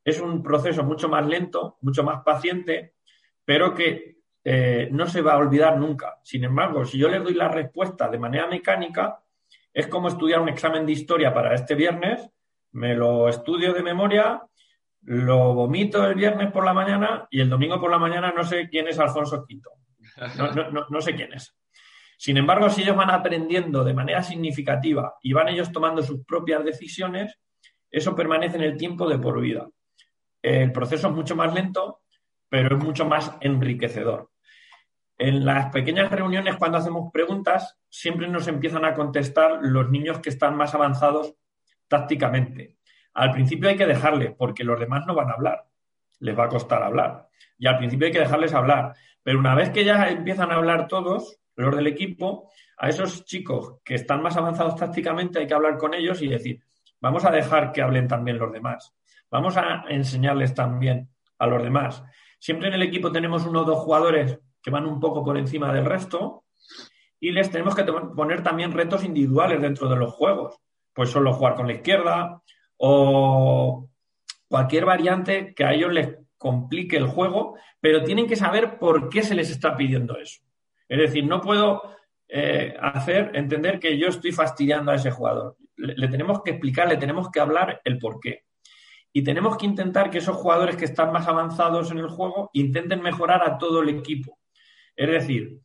Es 0.03 0.19
un 0.19 0.41
proceso 0.41 0.83
mucho 0.83 1.07
más 1.07 1.25
lento, 1.25 1.77
mucho 1.81 2.03
más 2.03 2.23
paciente, 2.23 2.95
pero 3.45 3.73
que 3.73 4.17
eh, 4.43 4.89
no 4.91 5.05
se 5.07 5.21
va 5.21 5.33
a 5.33 5.37
olvidar 5.37 5.77
nunca. 5.77 6.19
Sin 6.23 6.43
embargo, 6.43 6.83
si 6.83 6.97
yo 6.97 7.07
les 7.07 7.23
doy 7.23 7.35
la 7.35 7.47
respuesta 7.47 8.09
de 8.09 8.19
manera 8.19 8.47
mecánica, 8.47 9.19
Es 9.75 9.87
como 9.87 10.07
estudiar 10.07 10.39
un 10.39 10.49
examen 10.49 10.85
de 10.85 10.91
historia 10.91 11.33
para 11.33 11.55
este 11.55 11.73
viernes, 11.73 12.29
me 12.73 12.93
lo 12.93 13.27
estudio 13.27 13.73
de 13.73 13.81
memoria, 13.81 14.43
lo 15.05 15.53
vomito 15.53 16.05
el 16.05 16.15
viernes 16.15 16.51
por 16.51 16.63
la 16.65 16.73
mañana 16.73 17.27
y 17.29 17.41
el 17.41 17.49
domingo 17.49 17.79
por 17.79 17.91
la 17.91 17.99
mañana 17.99 18.31
no 18.35 18.43
sé 18.43 18.69
quién 18.69 18.87
es 18.87 18.99
Alfonso 18.99 19.45
Quito. 19.45 19.71
No, 20.89 21.01
sé 21.01 21.15
quién 21.15 21.33
es. 21.33 21.55
Sin 22.17 22.37
embargo, 22.37 22.69
si 22.69 22.83
ellos 22.83 22.95
van 22.95 23.09
aprendiendo 23.09 23.83
de 23.83 23.93
manera 23.93 24.23
significativa 24.23 25.15
y 25.21 25.33
van 25.33 25.49
ellos 25.49 25.71
tomando 25.71 26.01
sus 26.01 26.23
propias 26.23 26.63
decisiones, 26.63 27.39
eso 27.89 28.15
permanece 28.15 28.57
en 28.57 28.63
el 28.63 28.77
tiempo 28.77 29.09
de 29.09 29.19
por 29.19 29.41
vida. 29.41 29.67
El 30.41 30.71
proceso 30.71 31.07
es 31.07 31.13
mucho 31.13 31.35
más 31.35 31.53
lento, 31.53 32.01
pero 32.47 32.77
es 32.77 32.83
mucho 32.83 33.05
más 33.05 33.35
enriquecedor. 33.41 34.29
En 35.17 35.45
las 35.45 35.71
pequeñas 35.71 36.11
reuniones, 36.11 36.55
cuando 36.57 36.77
hacemos 36.77 37.11
preguntas, 37.11 37.77
siempre 37.89 38.27
nos 38.27 38.47
empiezan 38.47 38.85
a 38.85 38.93
contestar 38.93 39.59
los 39.61 39.89
niños 39.89 40.19
que 40.19 40.29
están 40.29 40.55
más 40.55 40.73
avanzados 40.73 41.35
tácticamente. 41.87 42.77
Al 43.13 43.31
principio 43.31 43.69
hay 43.69 43.75
que 43.75 43.85
dejarles, 43.85 44.33
porque 44.37 44.63
los 44.63 44.79
demás 44.79 45.05
no 45.05 45.15
van 45.15 45.29
a 45.29 45.33
hablar. 45.33 45.65
Les 46.19 46.37
va 46.37 46.45
a 46.45 46.49
costar 46.49 46.83
hablar. 46.83 47.27
Y 47.57 47.67
al 47.67 47.77
principio 47.77 48.07
hay 48.07 48.13
que 48.13 48.19
dejarles 48.19 48.53
hablar. 48.53 48.93
Pero 49.21 49.39
una 49.39 49.55
vez 49.55 49.69
que 49.69 49.85
ya 49.85 50.09
empiezan 50.09 50.51
a 50.51 50.55
hablar 50.55 50.87
todos, 50.87 51.39
los 51.55 51.75
del 51.75 51.87
equipo, 51.87 52.49
a 52.77 52.89
esos 52.89 53.25
chicos 53.25 53.75
que 53.83 53.95
están 53.95 54.21
más 54.21 54.35
avanzados 54.37 54.75
tácticamente 54.75 55.39
hay 55.39 55.47
que 55.47 55.53
hablar 55.53 55.77
con 55.77 55.93
ellos 55.93 56.21
y 56.21 56.27
decir, 56.27 56.61
vamos 56.99 57.23
a 57.25 57.31
dejar 57.31 57.71
que 57.71 57.81
hablen 57.81 58.07
también 58.07 58.37
los 58.37 58.51
demás. 58.51 58.93
Vamos 59.29 59.57
a 59.57 59.85
enseñarles 59.89 60.53
también 60.53 61.09
a 61.37 61.47
los 61.47 61.63
demás. 61.63 62.03
Siempre 62.39 62.67
en 62.67 62.75
el 62.75 62.83
equipo 62.83 63.11
tenemos 63.11 63.45
uno 63.45 63.61
o 63.61 63.65
dos 63.65 63.79
jugadores 63.79 64.39
que 64.61 64.71
van 64.71 64.85
un 64.85 64.99
poco 64.99 65.23
por 65.23 65.37
encima 65.37 65.71
del 65.71 65.85
resto 65.85 66.45
y 67.19 67.31
les 67.31 67.49
tenemos 67.49 67.75
que 67.75 67.83
poner 67.83 68.43
también 68.43 68.71
retos 68.71 69.03
individuales 69.03 69.61
dentro 69.61 69.87
de 69.87 69.95
los 69.95 70.13
juegos. 70.13 70.59
Pues 70.93 71.09
solo 71.09 71.33
jugar 71.33 71.55
con 71.55 71.67
la 71.67 71.73
izquierda 71.73 72.41
o 72.77 73.89
cualquier 74.47 74.85
variante 74.85 75.53
que 75.55 75.63
a 75.63 75.73
ellos 75.73 75.91
les 75.91 76.17
complique 76.37 76.97
el 76.97 77.07
juego, 77.07 77.55
pero 77.79 78.03
tienen 78.03 78.27
que 78.27 78.35
saber 78.35 78.77
por 78.77 79.09
qué 79.09 79.23
se 79.23 79.35
les 79.35 79.49
está 79.49 79.75
pidiendo 79.75 80.17
eso. 80.17 80.41
Es 80.87 80.99
decir, 80.99 81.25
no 81.25 81.41
puedo 81.41 81.81
eh, 82.27 82.75
hacer 82.81 83.31
entender 83.35 83.79
que 83.79 83.97
yo 83.97 84.07
estoy 84.07 84.31
fastidiando 84.31 84.91
a 84.91 84.95
ese 84.95 85.11
jugador. 85.11 85.55
Le, 85.77 86.07
tenemos 86.07 86.41
que 86.41 86.51
explicar, 86.51 86.87
le 86.87 86.97
tenemos 86.97 87.29
que 87.29 87.39
hablar 87.39 87.81
el 87.83 87.97
por 87.97 88.19
qué. 88.19 88.45
Y 89.11 89.23
tenemos 89.23 89.57
que 89.57 89.65
intentar 89.65 90.09
que 90.09 90.17
esos 90.17 90.35
jugadores 90.35 90.75
que 90.75 90.85
están 90.85 91.11
más 91.11 91.27
avanzados 91.27 91.91
en 91.91 91.99
el 91.99 92.09
juego 92.09 92.49
intenten 92.53 93.01
mejorar 93.01 93.43
a 93.43 93.57
todo 93.57 93.81
el 93.81 93.89
equipo. 93.89 94.39
Es 94.95 95.09
decir, 95.09 95.59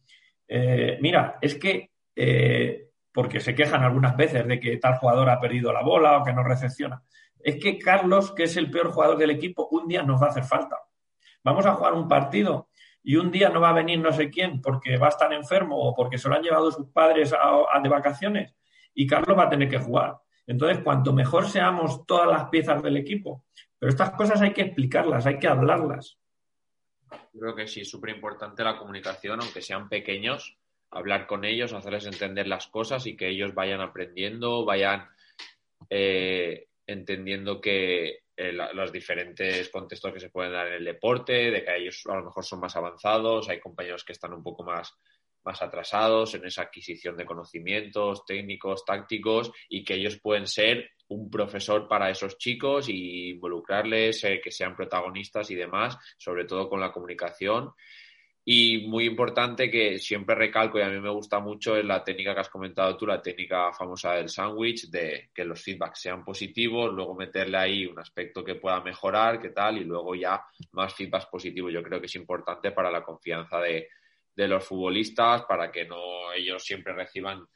eh, 0.46 0.98
mira, 1.00 1.38
es 1.40 1.54
que, 1.54 1.90
eh, 2.14 2.87
porque 3.18 3.40
se 3.40 3.52
quejan 3.52 3.82
algunas 3.82 4.16
veces 4.16 4.46
de 4.46 4.60
que 4.60 4.76
tal 4.76 4.94
jugador 4.98 5.28
ha 5.28 5.40
perdido 5.40 5.72
la 5.72 5.82
bola 5.82 6.18
o 6.18 6.24
que 6.24 6.32
no 6.32 6.44
recepciona 6.44 7.02
es 7.40 7.56
que 7.56 7.76
Carlos, 7.76 8.30
que 8.30 8.44
es 8.44 8.56
el 8.56 8.70
peor 8.70 8.92
jugador 8.92 9.18
del 9.18 9.30
equipo, 9.30 9.66
un 9.72 9.88
día 9.88 10.04
nos 10.04 10.22
va 10.22 10.26
a 10.26 10.30
hacer 10.30 10.44
falta. 10.44 10.76
Vamos 11.42 11.66
a 11.66 11.74
jugar 11.74 11.94
un 11.94 12.06
partido 12.06 12.68
y 13.02 13.16
un 13.16 13.32
día 13.32 13.48
no 13.48 13.60
va 13.60 13.70
a 13.70 13.72
venir 13.72 13.98
no 13.98 14.12
sé 14.12 14.30
quién 14.30 14.62
porque 14.62 14.98
va 14.98 15.06
a 15.06 15.10
estar 15.10 15.32
enfermo 15.32 15.76
o 15.76 15.96
porque 15.96 16.16
se 16.16 16.28
lo 16.28 16.36
han 16.36 16.42
llevado 16.42 16.70
sus 16.70 16.86
padres 16.90 17.32
a, 17.32 17.80
de 17.80 17.88
vacaciones 17.88 18.54
y 18.94 19.04
Carlos 19.04 19.36
va 19.36 19.46
a 19.46 19.50
tener 19.50 19.68
que 19.68 19.78
jugar. 19.78 20.18
Entonces, 20.46 20.78
cuanto 20.84 21.12
mejor 21.12 21.48
seamos 21.48 22.06
todas 22.06 22.28
las 22.28 22.48
piezas 22.50 22.80
del 22.84 22.98
equipo, 22.98 23.46
pero 23.80 23.90
estas 23.90 24.10
cosas 24.12 24.40
hay 24.42 24.52
que 24.52 24.62
explicarlas, 24.62 25.26
hay 25.26 25.40
que 25.40 25.48
hablarlas. 25.48 26.20
Creo 27.36 27.56
que 27.56 27.66
sí, 27.66 27.80
es 27.80 27.90
súper 27.90 28.10
importante 28.10 28.62
la 28.62 28.78
comunicación, 28.78 29.40
aunque 29.40 29.60
sean 29.60 29.88
pequeños, 29.88 30.57
hablar 30.90 31.26
con 31.26 31.44
ellos, 31.44 31.72
hacerles 31.72 32.06
entender 32.06 32.46
las 32.46 32.68
cosas 32.68 33.06
y 33.06 33.16
que 33.16 33.28
ellos 33.28 33.54
vayan 33.54 33.80
aprendiendo, 33.80 34.64
vayan 34.64 35.08
eh, 35.90 36.68
entendiendo 36.86 37.60
que 37.60 38.20
eh, 38.36 38.52
los 38.52 38.92
diferentes 38.92 39.68
contextos 39.68 40.12
que 40.12 40.20
se 40.20 40.30
pueden 40.30 40.52
dar 40.52 40.68
en 40.68 40.74
el 40.74 40.84
deporte, 40.84 41.50
de 41.50 41.64
que 41.64 41.76
ellos 41.76 42.04
a 42.08 42.14
lo 42.14 42.24
mejor 42.24 42.44
son 42.44 42.60
más 42.60 42.76
avanzados, 42.76 43.48
hay 43.48 43.60
compañeros 43.60 44.04
que 44.04 44.12
están 44.12 44.32
un 44.32 44.42
poco 44.42 44.62
más, 44.62 44.94
más 45.44 45.60
atrasados 45.60 46.34
en 46.34 46.44
esa 46.44 46.62
adquisición 46.62 47.16
de 47.16 47.26
conocimientos 47.26 48.24
técnicos, 48.24 48.84
tácticos, 48.84 49.50
y 49.68 49.84
que 49.84 49.94
ellos 49.94 50.18
pueden 50.20 50.46
ser 50.46 50.90
un 51.08 51.30
profesor 51.30 51.88
para 51.88 52.10
esos 52.10 52.38
chicos 52.38 52.88
y 52.88 53.30
involucrarles, 53.30 54.24
eh, 54.24 54.40
que 54.42 54.50
sean 54.50 54.76
protagonistas 54.76 55.50
y 55.50 55.54
demás, 55.54 55.98
sobre 56.16 56.44
todo 56.44 56.68
con 56.68 56.80
la 56.80 56.92
comunicación. 56.92 57.72
Y 58.50 58.86
muy 58.86 59.04
importante 59.04 59.70
que 59.70 59.98
siempre 59.98 60.34
recalco 60.34 60.78
y 60.78 60.80
a 60.80 60.88
mí 60.88 60.98
me 61.00 61.10
gusta 61.10 61.38
mucho 61.38 61.76
es 61.76 61.84
la 61.84 62.02
técnica 62.02 62.32
que 62.32 62.40
has 62.40 62.48
comentado 62.48 62.96
tú, 62.96 63.06
la 63.06 63.20
técnica 63.20 63.74
famosa 63.74 64.14
del 64.14 64.30
sándwich, 64.30 64.88
de 64.88 65.28
que 65.34 65.44
los 65.44 65.62
feedbacks 65.62 66.00
sean 66.00 66.24
positivos, 66.24 66.90
luego 66.90 67.14
meterle 67.14 67.58
ahí 67.58 67.84
un 67.84 67.98
aspecto 67.98 68.42
que 68.42 68.54
pueda 68.54 68.80
mejorar, 68.80 69.38
qué 69.38 69.50
tal, 69.50 69.76
y 69.76 69.84
luego 69.84 70.14
ya 70.14 70.42
más 70.72 70.94
feedbacks 70.94 71.26
positivos. 71.26 71.70
Yo 71.74 71.82
creo 71.82 72.00
que 72.00 72.06
es 72.06 72.14
importante 72.14 72.70
para 72.70 72.90
la 72.90 73.02
confianza 73.02 73.60
de, 73.60 73.88
de 74.34 74.48
los 74.48 74.64
futbolistas, 74.64 75.42
para 75.42 75.70
que 75.70 75.84
no 75.84 76.32
ellos 76.32 76.64
siempre 76.64 76.94
reciban 76.94 77.46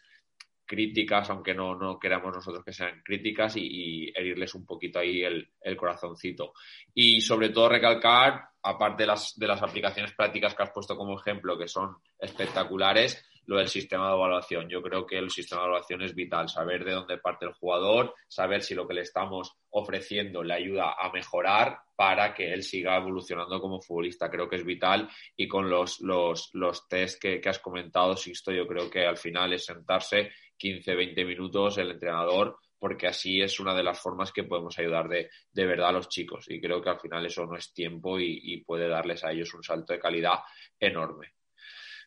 críticas, 0.73 1.29
aunque 1.29 1.53
no, 1.53 1.75
no 1.75 1.99
queramos 1.99 2.35
nosotros 2.35 2.65
que 2.65 2.73
sean 2.73 3.03
críticas, 3.05 3.59
y, 3.59 4.11
herirles 4.15 4.55
un 4.55 4.65
poquito 4.65 5.01
ahí 5.01 5.23
el, 5.23 5.51
el, 5.61 5.77
corazoncito. 5.77 6.55
Y 6.95 7.21
sobre 7.21 7.51
todo 7.51 7.69
recalcar, 7.69 8.41
aparte 8.63 9.03
de 9.03 9.09
las, 9.09 9.39
de 9.39 9.47
las 9.47 9.63
aplicaciones 9.63 10.15
prácticas 10.15 10.55
que 10.55 10.63
has 10.63 10.71
puesto 10.71 10.97
como 10.97 11.21
ejemplo, 11.21 11.59
que 11.59 11.69
son 11.69 11.97
espectaculares, 12.19 13.23
lo 13.47 13.59
del 13.59 13.69
sistema 13.69 14.09
de 14.09 14.15
evaluación. 14.15 14.69
Yo 14.69 14.83
creo 14.83 15.07
que 15.07 15.19
el 15.19 15.31
sistema 15.31 15.63
de 15.63 15.67
evaluación 15.69 16.03
es 16.03 16.15
vital, 16.15 16.49
saber 16.49 16.85
de 16.85 16.93
dónde 16.93 17.19
parte 17.19 17.45
el 17.45 17.53
jugador, 17.53 18.15
saber 18.29 18.63
si 18.63 18.75
lo 18.75 18.87
que 18.87 18.95
le 18.95 19.03
estamos 19.03 19.53
ofreciendo 19.71 20.43
le 20.43 20.55
ayuda 20.55 20.95
a 20.99 21.11
mejorar 21.13 21.81
para 21.97 22.35
que 22.35 22.53
él 22.53 22.63
siga 22.63 22.97
evolucionando 22.97 23.61
como 23.61 23.81
futbolista. 23.81 24.31
Creo 24.31 24.49
que 24.49 24.57
es 24.57 24.65
vital 24.65 25.09
y 25.37 25.49
con 25.49 25.69
los, 25.69 26.01
los, 26.01 26.51
los 26.53 26.89
test 26.89 27.21
que, 27.21 27.41
que 27.41 27.49
has 27.49 27.59
comentado, 27.59 28.17
Sisto, 28.17 28.53
yo 28.53 28.67
creo 28.67 28.89
que 28.89 29.07
al 29.07 29.17
final 29.17 29.53
es 29.53 29.65
sentarse 29.65 30.31
15, 30.63 30.95
20 30.95 31.25
minutos 31.25 31.77
el 31.79 31.91
entrenador, 31.91 32.57
porque 32.79 33.09
así 33.09 33.43
es 33.43 33.59
una 33.59 33.75
de 33.75 33.83
las 33.83 33.99
formas 34.01 34.31
que 34.31 34.45
podemos 34.45 34.79
ayudar 34.79 35.09
de, 35.09 35.29
de 35.51 35.67
verdad 35.67 35.89
a 35.89 35.93
los 35.93 36.09
chicos. 36.09 36.47
Y 36.49 36.61
creo 36.61 36.81
que 36.81 36.91
al 36.91 37.01
final 37.01 37.27
eso 37.27 37.45
no 37.47 37.57
es 37.57 37.75
tiempo 37.75 38.21
y, 38.21 38.63
puede 38.65 38.89
darles 38.89 39.25
a 39.25 39.33
ellos 39.33 39.53
un 39.55 39.65
salto 39.65 39.93
de 39.93 39.99
calidad 39.99 40.39
enorme. 40.79 41.33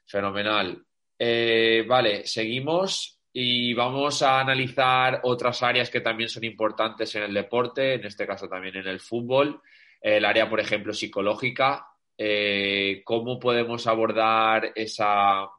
Fenomenal. 0.05 0.81
Eh, 1.19 1.83
vale, 1.85 2.25
seguimos 2.25 3.19
y 3.33 3.73
vamos 3.73 4.21
a 4.21 4.39
analizar 4.39 5.19
otras 5.23 5.61
áreas 5.61 5.89
que 5.89 5.99
también 5.99 6.29
son 6.29 6.45
importantes 6.45 7.13
en 7.15 7.23
el 7.23 7.33
deporte, 7.33 7.95
en 7.95 8.05
este 8.05 8.25
caso 8.25 8.47
también 8.47 8.77
en 8.77 8.87
el 8.87 9.01
fútbol. 9.01 9.61
El 9.99 10.23
área, 10.23 10.49
por 10.49 10.61
ejemplo, 10.61 10.93
psicológica. 10.93 11.87
Eh, 12.17 13.01
¿Cómo 13.03 13.37
podemos 13.37 13.85
abordar 13.85 14.71
esa, 14.75 15.49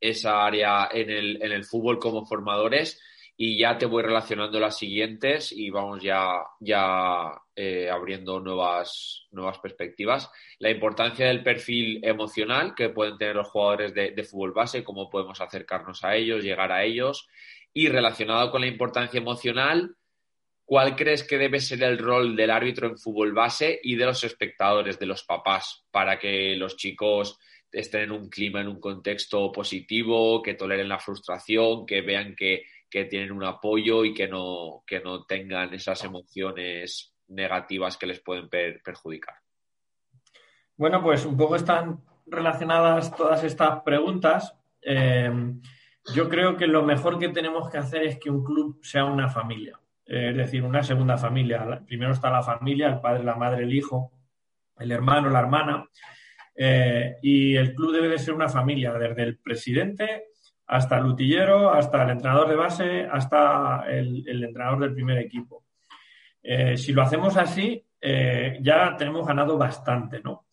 esa 0.00 0.44
área 0.44 0.88
en 0.90 1.10
el, 1.10 1.42
en 1.42 1.52
el 1.52 1.64
fútbol 1.64 1.98
como 1.98 2.24
formadores 2.24 3.00
y 3.42 3.56
ya 3.56 3.78
te 3.78 3.86
voy 3.86 4.02
relacionando 4.02 4.60
las 4.60 4.76
siguientes 4.76 5.50
y 5.50 5.70
vamos 5.70 6.02
ya, 6.02 6.42
ya 6.60 7.32
eh, 7.56 7.88
abriendo 7.88 8.38
nuevas, 8.38 9.26
nuevas 9.30 9.58
perspectivas. 9.58 10.30
La 10.58 10.70
importancia 10.70 11.26
del 11.26 11.42
perfil 11.42 12.04
emocional 12.04 12.74
que 12.74 12.90
pueden 12.90 13.16
tener 13.16 13.36
los 13.36 13.48
jugadores 13.48 13.94
de, 13.94 14.10
de, 14.10 14.24
fútbol 14.24 14.52
base, 14.52 14.84
cómo 14.84 15.08
podemos 15.08 15.40
acercarnos 15.40 16.04
a 16.04 16.16
ellos, 16.16 16.44
llegar 16.44 16.70
a 16.70 16.84
ellos. 16.84 17.28
Y 17.72 17.88
relacionado 17.88 18.50
con 18.50 18.60
la 18.60 18.66
importancia 18.66 19.16
emocional, 19.16 19.96
¿cuál 20.66 20.94
crees 20.94 21.24
que 21.24 21.38
debe 21.38 21.60
ser 21.60 21.82
el 21.82 21.96
rol 21.96 22.36
del 22.36 22.50
árbitro 22.50 22.88
en 22.88 22.98
fútbol 22.98 23.32
base 23.32 23.80
y 23.82 23.96
de 23.96 24.04
los 24.04 24.22
espectadores, 24.22 24.98
de 24.98 25.06
los 25.06 25.24
papás, 25.24 25.86
para 25.90 26.18
que 26.18 26.56
los 26.56 26.76
chicos 26.76 27.38
estén 27.72 28.02
en 28.02 28.12
un 28.12 28.28
clima, 28.28 28.60
en 28.60 28.68
un 28.68 28.80
contexto 28.80 29.50
positivo, 29.52 30.42
que 30.42 30.54
toleren 30.54 30.88
la 30.88 30.98
frustración, 30.98 31.86
que 31.86 32.02
vean 32.02 32.34
que, 32.34 32.64
tienen 32.90 33.30
un 33.30 33.44
apoyo 33.44 34.04
y 34.04 34.12
que 34.12 34.26
no, 34.26 34.82
que 34.84 34.98
no 34.98 35.24
tengan 35.24 35.72
esas 35.72 36.02
emociones 36.02 37.14
negativas 37.28 37.96
que 37.96 38.06
les 38.06 38.20
pueden 38.20 38.48
perjudicar. 38.48 39.36
Bueno, 40.76 41.00
pues 41.00 41.24
un 41.24 41.36
poco 41.36 41.54
están 41.54 42.00
relacionadas 42.26 43.14
todas 43.14 43.44
estas 43.44 43.82
preguntas. 43.82 44.56
Eh, 44.82 45.30
yo 46.14 46.28
creo 46.28 46.56
que 46.56 46.66
lo 46.66 46.82
mejor 46.82 47.18
que 47.18 47.28
tenemos 47.28 47.68
que 47.68 47.78
hacer 47.78 48.02
es 48.02 48.18
que 48.18 48.30
un 48.30 48.42
club 48.42 48.80
sea 48.82 49.04
una 49.04 49.28
familia, 49.28 49.78
es 50.04 50.36
decir, 50.36 50.64
una 50.64 50.82
segunda 50.82 51.16
familia. 51.16 51.82
Primero 51.86 52.12
está 52.12 52.30
la 52.30 52.42
familia, 52.42 52.88
el 52.88 53.00
padre, 53.00 53.22
la 53.22 53.36
madre, 53.36 53.64
el 53.64 53.74
hijo, 53.74 54.12
el 54.78 54.90
hermano, 54.90 55.30
la 55.30 55.40
hermana, 55.40 55.88
eh, 56.62 57.16
y 57.22 57.56
el 57.56 57.74
club 57.74 57.90
debe 57.90 58.08
de 58.08 58.18
ser 58.18 58.34
una 58.34 58.50
familia, 58.50 58.92
desde 58.92 59.22
el 59.22 59.38
presidente 59.38 60.24
hasta 60.66 60.98
el 60.98 61.06
utillero, 61.06 61.72
hasta 61.72 62.02
el 62.02 62.10
entrenador 62.10 62.50
de 62.50 62.54
base, 62.54 63.08
hasta 63.10 63.86
el, 63.88 64.28
entrenador 64.28 64.80
del 64.80 64.92
primer 64.92 65.16
equipo. 65.16 65.64
Eh, 66.42 66.76
si 66.76 66.92
lo 66.92 67.00
hacemos 67.00 67.38
así, 67.38 67.82
eh, 67.98 68.58
ya 68.60 68.94
tenemos 68.94 69.26
ganado 69.26 69.56
bastante, 69.56 70.20
¿no? 70.20 70.48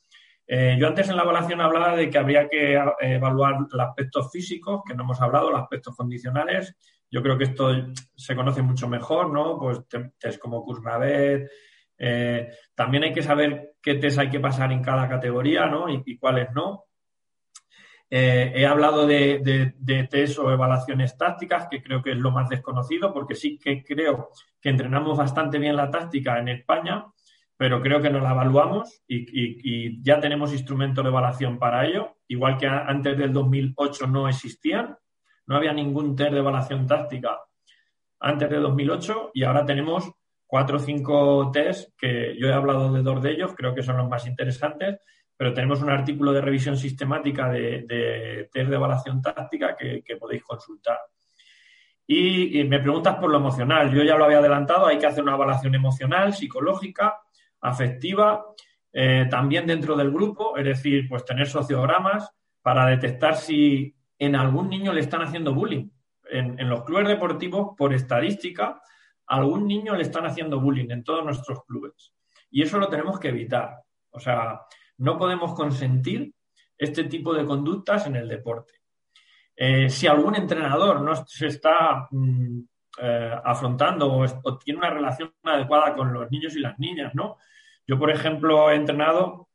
yo 0.50 0.88
antes 0.88 1.10
en 1.10 1.18
la 1.18 1.24
evaluación 1.24 1.60
hablaba 1.60 1.94
de 1.94 2.10
que 2.10 2.18
habría 2.18 2.48
que 2.48 2.82
evaluar 3.02 3.58
los 3.70 3.82
aspectos 3.82 4.32
físicos, 4.32 4.82
que 4.88 4.96
no 4.96 5.04
hemos 5.04 5.20
hablado, 5.20 5.52
los 5.52 5.60
aspectos 5.60 5.94
condicionales, 5.94 6.74
Yo 7.12 7.22
creo 7.22 7.38
que 7.38 7.44
esto 7.44 7.70
se 8.16 8.34
conoce 8.34 8.62
mucho 8.62 8.88
mejor, 8.88 9.30
¿no? 9.30 9.60
Pues 9.60 9.82
test 10.18 10.40
como 10.40 10.64
Kursnavet. 10.64 11.50
Eh, 11.98 12.50
también 12.76 13.04
hay 13.04 13.14
que 13.14 13.24
saber 13.24 13.76
qué 13.82 13.96
test 13.96 14.20
hay 14.20 14.30
que 14.30 14.40
pasar 14.40 14.72
en 14.72 14.84
cada 14.84 15.08
categoría, 15.10 15.66
¿no? 15.66 15.90
Y, 15.90 16.18
cuáles 16.18 16.52
no. 16.54 16.86
Eh, 18.10 18.54
he 18.56 18.66
hablado 18.66 19.06
de, 19.06 19.74
de, 19.76 20.04
test 20.06 20.40
o 20.40 20.52
evaluaciones 20.52 21.18
tácticas, 21.18 21.68
que 21.70 21.82
creo 21.82 22.02
que 22.02 22.12
es 22.12 22.18
lo 22.18 22.32
más 22.32 22.48
desconocido, 22.50 23.14
porque 23.14 23.36
sí 23.36 23.58
que 23.58 23.84
creo 23.84 24.30
que 24.62 24.70
entrenamos 24.70 25.18
bastante 25.18 25.60
bien 25.60 25.76
la 25.76 25.92
táctica 25.92 26.40
en 26.40 26.50
España, 26.50 27.06
pero 27.58 27.82
creo 27.82 28.02
que 28.02 28.12
no 28.12 28.20
la 28.20 28.32
evaluamos 28.32 29.02
y, 29.08 30.02
ya 30.04 30.20
tenemos 30.20 30.54
instrumentos 30.54 31.04
de 31.04 31.10
evaluación 31.10 31.58
para 31.58 31.86
ello, 31.86 32.18
igual 32.28 32.58
que 32.58 32.68
antes 32.68 33.18
del 33.18 33.34
2008 33.34 34.08
no 34.08 34.30
existían, 34.30 34.96
no 35.48 35.56
había 35.58 35.74
ningún 35.74 36.16
test 36.16 36.32
de 36.32 36.40
evaluación 36.40 36.86
táctica 36.86 37.40
antes 38.20 38.50
de 38.50 38.58
2008 38.58 39.32
y 39.34 39.44
ahora 39.44 39.66
tenemos 39.66 40.12
cuatro 40.48 40.78
o 40.78 40.80
cinco 40.80 41.52
test 41.52 41.92
que 41.98 42.36
yo 42.40 42.48
he 42.48 42.54
hablado 42.54 42.92
de 42.94 43.04
dos 43.04 43.22
de 43.22 43.32
ellos, 43.32 43.54
creo 43.56 43.76
que 43.76 43.84
son 43.84 43.98
los 43.98 44.10
más 44.10 44.26
interesantes, 44.26 45.00
pero 45.36 45.54
tenemos 45.54 45.82
un 45.82 45.92
artículo 45.92 46.34
de 46.34 46.42
revisión 46.42 46.78
sistemática 46.78 47.50
de, 47.50 48.50
test 48.52 48.70
de 48.70 48.76
evaluación 48.76 49.22
táctica 49.22 49.76
que, 49.76 50.16
podéis 50.20 50.44
consultar. 50.44 50.98
Y, 52.08 52.64
me 52.64 52.80
preguntas 52.80 53.18
por 53.18 53.30
lo 53.30 53.38
emocional. 53.38 53.94
Yo 53.94 54.02
ya 54.02 54.16
lo 54.16 54.26
había 54.26 54.40
adelantado, 54.40 54.88
hay 54.88 54.98
que 54.98 55.06
hacer 55.06 55.24
una 55.24 55.36
evaluación 55.36 55.76
emocional, 55.76 56.34
psicológica, 56.34 57.20
afectiva, 57.62 58.46
eh, 58.92 59.28
también 59.30 59.68
dentro 59.68 59.96
del 59.96 60.12
grupo, 60.12 60.58
es 60.58 60.66
decir, 60.66 61.08
pues 61.08 61.26
tener 61.26 61.48
sociogramas 61.48 62.32
para 62.62 62.86
detectar 62.88 63.36
si 63.36 63.96
en 64.18 64.36
algún 64.36 64.70
niño 64.70 64.94
le 64.94 65.02
están 65.02 65.22
haciendo 65.22 65.54
bullying. 65.54 65.90
En, 66.30 66.68
los 66.68 66.84
clubes 66.84 67.08
deportivos, 67.08 67.70
por 67.78 67.94
estadística, 67.94 68.82
a 69.28 69.36
algún 69.36 69.68
niño 69.68 69.96
le 69.96 70.04
están 70.04 70.26
haciendo 70.26 70.60
bullying 70.60 70.90
en 70.90 71.04
todos 71.04 71.24
nuestros 71.24 71.64
clubes. 71.66 72.14
Y 72.50 72.62
eso 72.62 72.78
lo 72.78 72.88
tenemos 72.88 73.20
que 73.20 73.30
evitar. 73.30 73.82
O 74.12 74.20
sea, 74.20 74.62
no 74.98 75.18
podemos 75.18 75.54
consentir 75.54 76.34
este 76.78 77.06
tipo 77.06 77.34
de 77.34 77.46
conductas 77.46 78.08
en 78.08 78.16
el 78.16 78.28
deporte. 78.28 78.74
Eh, 79.56 79.90
si 79.90 80.08
algún 80.08 80.36
entrenador 80.36 81.02
no 81.02 81.16
se 81.26 81.48
está 81.48 82.08
mm, 82.12 82.60
eh, 83.00 83.36
afrontando 83.44 84.12
o, 84.14 84.58
tiene 84.58 84.80
una 84.80 84.92
relación 84.92 85.34
adecuada 85.44 85.96
con 85.96 86.14
los 86.14 86.30
niños 86.32 86.56
y 86.56 86.60
las 86.60 86.78
niñas, 86.80 87.14
¿no? 87.16 87.38
Yo, 87.86 87.98
por 87.98 88.12
ejemplo, 88.12 88.70
he 88.70 88.76
entrenado 88.76 89.50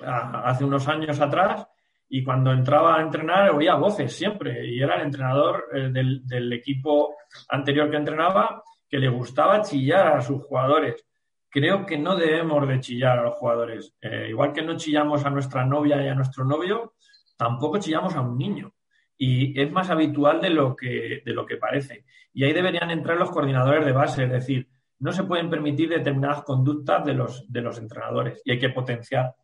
hace 0.00 0.64
unos 0.64 0.86
años 0.86 1.18
atrás 1.20 1.66
y 2.08 2.22
cuando 2.22 2.52
entraba 2.52 2.96
a 2.96 3.02
entrenar 3.02 3.50
oía 3.50 3.74
voces 3.74 4.14
siempre 4.14 4.66
y 4.66 4.80
era 4.80 4.96
el 4.96 5.02
entrenador 5.02 5.64
eh, 5.74 5.90
del, 5.92 6.52
equipo 6.52 7.16
anterior 7.48 7.90
que 7.90 7.96
entrenaba 7.96 8.62
que 8.88 8.98
le 8.98 9.08
gustaba 9.08 9.62
chillar 9.62 10.16
a 10.16 10.20
sus 10.20 10.42
jugadores. 10.44 11.04
Creo 11.50 11.86
que 11.86 11.98
no 11.98 12.16
debemos 12.16 12.66
de 12.66 12.80
chillar 12.80 13.18
a 13.18 13.22
los 13.22 13.34
jugadores. 13.34 13.94
Eh, 14.00 14.26
igual 14.30 14.52
que 14.52 14.62
no 14.62 14.76
chillamos 14.76 15.24
a 15.24 15.30
nuestra 15.30 15.64
novia 15.64 16.02
y 16.02 16.08
a 16.08 16.14
nuestro 16.14 16.44
novio, 16.44 16.94
tampoco 17.36 17.78
chillamos 17.78 18.14
a 18.14 18.20
un 18.20 18.36
niño 18.36 18.72
y 19.18 19.60
es 19.60 19.70
más 19.72 19.90
habitual 19.90 20.40
de 20.40 20.50
lo 20.50 20.76
que, 20.76 21.22
de 21.24 21.32
lo 21.32 21.44
que 21.44 21.56
parece. 21.56 22.04
Y 22.32 22.44
ahí 22.44 22.52
deberían 22.52 22.90
entrar 22.90 23.18
los 23.18 23.30
coordinadores 23.30 23.84
de 23.84 23.92
base, 23.92 24.24
es 24.24 24.30
decir, 24.30 24.68
no 25.00 25.12
se 25.12 25.24
pueden 25.24 25.50
permitir 25.50 25.88
determinadas 25.88 26.42
conductas 26.42 27.04
de 27.04 27.14
los, 27.14 27.50
de 27.50 27.60
los 27.60 27.78
entrenadores 27.78 28.40
y 28.44 28.52
hay 28.52 28.58
que 28.58 28.70
potenciar, 28.70 29.34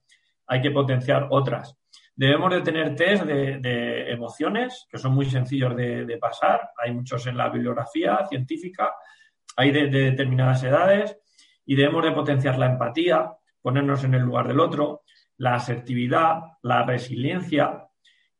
hay 0.46 0.60
que 0.60 0.70
potenciar 0.70 1.26
otras. 1.30 1.76
Debemos 2.16 2.52
de 2.52 2.60
tener 2.60 2.94
test 2.94 3.24
de, 3.24 4.12
emociones, 4.12 4.86
que 4.88 4.98
son 4.98 5.14
muy 5.14 5.26
sencillos 5.26 5.74
de, 5.74 6.18
pasar, 6.20 6.70
hay 6.78 6.92
muchos 6.92 7.26
en 7.26 7.36
la 7.36 7.48
bibliografía 7.48 8.24
científica, 8.28 8.94
hay 9.56 9.70
de, 9.70 9.88
determinadas 9.88 10.62
edades, 10.64 11.18
y 11.66 11.76
debemos 11.76 12.04
de 12.04 12.12
potenciar 12.12 12.58
la 12.58 12.66
empatía, 12.66 13.32
ponernos 13.62 14.04
en 14.04 14.14
el 14.14 14.22
lugar 14.22 14.48
del 14.48 14.60
otro, 14.60 15.02
la 15.38 15.54
asertividad, 15.54 16.40
la 16.62 16.84
resiliencia, 16.84 17.88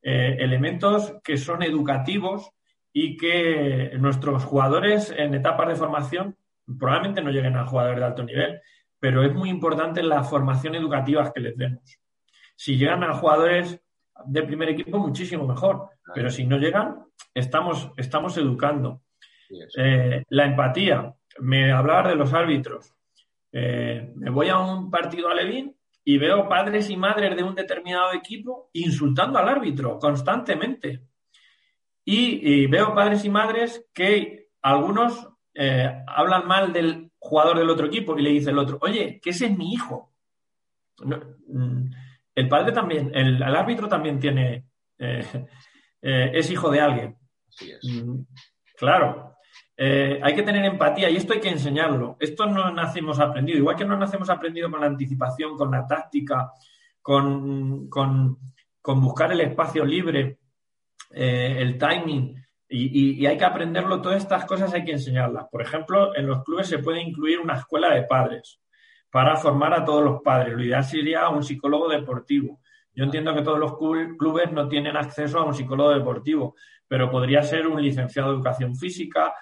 eh, 0.03 0.37
elementos 0.39 1.15
que 1.25 1.39
son 1.39 1.62
educativos 1.62 2.51
y 2.93 3.17
que 3.17 3.93
nuestros 3.99 4.45
jugadores 4.45 5.12
en 5.17 5.35
etapas 5.35 5.69
de 5.69 5.77
formación 5.77 6.37
probablemente 6.79 7.23
no 7.23 7.31
lleguen 7.31 7.57
a 7.57 7.67
jugadores 7.67 7.99
de 7.99 8.05
alto 8.05 8.23
nivel, 8.23 8.61
pero 9.01 9.23
es 9.23 9.35
muy 9.35 9.51
importante 9.51 10.03
la 10.03 10.23
formación 10.25 10.75
educativa 10.75 11.33
que 11.33 11.41
les 11.41 11.57
demos. 11.57 11.99
Si 12.57 12.77
llegan 12.77 13.03
a 13.03 13.15
jugadores 13.15 13.81
de 14.27 14.43
primer 14.43 14.69
equipo, 14.71 14.99
muchísimo 14.99 15.47
mejor, 15.47 15.89
pero 16.15 16.31
si 16.31 16.47
no 16.47 16.57
llegan, 16.57 17.05
estamos, 17.35 17.91
estamos 17.97 18.37
educando. 18.39 19.03
Eh, 19.76 20.24
la 20.28 20.47
empatía, 20.47 21.14
me 21.40 21.72
hablaba 21.72 22.11
de 22.11 22.16
los 22.16 22.32
árbitros. 22.32 22.92
Eh, 23.53 24.12
me 24.16 24.30
voy 24.30 24.49
a 24.49 24.59
un 24.59 24.90
partido 24.90 25.28
a 25.28 25.34
Levin 25.34 25.74
y 26.05 26.18
veo 26.18 26.49
padres 26.49 26.90
y 26.90 26.97
madres 26.97 27.36
de 27.36 27.42
un 27.42 27.55
determinado 27.55 28.12
equipo 28.12 28.70
insultando 28.72 29.38
al 29.38 29.49
árbitro 29.49 29.99
constantemente. 29.99 31.03
Y, 32.05 32.66
veo 32.66 32.95
padres 32.95 33.24
y 33.24 33.30
madres 33.30 33.88
que 33.95 34.49
algunos 34.61 35.26
eh, 35.55 35.90
hablan 36.07 36.47
mal 36.47 36.72
del 36.72 37.11
jugador 37.18 37.59
del 37.59 37.70
otro 37.70 37.86
equipo 37.86 38.18
y 38.18 38.22
le 38.22 38.30
dice 38.30 38.51
el 38.51 38.59
otro, 38.59 38.78
oye, 38.82 39.18
que 39.22 39.30
ese 39.30 39.47
es 39.47 39.57
mi 39.57 39.72
hijo. 39.72 40.12
Mm, 41.03 41.90
el 42.34 42.49
padre 42.49 42.72
también, 42.72 43.11
el, 43.14 43.42
árbitro 43.42 43.88
también 43.88 44.18
tiene, 44.18 44.66
eh, 44.99 45.47
eh, 46.03 46.30
es 46.34 46.51
hijo 46.51 46.70
de 46.70 46.80
alguien. 46.80 47.16
Mm, 47.82 48.20
claro, 48.76 49.34
eh, 49.77 50.21
hay 50.23 50.35
que 50.35 50.43
tener 50.43 50.65
empatía 50.65 51.11
y 51.11 51.17
esto 51.17 51.33
hay 51.33 51.41
que 51.41 51.49
enseñarlo. 51.49 52.17
Esto 52.21 52.47
no 52.47 52.71
nacemos 52.71 53.19
aprendido. 53.19 53.59
Igual 53.59 53.77
que 53.77 53.85
no 53.85 53.97
nacemos 53.97 54.31
aprendido 54.31 54.71
con 54.71 54.81
la 54.81 54.87
anticipación, 54.87 55.57
con 55.57 55.71
la 55.71 55.87
táctica, 55.87 56.53
con, 57.03 57.89
buscar 58.83 59.33
el 59.33 59.41
espacio 59.41 59.85
libre, 59.85 60.39
eh, 61.11 61.57
el 61.59 61.77
timing. 61.79 62.43
Y, 62.69 63.25
hay 63.27 63.37
que 63.37 63.45
aprenderlo, 63.45 64.01
todas 64.01 64.23
estas 64.23 64.47
cosas 64.47 64.73
hay 64.75 64.85
que 64.85 64.93
enseñarlas. 64.93 65.47
Por 65.51 65.63
ejemplo, 65.63 66.17
en 66.17 66.27
los 66.27 66.43
clubes 66.43 66.67
se 66.67 66.79
puede 66.79 67.01
incluir 67.03 67.39
una 67.39 67.59
escuela 67.59 67.95
de 67.95 68.03
padres 68.03 68.61
para 69.11 69.37
formar 69.37 69.75
a 69.75 69.85
todos 69.85 70.03
los 70.03 70.23
padres. 70.23 70.55
Lo 70.55 70.65
ideal 70.65 70.85
sería 70.85 71.29
un 71.29 71.45
psicólogo 71.45 71.89
deportivo. 71.89 72.61
Yo 72.93 73.05
entiendo 73.05 73.35
que 73.35 73.43
todos 73.43 73.59
los 73.59 73.77
clubes 73.77 74.51
no 74.53 74.69
tienen 74.69 74.97
acceso 74.97 75.39
a 75.39 75.45
un 75.45 75.55
psicólogo 75.55 75.91
deportivo, 75.91 76.57
pero 76.89 77.11
podría 77.11 77.43
ser 77.43 77.67
un 77.67 77.83
licenciado 77.83 78.31
de 78.31 78.37
educación 78.37 78.75
física, 78.77 79.35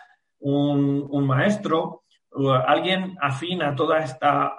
un, 0.43 1.27
maestro, 1.27 2.05
alguien 2.67 3.17
afín 3.21 3.63
a 3.63 3.75
toda 3.75 3.99
esta 3.99 4.57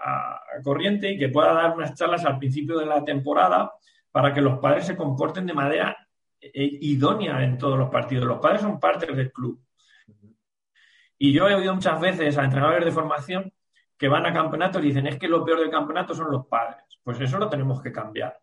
corriente 0.64 1.12
y 1.12 1.18
que 1.18 1.30
pueda 1.30 1.54
dar 1.54 1.76
unas 1.76 1.94
charlas 1.96 2.26
al 2.26 2.38
principio 2.38 2.78
de 2.78 2.86
la 2.86 3.04
temporada 3.04 3.74
para 4.12 4.34
que 4.34 4.42
los 4.42 4.60
padres 4.60 4.86
se 4.86 4.96
comporten 4.96 5.46
de 5.46 5.54
manera 5.54 5.98
eh, 6.40 6.52
idónea 6.82 7.44
en 7.44 7.58
todos 7.58 7.78
los 7.78 7.90
partidos. 7.90 8.26
Los 8.26 8.40
padres 8.40 8.62
son 8.62 8.80
parte 8.80 9.12
del 9.12 9.32
club. 9.32 9.60
Y 11.18 11.32
yo 11.32 11.48
he 11.48 11.56
oído 11.56 11.74
muchas 11.74 12.00
veces 12.00 12.38
a 12.38 12.44
entrenadores 12.44 12.86
de 12.86 12.92
formación 12.92 13.54
que 13.98 14.08
van 14.08 14.26
a 14.26 14.34
campeonatos 14.34 14.84
y 14.84 14.88
dicen 14.88 15.08
es 15.08 15.18
que 15.18 15.28
lo 15.28 15.46
peor 15.46 15.62
del 15.62 15.70
campeonato 15.70 16.14
son 16.14 16.32
los 16.32 16.46
padres. 16.48 16.84
Pues 17.04 17.20
eso 17.22 17.38
lo 17.38 17.50
tenemos 17.50 17.82
que 17.82 17.92
cambiar. 17.92 18.38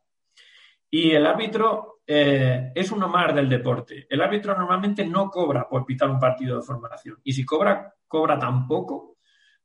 Y 0.90 1.12
el 1.12 1.26
árbitro 1.26 2.00
eh, 2.06 2.72
es 2.74 2.90
uno 2.90 3.08
más 3.08 3.34
del 3.34 3.48
deporte. 3.48 4.06
El 4.10 4.20
árbitro 4.20 4.56
normalmente 4.56 5.06
no 5.06 5.30
cobra 5.30 5.68
por 5.68 5.86
pitar 5.86 6.10
un 6.10 6.18
partido 6.18 6.56
de 6.56 6.62
formación. 6.62 7.18
Y 7.22 7.32
si 7.32 7.44
cobra, 7.44 7.94
cobra 8.08 8.38
tan 8.38 8.66
poco 8.66 9.16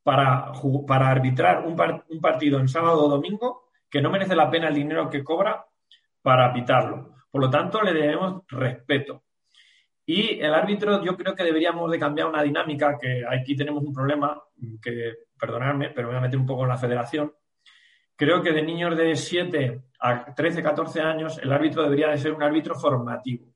para, 0.03 0.51
para 0.87 1.09
arbitrar 1.09 1.65
un, 1.65 1.75
un 2.09 2.21
partido 2.21 2.59
en 2.59 2.67
sábado 2.67 3.05
o 3.05 3.09
domingo 3.09 3.69
que 3.89 4.01
no 4.01 4.11
merece 4.11 4.35
la 4.35 4.49
pena 4.49 4.67
el 4.67 4.75
dinero 4.75 5.09
que 5.09 5.23
cobra 5.23 5.65
para 6.21 6.53
pitarlo. 6.53 7.15
Por 7.31 7.41
lo 7.41 7.49
tanto, 7.49 7.81
le 7.81 7.93
debemos 7.93 8.43
respeto. 8.47 9.23
Y 10.05 10.39
el 10.39 10.53
árbitro, 10.53 11.03
yo 11.03 11.17
creo 11.17 11.33
que 11.33 11.43
deberíamos 11.43 11.89
de 11.89 11.99
cambiar 11.99 12.27
una 12.27 12.43
dinámica, 12.43 12.97
que 12.99 13.23
aquí 13.27 13.55
tenemos 13.55 13.83
un 13.83 13.93
problema, 13.93 14.39
que, 14.81 15.13
perdonadme, 15.39 15.89
pero 15.89 16.07
me 16.07 16.13
voy 16.13 16.19
a 16.19 16.21
meter 16.21 16.39
un 16.39 16.45
poco 16.45 16.63
en 16.63 16.69
la 16.69 16.77
federación, 16.77 17.33
Creo 18.15 18.41
que 18.41 18.51
de 18.51 18.61
niños 18.61 18.95
de 18.97 19.15
7 19.15 19.81
a 19.99 20.33
13, 20.33 20.63
14 20.63 21.01
años, 21.01 21.37
el 21.39 21.51
árbitro 21.51 21.83
debería 21.83 22.09
de 22.09 22.17
ser 22.17 22.33
un 22.33 22.43
árbitro 22.43 22.75
formativo. 22.75 23.53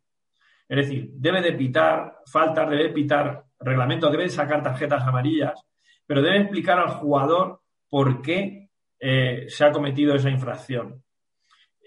Es 0.67 0.77
decir, 0.77 1.09
debe 1.13 1.41
de 1.41 1.53
pitar 1.53 2.19
faltas, 2.25 2.69
debe 2.69 2.83
de 2.83 2.89
pitar 2.89 3.45
reglamentos, 3.59 4.11
debe 4.11 4.23
de 4.23 4.29
sacar 4.29 4.61
tarjetas 4.61 5.03
amarillas, 5.03 5.65
pero 6.05 6.21
debe 6.21 6.39
explicar 6.39 6.79
al 6.79 6.89
jugador 6.89 7.61
por 7.89 8.21
qué 8.21 8.69
eh, 8.99 9.45
se 9.47 9.65
ha 9.65 9.71
cometido 9.71 10.15
esa 10.15 10.29
infracción. 10.29 11.03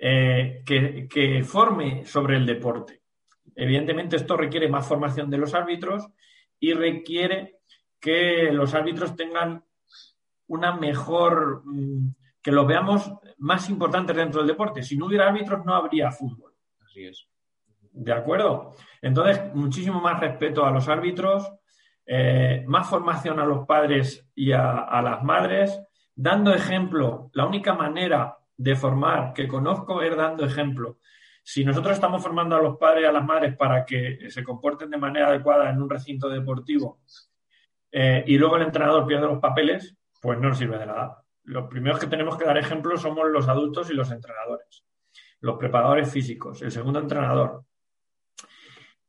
Eh, 0.05 0.65
que, 0.67 1.07
que 1.07 1.45
forme 1.45 2.05
sobre 2.05 2.37
el 2.37 2.45
deporte. 2.45 3.03
Evidentemente, 3.55 4.17
esto 4.17 4.37
requiere 4.37 4.69
más 4.69 4.85
formación 4.85 5.31
de 5.31 5.39
los 5.39 5.55
árbitros 5.55 6.09
y 6.59 6.73
requiere 6.73 7.61
que 8.01 8.51
los 8.51 8.75
árbitros 8.75 9.15
tengan 9.15 9.65
una 10.49 10.75
mejor 10.75 11.63
mm, 11.65 12.09
que 12.43 12.53
los 12.53 12.67
veamos 12.67 13.13
más 13.39 13.71
importantes 13.71 14.17
dentro 14.17 14.41
del 14.41 14.49
deporte. 14.49 14.83
Si 14.83 14.97
no 14.97 15.07
hubiera 15.07 15.29
árbitros, 15.29 15.65
no 15.65 15.75
habría 15.75 16.11
fútbol. 16.11 16.53
Así 16.85 17.05
es. 17.05 17.27
¿De 17.93 18.13
acuerdo? 18.13 18.75
Entonces, 19.01 19.55
muchísimo 19.55 20.01
más 20.01 20.19
respeto 20.19 20.65
a 20.65 20.71
los 20.71 20.89
árbitros, 20.89 21.51
eh, 22.07 22.65
más 22.67 22.89
formación 22.89 23.39
a 23.39 23.45
los 23.45 23.67
padres 23.67 24.29
y 24.35 24.53
a, 24.53 25.01
las 25.03 25.23
madres, 25.23 25.81
dando 26.15 26.53
ejemplo. 26.53 27.31
La 27.35 27.47
única 27.47 27.75
manera 27.75 28.37
de 28.57 28.75
formar 28.75 29.33
que 29.33 29.47
conozco 29.47 30.03
es 30.03 30.17
dando 30.17 30.45
ejemplo. 30.45 30.99
Si 31.45 31.65
nosotros 31.65 31.95
estamos 31.95 32.23
formando 32.23 32.57
a 32.57 32.63
los 32.63 32.77
padres 32.77 33.03
y 33.05 33.07
a 33.07 33.13
las 33.13 33.25
madres 33.25 33.57
para 33.57 33.85
que 33.85 34.31
se 34.31 34.45
comporten 34.45 34.91
de 34.91 34.97
manera 34.97 35.29
adecuada 35.29 35.71
en 35.71 35.83
un 35.83 35.91
recinto 35.91 36.29
deportivo 36.29 37.01
eh, 37.91 38.23
y 38.27 38.39
luego 38.39 38.57
el 38.57 38.63
entrenador 38.63 39.07
pierde 39.07 39.27
los 39.27 39.41
papeles, 39.41 39.97
pues 40.21 40.39
no 40.39 40.49
nos 40.49 40.59
sirve 40.59 40.79
de 40.79 40.87
nada. 40.87 41.22
Los 41.45 41.69
primeros 41.69 41.99
que 41.99 42.07
tenemos 42.07 42.37
que 42.37 42.45
dar 42.45 42.59
ejemplo 42.59 42.97
somos 42.97 43.29
los 43.31 43.49
adultos 43.49 43.91
y 43.91 43.95
los 43.95 44.11
entrenadores, 44.11 44.85
los 45.41 45.59
preparadores 45.59 46.11
físicos, 46.11 46.63
el 46.63 46.71
segundo 46.71 47.01
entrenador, 47.01 47.65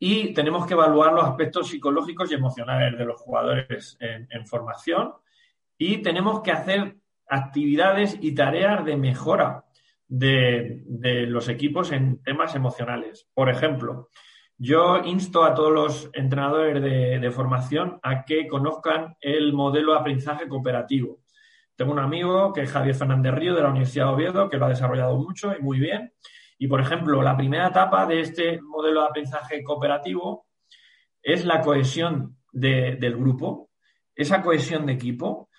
y 0.06 0.34
tenemos 0.34 0.68
que 0.68 0.74
evaluar 0.74 1.14
los 1.14 1.24
aspectos 1.24 1.70
psicológicos 1.70 2.30
y 2.30 2.34
emocionales 2.34 3.00
de 3.00 3.06
los 3.06 3.22
jugadores 3.22 3.98
en, 4.02 4.46
formación 4.46 5.14
y 5.78 6.00
tenemos 6.00 6.42
que 6.42 6.52
hacer 6.52 6.98
actividades 7.26 8.18
y 8.20 8.36
tareas 8.36 8.84
de 8.84 8.98
mejora 8.98 9.64
de, 10.10 10.84
los 11.30 11.48
equipos 11.48 11.94
en 11.94 12.22
temas 12.22 12.54
emocionales. 12.54 13.30
Por 13.34 13.50
ejemplo, 13.50 14.10
yo 14.58 14.98
insto 15.06 15.46
a 15.46 15.54
todos 15.54 15.72
los 15.72 16.10
entrenadores 16.12 16.84
de, 16.84 17.20
de, 17.20 17.32
formación 17.32 18.02
a 18.04 18.26
que 18.26 18.50
conozcan 18.50 19.16
el 19.22 19.54
modelo 19.54 19.94
de 19.94 20.00
aprendizaje 20.00 20.50
cooperativo. 20.50 21.23
Tengo 21.76 21.92
un 21.92 22.00
amigo 22.00 22.54
que 22.54 22.62
es 22.62 22.72
Javier 22.72 22.96
Fernández 22.96 23.34
Río 23.34 23.56
de 23.56 23.62
la 23.62 23.70
Universidad 23.70 24.06
de 24.08 24.14
Oviedo, 24.14 24.50
que 24.50 24.58
lo 24.58 24.66
ha 24.66 24.70
desarrollado 24.70 25.18
mucho 25.18 25.56
y 25.58 25.62
muy 25.62 25.80
bien. 25.80 26.14
Y, 26.60 26.68
por 26.68 26.80
ejemplo, 26.80 27.22
la 27.22 27.36
primera 27.36 27.68
etapa 27.68 28.06
de 28.06 28.22
este 28.22 28.62
modelo 28.62 29.02
de 29.02 29.08
aprendizaje 29.08 29.64
cooperativo 29.64 30.48
es 31.22 31.46
la 31.46 31.62
cohesión 31.62 32.38
del 32.52 33.16
grupo, 33.18 33.72
esa 34.16 34.42
cohesión 34.44 34.86
de 34.86 34.94
equipo. 34.94 35.50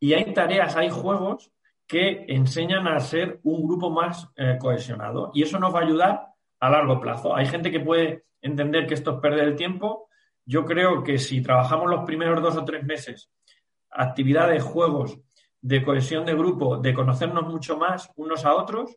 Y 0.00 0.14
hay 0.14 0.32
tareas, 0.32 0.76
hay 0.76 0.88
juegos 0.88 1.52
que 1.86 2.24
enseñan 2.28 2.86
a 2.86 2.98
ser 3.00 3.40
un 3.42 3.66
grupo 3.66 3.90
más 3.90 4.28
eh, 4.36 4.56
cohesionado. 4.60 5.30
Y 5.34 5.42
eso 5.42 5.58
nos 5.58 5.74
va 5.74 5.80
a 5.80 5.84
ayudar 5.84 6.26
a 6.60 6.70
largo 6.70 7.00
plazo. 7.00 7.36
Hay 7.36 7.46
gente 7.46 7.70
que 7.70 7.80
puede 7.80 8.24
entender 8.40 8.86
que 8.86 8.94
esto 8.94 9.12
es 9.12 9.20
perder 9.20 9.48
el 9.48 9.56
tiempo. 9.56 10.08
Yo 10.44 10.64
creo 10.64 11.02
que 11.02 11.18
si 11.18 11.42
trabajamos 11.42 11.90
los 11.90 12.04
primeros 12.04 12.42
dos 12.42 12.56
o 12.56 12.64
tres 12.64 12.84
meses, 12.84 13.30
actividades, 13.90 14.62
juegos 14.62 15.18
de 15.60 15.82
cohesión 15.82 16.24
de 16.24 16.34
grupo, 16.34 16.78
de 16.78 16.94
conocernos 16.94 17.46
mucho 17.46 17.76
más 17.76 18.10
unos 18.16 18.44
a 18.44 18.54
otros, 18.54 18.96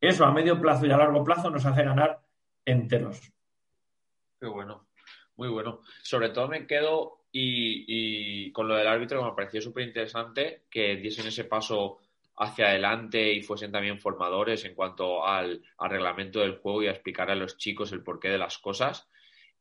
eso 0.00 0.24
a 0.24 0.32
medio 0.32 0.60
plazo 0.60 0.86
y 0.86 0.90
a 0.92 0.96
largo 0.96 1.24
plazo 1.24 1.50
nos 1.50 1.66
hace 1.66 1.82
ganar 1.82 2.20
enteros. 2.64 3.32
Qué 4.40 4.46
bueno, 4.46 4.86
muy 5.36 5.48
bueno. 5.48 5.82
Sobre 6.02 6.28
todo 6.28 6.48
me 6.48 6.66
quedo 6.66 7.24
y, 7.32 8.50
con 8.52 8.68
lo 8.68 8.76
del 8.76 8.86
árbitro 8.86 9.24
me 9.24 9.34
pareció 9.34 9.60
súper 9.60 9.86
interesante 9.86 10.64
que 10.70 10.96
diesen 10.96 11.26
ese 11.26 11.44
paso 11.44 11.98
hacia 12.36 12.68
adelante 12.68 13.32
y 13.32 13.42
fuesen 13.42 13.72
también 13.72 13.98
formadores 13.98 14.64
en 14.64 14.74
cuanto 14.74 15.26
al, 15.26 15.62
al, 15.76 15.90
reglamento 15.90 16.38
del 16.38 16.58
juego 16.58 16.84
y 16.84 16.86
a 16.86 16.92
explicar 16.92 17.30
a 17.30 17.34
los 17.34 17.56
chicos 17.56 17.90
el 17.90 18.04
porqué 18.04 18.28
de 18.28 18.38
las 18.38 18.58
cosas. 18.58 19.08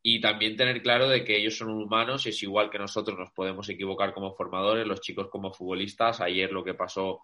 Y 0.10 0.22
también 0.22 0.56
tener 0.56 0.82
claro 0.82 1.10
de 1.10 1.26
que 1.26 1.36
ellos 1.36 1.58
son 1.58 1.70
humanos 1.70 2.26
y 2.26 2.30
es 2.30 2.42
igual 2.42 2.70
que 2.70 2.80
nosotros 2.80 3.20
nos 3.20 3.30
podemos 3.32 3.68
equivocar 3.68 4.14
como 4.14 4.34
formadores, 4.34 4.88
los 4.88 5.02
chicos 5.02 5.28
como 5.30 5.52
futbolistas. 5.52 6.22
Ayer 6.22 6.50
lo 6.50 6.64
que 6.64 6.76
pasó 6.76 7.24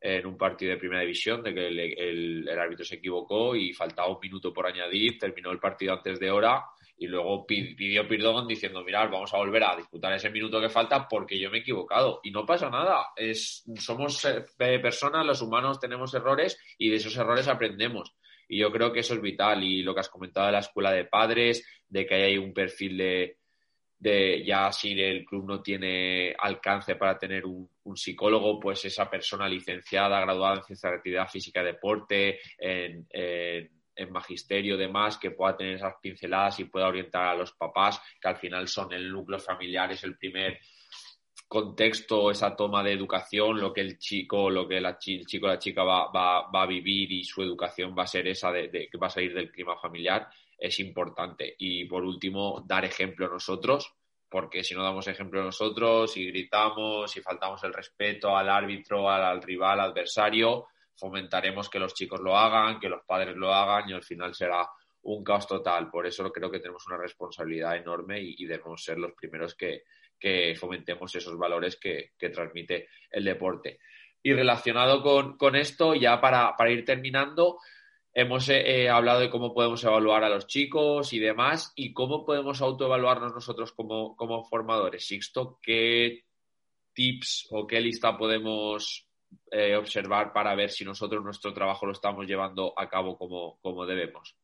en 0.00 0.26
un 0.26 0.36
partido 0.36 0.72
de 0.72 0.78
primera 0.78 1.02
división, 1.02 1.44
de 1.44 1.54
que 1.54 1.68
el, 1.68 2.48
árbitro 2.48 2.84
se 2.84 2.96
equivocó 2.96 3.54
y 3.54 3.72
faltaba 3.72 4.08
un 4.08 4.18
minuto 4.20 4.52
por 4.52 4.66
añadir, 4.66 5.16
terminó 5.16 5.52
el 5.52 5.60
partido 5.60 5.92
antes 5.92 6.18
de 6.18 6.28
hora 6.32 6.64
y 6.96 7.06
luego 7.06 7.46
pidió 7.46 8.08
perdón 8.08 8.48
diciendo, 8.48 8.82
mirad, 8.82 9.10
vamos 9.12 9.32
a 9.32 9.36
volver 9.36 9.62
a 9.62 9.76
disputar 9.76 10.12
ese 10.12 10.30
minuto 10.30 10.60
que 10.60 10.68
falta 10.68 11.06
porque 11.06 11.38
yo 11.38 11.52
me 11.52 11.58
he 11.58 11.60
equivocado. 11.60 12.18
Y 12.24 12.32
no 12.32 12.44
pasa 12.44 12.68
nada, 12.68 13.12
es, 13.14 13.62
somos 13.78 14.24
eh, 14.24 14.80
personas, 14.80 15.24
los 15.24 15.40
humanos 15.40 15.78
tenemos 15.78 16.12
errores 16.12 16.58
y 16.78 16.88
de 16.88 16.96
esos 16.96 17.16
errores 17.16 17.46
aprendemos. 17.46 18.12
Y 18.48 18.58
yo 18.58 18.70
creo 18.72 18.92
que 18.92 19.00
eso 19.00 19.14
es 19.14 19.20
vital. 19.20 19.62
Y 19.62 19.82
lo 19.82 19.94
que 19.94 20.00
has 20.00 20.08
comentado 20.08 20.46
de 20.46 20.52
la 20.52 20.58
escuela 20.60 20.92
de 20.92 21.04
padres, 21.04 21.66
de 21.88 22.06
que 22.06 22.14
hay 22.14 22.38
un 22.38 22.52
perfil 22.52 22.96
de, 22.96 23.38
de 24.04 24.44
ya 24.44 24.70
si 24.70 25.00
el 25.00 25.24
club 25.24 25.46
no 25.46 25.62
tiene 25.62 26.34
alcance 26.38 26.94
para 26.96 27.18
tener 27.18 27.46
un, 27.46 27.70
psicólogo, 27.96 28.60
pues 28.60 28.84
esa 28.84 29.08
persona 29.08 29.48
licenciada, 29.48 30.20
graduada 30.20 30.56
en 30.56 30.64
ciencia 30.64 30.90
actividad 30.90 31.28
física 31.28 31.62
y 31.62 31.64
deporte, 31.64 32.38
en, 32.58 33.06
magisterio, 34.10 34.76
demás, 34.76 35.16
que 35.16 35.30
pueda 35.30 35.56
tener 35.56 35.76
esas 35.76 35.94
pinceladas 36.02 36.60
y 36.60 36.64
pueda 36.64 36.88
orientar 36.88 37.28
a 37.28 37.34
los 37.34 37.52
papás, 37.52 38.00
que 38.20 38.28
al 38.28 38.36
final 38.36 38.68
son 38.68 38.92
el 38.92 39.10
núcleo 39.10 39.38
familiar, 39.38 39.90
es 39.92 40.02
el 40.04 40.18
primer 40.18 40.58
contexto, 41.48 42.30
esa 42.30 42.56
toma 42.56 42.82
de 42.82 42.92
educación, 42.92 43.60
lo 43.60 43.72
que 43.72 43.80
el 43.80 43.98
chico, 43.98 44.50
lo 44.50 44.66
que 44.66 44.78
el 44.78 44.96
chico 44.98 45.46
o 45.46 45.48
la 45.48 45.58
chica 45.58 45.84
va, 45.84 46.10
va, 46.10 46.50
va, 46.50 46.62
a 46.62 46.66
vivir 46.66 47.12
y 47.12 47.24
su 47.24 47.42
educación 47.42 47.94
va 47.96 48.04
a 48.04 48.06
ser 48.06 48.26
esa 48.28 48.50
de, 48.50 48.88
que 48.90 48.98
va 48.98 49.06
a 49.06 49.10
salir 49.10 49.34
del 49.34 49.50
clima 49.50 49.76
familiar 49.76 50.28
es 50.58 50.80
importante. 50.80 51.54
Y 51.58 51.84
por 51.84 52.04
último, 52.04 52.64
dar 52.66 52.84
ejemplo 52.84 53.28
nosotros, 53.28 53.94
porque 54.28 54.64
si 54.64 54.74
no 54.74 54.82
damos 54.82 55.06
ejemplo 55.06 55.42
nosotros 55.42 56.16
y 56.16 56.26
gritamos 56.26 57.16
y 57.16 57.20
faltamos 57.20 57.62
el 57.64 57.72
respeto 57.72 58.36
al 58.36 58.48
árbitro, 58.48 59.08
al, 59.10 59.42
rival, 59.42 59.80
al 59.80 59.90
adversario, 59.90 60.68
fomentaremos 60.96 61.68
que 61.68 61.78
los 61.78 61.94
chicos 61.94 62.20
lo 62.20 62.36
hagan, 62.36 62.80
que 62.80 62.88
los 62.88 63.04
padres 63.04 63.36
lo 63.36 63.52
hagan 63.52 63.90
y 63.90 63.92
al 63.92 64.02
final 64.02 64.34
será 64.34 64.68
un 65.02 65.22
caos 65.22 65.46
total. 65.46 65.90
Por 65.90 66.06
eso 66.06 66.32
creo 66.32 66.50
que 66.50 66.60
tenemos 66.60 66.86
una 66.86 66.96
responsabilidad 66.96 67.76
enorme 67.76 68.20
y, 68.20 68.44
debemos 68.46 68.82
ser 68.82 68.98
los 68.98 69.12
primeros 69.12 69.54
que, 69.54 69.84
fomentemos 70.58 71.14
esos 71.14 71.36
valores 71.38 71.76
que, 71.76 72.12
transmite 72.32 72.88
el 73.10 73.24
deporte. 73.24 73.78
Y 74.22 74.32
relacionado 74.32 75.02
con, 75.02 75.56
esto, 75.56 75.94
ya 75.94 76.20
para, 76.20 76.54
ir 76.70 76.84
terminando, 76.84 77.58
Hemos 78.16 78.48
eh, 78.48 78.88
hablado 78.88 79.18
de 79.18 79.28
cómo 79.28 79.52
podemos 79.52 79.82
evaluar 79.82 80.22
a 80.22 80.28
los 80.28 80.46
chicos 80.46 81.12
y 81.12 81.18
demás, 81.18 81.72
y 81.74 81.92
cómo 81.92 82.24
podemos 82.24 82.62
autoevaluarnos 82.62 83.34
nosotros 83.34 83.72
como, 83.72 84.44
formadores. 84.44 85.04
Sixto, 85.04 85.58
¿qué 85.60 86.22
tips 86.92 87.48
o 87.50 87.66
qué 87.66 87.80
lista 87.80 88.16
podemos 88.16 89.08
eh, 89.50 89.74
observar 89.74 90.32
para 90.32 90.54
ver 90.54 90.70
si 90.70 90.84
nosotros 90.84 91.24
nuestro 91.24 91.52
trabajo 91.52 91.86
lo 91.86 91.92
estamos 91.92 92.24
llevando 92.24 92.72
a 92.76 92.88
cabo 92.88 93.18
como 93.18 93.84
debemos? 93.84 94.36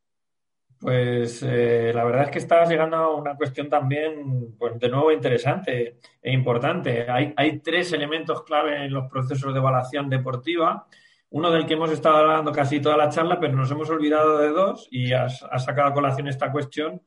Pues 0.81 1.43
eh, 1.43 1.93
la 1.95 2.05
verdad 2.05 2.25
es 2.25 2.31
que 2.31 2.39
estás 2.39 2.69
llegando 2.69 2.97
a 2.97 3.15
una 3.15 3.37
cuestión 3.37 3.69
también, 3.69 4.57
pues 4.59 4.79
de 4.79 4.89
nuevo 4.89 5.13
interesante 5.13 5.99
e 6.23 6.33
importante. 6.33 7.11
Hay, 7.11 7.35
hay 7.37 7.59
tres 7.59 7.93
elementos 7.93 8.43
clave 8.45 8.87
en 8.87 8.93
los 8.93 9.11
procesos 9.11 9.53
de 9.53 9.59
evaluación 9.59 10.09
deportiva 10.09 10.87
uno 11.31 11.51
del 11.51 11.67
que 11.67 11.75
hemos 11.75 11.91
estado 11.91 12.17
hablando 12.17 12.53
casi 12.53 12.81
toda 12.81 12.97
la 12.97 13.09
charla, 13.09 13.39
pero 13.39 13.55
nos 13.55 13.71
hemos 13.71 13.89
olvidado 13.89 14.39
de 14.39 14.49
dos 14.49 14.89
y 14.91 15.13
has, 15.13 15.39
sacado 15.59 15.89
a 15.89 15.95
colación 15.95 16.29
esta 16.29 16.51
cuestión 16.51 17.03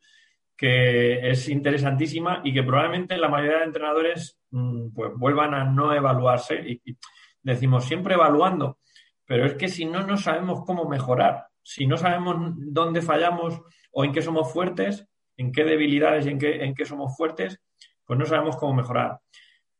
que 0.55 1.29
es 1.29 1.49
interesantísima 1.49 2.41
y 2.43 2.53
que 2.53 2.63
probablemente 2.63 3.17
la 3.17 3.27
mayoría 3.27 3.59
de 3.59 3.65
entrenadores 3.65 4.39
mm, 4.51 4.93
pues 4.93 5.11
vuelvan 5.15 5.53
a 5.53 5.65
no 5.65 5.93
evaluarse 5.93 6.55
y, 6.55 6.97
decimos 7.41 7.83
siempre 7.83 8.13
evaluando, 8.13 8.77
pero 9.25 9.45
es 9.45 9.55
que 9.55 9.67
si 9.67 9.83
no, 9.83 10.07
no 10.07 10.15
sabemos 10.15 10.63
cómo 10.65 10.87
mejorar, 10.87 11.47
si 11.63 11.87
no 11.87 11.97
sabemos 11.97 12.53
dónde 12.57 13.01
fallamos 13.01 13.61
o 13.91 14.05
en 14.05 14.11
qué 14.11 14.21
somos 14.21 14.51
fuertes, 14.51 15.07
en 15.37 15.51
qué 15.51 15.63
debilidades 15.63 16.25
y 16.25 16.29
en 16.29 16.39
qué, 16.39 16.63
en 16.63 16.75
qué 16.75 16.85
somos 16.85 17.15
fuertes, 17.17 17.61
pues 18.05 18.19
no 18.19 18.25
sabemos 18.25 18.57
cómo 18.57 18.73
mejorar. 18.73 19.19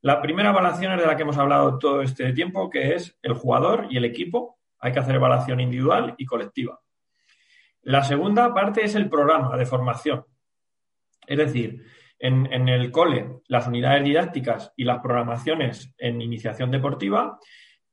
La 0.02 0.22
primera 0.22 0.50
evaluación 0.50 0.94
es 0.94 1.02
de 1.02 1.08
la 1.08 1.16
que 1.16 1.22
hemos 1.22 1.38
hablado 1.38 1.78
todo 1.78 2.02
este 2.02 2.34
tiempo, 2.34 2.70
que 2.70 2.96
es 2.96 3.18
el 3.22 3.34
jugador 3.34 3.88
y 3.90 3.98
el 3.98 4.06
equipo. 4.06 4.60
Hay 4.80 4.92
que 4.92 5.00
hacer 5.00 5.16
evaluación 5.16 5.60
individual 5.60 6.16
y 6.18 6.26
colectiva. 6.26 6.80
La 7.84 8.04
segunda 8.04 8.54
parte 8.54 8.84
es 8.84 8.96
el 8.96 9.10
programa 9.10 9.56
de 9.58 9.66
formación. 9.66 10.26
Es 11.26 11.38
decir, 11.38 11.84
en, 12.20 12.70
el 12.70 12.92
cole, 12.92 13.42
las 13.48 13.68
unidades 13.68 14.04
didácticas 14.04 14.74
y 14.78 14.86
las 14.86 15.00
programaciones 15.00 15.94
en 15.98 16.22
iniciación 16.22 16.72
deportiva 16.72 17.40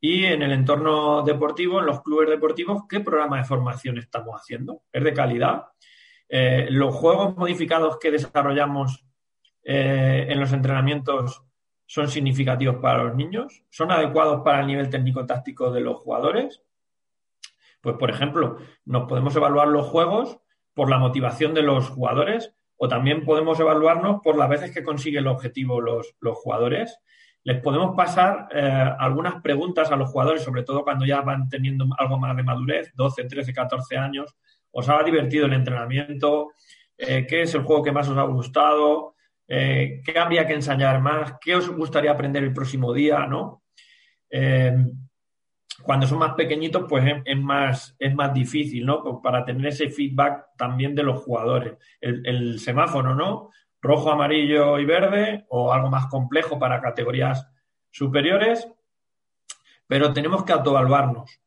y 0.01 0.24
en 0.24 0.42
el 0.42 0.53
entorno 0.53 1.22
deportivo, 1.22 1.80
en 1.80 1.86
los 1.86 2.03
clubes 2.03 2.28
deportivos, 2.28 2.82
¿qué 2.88 3.01
programa 3.01 3.38
de 3.38 3.44
formación 3.44 3.98
estamos 3.98 4.34
haciendo? 4.34 4.82
¿Es 4.92 5.05
de 5.05 5.12
calidad? 5.12 5.66
Eh, 6.28 6.68
¿Los 6.70 6.94
juegos 6.94 7.36
modificados 7.36 7.98
que 7.98 8.11
desarrollamos 8.11 9.05
eh, 9.62 10.26
en 10.28 10.40
los 10.40 10.53
entrenamientos 10.53 11.44
son 11.86 12.09
significativos 12.09 12.76
para 12.76 13.03
los 13.03 13.16
niños, 13.16 13.64
son 13.68 13.90
adecuados 13.90 14.42
para 14.42 14.61
el 14.61 14.68
nivel 14.68 14.88
técnico-táctico 14.88 15.72
de 15.72 15.80
los 15.80 15.98
jugadores. 15.98 16.62
Pues, 17.80 17.96
por 17.96 18.11
ejemplo, 18.11 18.59
nos 18.84 19.09
podemos 19.09 19.34
evaluar 19.34 19.68
los 19.68 19.88
juegos 19.88 20.38
por 20.72 20.88
la 20.88 20.98
motivación 20.98 21.53
de 21.53 21.62
los 21.62 21.88
jugadores 21.88 22.55
o 22.76 22.86
también 22.88 23.24
podemos 23.24 23.59
evaluarnos 23.59 24.20
por 24.22 24.38
las 24.38 24.48
veces 24.48 24.72
que 24.72 24.84
consiguen 24.84 25.24
el 25.24 25.26
objetivo 25.26 25.80
los, 25.80 26.14
jugadores. 26.20 26.96
Les 27.43 27.61
podemos 27.61 27.97
pasar 27.97 28.49
eh, 28.53 28.95
algunas 28.99 29.41
preguntas 29.41 29.91
a 29.91 29.97
los 29.97 30.11
jugadores, 30.11 30.43
sobre 30.43 30.62
todo 30.62 30.84
cuando 30.84 31.07
ya 31.07 31.22
van 31.22 31.49
teniendo 31.49 31.86
algo 31.97 32.18
más 32.18 32.36
de 32.36 32.43
madurez, 32.43 32.93
12, 32.95 33.24
13, 33.24 33.53
14 33.53 33.97
años, 33.97 34.36
¿Os 34.72 34.88
ha 34.88 35.03
divertido 35.03 35.47
el 35.47 35.55
entrenamiento? 35.55 36.53
Eh, 36.97 37.26
¿Qué 37.28 37.43
es 37.43 37.53
el 37.57 37.62
juego 37.62 37.82
que 37.82 37.91
más 37.91 38.09
os 38.09 38.16
ha 38.16 38.22
gustado? 38.22 39.16
Eh, 39.49 40.01
¿Qué 40.05 40.16
habría 40.16 40.47
que 40.47 40.55
ensayar 40.55 41.01
más? 41.01 41.34
¿Qué 41.41 41.57
os 41.57 41.68
gustaría 41.70 42.12
aprender 42.12 42.45
el 42.45 42.53
próximo 42.53 42.93
día? 42.93 43.26
¿no? 43.26 43.64
Cuando 45.82 46.07
son 46.07 46.18
más 46.18 46.34
pequeñitos, 46.34 46.84
pues 46.88 47.05
es, 47.24 47.38
más, 47.38 47.97
es 47.99 48.14
más 48.14 48.32
difícil, 48.32 48.84
¿no? 48.84 49.03
Pues 49.03 49.16
para 49.22 49.45
tener 49.45 49.66
ese 49.66 49.88
feedback 49.88 50.57
también 50.57 50.95
de 50.95 51.03
los 51.03 51.22
jugadores. 51.22 51.74
El, 52.01 52.24
el, 52.26 52.61
semáforo, 52.61 53.14
¿no? 53.14 53.51
Rojo, 53.83 54.11
amarillo 54.11 54.78
y 54.78 54.85
verde, 54.85 55.47
o 55.49 55.72
algo 55.72 55.89
más 55.89 56.07
complejo 56.07 56.59
para 56.59 56.81
categorías 56.81 57.49
superiores, 57.91 58.68
pero 59.87 60.12
tenemos 60.12 60.45
que 60.45 60.53
autoevaluarnos. 60.53 61.41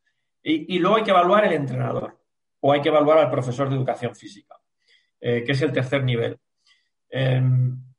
Y, 0.45 0.77
luego 0.79 0.97
hay 0.97 1.03
que 1.03 1.11
evaluar 1.11 1.45
el 1.45 1.53
entrenador, 1.53 2.19
o 2.59 2.73
hay 2.73 2.81
que 2.81 2.89
evaluar 2.89 3.19
al 3.19 3.31
profesor 3.31 3.69
de 3.69 3.75
educación 3.75 4.13
física, 4.13 4.55
eh, 5.21 5.43
que 5.45 5.53
es 5.53 5.61
el 5.61 5.71
tercer 5.71 6.03
nivel. 6.03 6.37
Eh, 7.09 7.41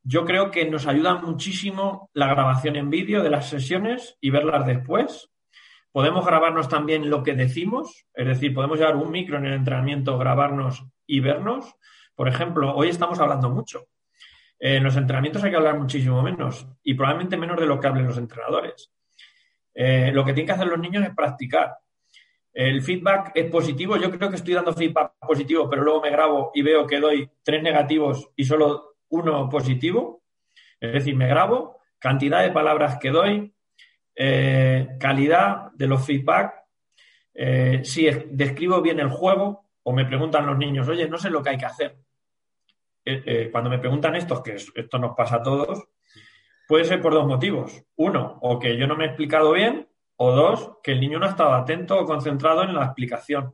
yo 0.03 0.25
creo 0.25 0.51
que 0.51 0.69
nos 0.69 0.85
ayuda 0.85 1.15
muchísimo 1.15 2.11
la 2.13 2.27
grabación 2.27 2.75
en 2.75 2.91
vídeo 2.91 3.23
de 3.23 3.31
las 3.31 3.49
sesiones 3.49 4.17
y 4.21 4.29
verlas 4.29 4.67
después 4.67 5.31
Podemos 5.95 6.25
grabarnos 6.25 6.67
también 6.67 7.09
lo 7.09 7.23
que 7.23 7.35
decimos, 7.35 8.05
es 8.13 8.27
decir, 8.27 8.53
podemos 8.53 8.77
llevar 8.77 8.97
un 8.97 9.09
micro 9.11 9.37
en 9.37 9.45
el 9.45 9.53
entrenamiento, 9.53 10.17
grabarnos 10.17 10.83
y 11.07 11.21
vernos. 11.21 11.73
Por 12.15 12.27
ejemplo, 12.27 12.75
hoy 12.75 12.89
estamos 12.89 13.17
hablando 13.21 13.49
mucho. 13.49 13.87
En 14.67 14.83
los 14.83 14.97
entrenamientos 14.97 15.43
hay 15.43 15.51
que 15.51 15.57
hablar 15.57 15.77
muchísimo 15.77 16.23
menos 16.23 16.67
y 16.81 16.95
probablemente 16.95 17.37
menos 17.37 17.59
de 17.59 17.67
lo 17.67 17.79
que 17.79 17.85
hablen 17.85 18.07
los 18.07 18.17
entrenadores. 18.17 18.91
Eh, 19.71 20.09
lo 20.11 20.25
que 20.25 20.33
tienen 20.33 20.47
que 20.47 20.53
hacer 20.53 20.65
los 20.65 20.79
niños 20.79 21.05
es 21.05 21.13
practicar. 21.13 21.77
El 22.51 22.81
feedback 22.81 23.31
es 23.35 23.51
positivo. 23.51 23.95
Yo 23.95 24.09
creo 24.09 24.27
que 24.27 24.37
estoy 24.37 24.55
dando 24.55 24.73
feedback 24.73 25.19
positivo, 25.19 25.69
pero 25.69 25.83
luego 25.83 26.01
me 26.01 26.09
grabo 26.09 26.49
y 26.51 26.63
veo 26.63 26.87
que 26.87 26.99
doy 26.99 27.29
tres 27.43 27.61
negativos 27.61 28.31
y 28.35 28.43
solo 28.43 28.95
uno 29.09 29.47
positivo. 29.47 30.23
Es 30.79 30.93
decir, 30.93 31.15
me 31.15 31.27
grabo, 31.27 31.81
cantidad 31.99 32.41
de 32.41 32.49
palabras 32.49 32.97
que 32.99 33.11
doy, 33.11 33.53
eh, 34.15 34.97
calidad 34.99 35.73
de 35.73 35.87
los 35.87 36.03
feedback, 36.03 36.55
eh, 37.35 37.81
si 37.83 38.09
describo 38.31 38.81
bien 38.81 38.99
el 38.99 39.09
juego 39.09 39.67
o 39.83 39.93
me 39.93 40.05
preguntan 40.05 40.47
los 40.47 40.57
niños, 40.57 40.87
oye, 40.87 41.07
no 41.07 41.19
sé 41.19 41.29
lo 41.29 41.43
que 41.43 41.51
hay 41.51 41.57
que 41.59 41.65
hacer. 41.65 42.04
Eh, 43.05 43.49
cuando 43.51 43.69
me 43.69 43.79
preguntan 43.79 44.15
esto, 44.15 44.41
que 44.41 44.55
esto 44.55 44.97
nos 44.97 45.15
pasa 45.15 45.37
a 45.37 45.43
todos, 45.43 45.87
puede 46.67 46.85
ser 46.85 47.01
por 47.01 47.13
dos 47.13 47.27
motivos. 47.27 47.83
Uno, 47.95 48.39
o 48.41 48.59
que 48.59 48.77
yo 48.77 48.87
no 48.87 48.95
me 48.95 49.05
he 49.05 49.07
explicado 49.07 49.51
bien, 49.53 49.87
o 50.17 50.31
dos, 50.31 50.77
que 50.81 50.93
el 50.93 50.99
niño 50.99 51.19
no 51.19 51.25
ha 51.25 51.29
estado 51.29 51.53
atento 51.53 51.99
o 51.99 52.05
concentrado 52.05 52.63
en 52.63 52.73
la 52.73 52.85
explicación, 52.85 53.53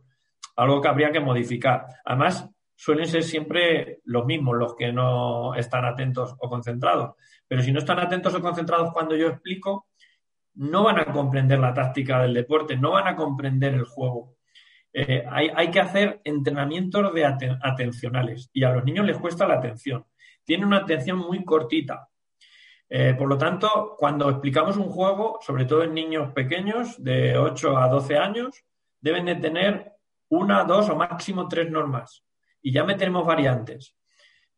algo 0.56 0.80
que 0.80 0.88
habría 0.88 1.12
que 1.12 1.20
modificar. 1.20 1.86
Además, 2.06 2.50
suelen 2.76 3.08
ser 3.08 3.24
siempre 3.24 4.00
los 4.06 4.26
mismos 4.26 4.58
los 4.58 4.76
que 4.76 4.92
no 4.92 5.54
están 5.56 5.86
atentos 5.86 6.36
o 6.40 6.50
concentrados. 6.50 7.16
Pero 7.48 7.62
si 7.62 7.72
no 7.72 7.80
están 7.80 8.00
atentos 8.00 8.34
o 8.34 8.42
concentrados 8.42 8.92
cuando 8.94 9.16
yo 9.16 9.28
explico, 9.28 9.88
no 10.56 10.84
van 10.84 11.00
a 11.00 11.12
comprender 11.12 11.60
la 11.60 11.74
táctica 11.74 12.22
del 12.22 12.34
deporte, 12.34 12.76
no 12.76 12.92
van 12.92 13.08
a 13.08 13.16
comprender 13.16 13.74
el 13.74 13.86
juego. 13.86 14.36
Eh, 14.94 15.24
hay, 15.30 15.72
que 15.72 15.80
hacer 15.80 16.20
entrenamientos 16.24 17.14
de 17.14 17.26
atencionales 17.26 18.50
y 18.52 18.64
a 18.64 18.72
los 18.72 18.84
niños 18.84 19.06
les 19.06 19.18
cuesta 19.18 19.48
la 19.48 19.56
atención. 19.56 20.06
Tienen 20.44 20.68
una 20.68 20.78
atención 20.78 21.18
muy 21.18 21.44
cortita. 21.46 22.10
Eh, 22.90 23.16
por 23.18 23.30
lo 23.30 23.38
tanto, 23.38 23.96
cuando 23.98 24.30
explicamos 24.30 24.76
un 24.76 24.90
juego, 24.90 25.40
sobre 25.42 25.64
todo 25.66 25.84
en 25.84 25.94
niños 25.94 26.34
pequeños 26.34 27.02
de 27.02 27.38
8 27.38 27.78
a 27.78 27.88
12 27.88 28.18
años, 28.18 28.66
deben 29.00 29.26
de 29.26 29.36
tener 29.36 29.94
una, 30.30 30.66
dos 30.66 30.90
o 30.90 30.96
máximo 30.96 31.48
tres 31.48 31.72
normas. 31.72 32.26
Y 32.62 32.74
ya 32.74 32.84
meteremos 32.84 33.26
variantes. 33.26 33.96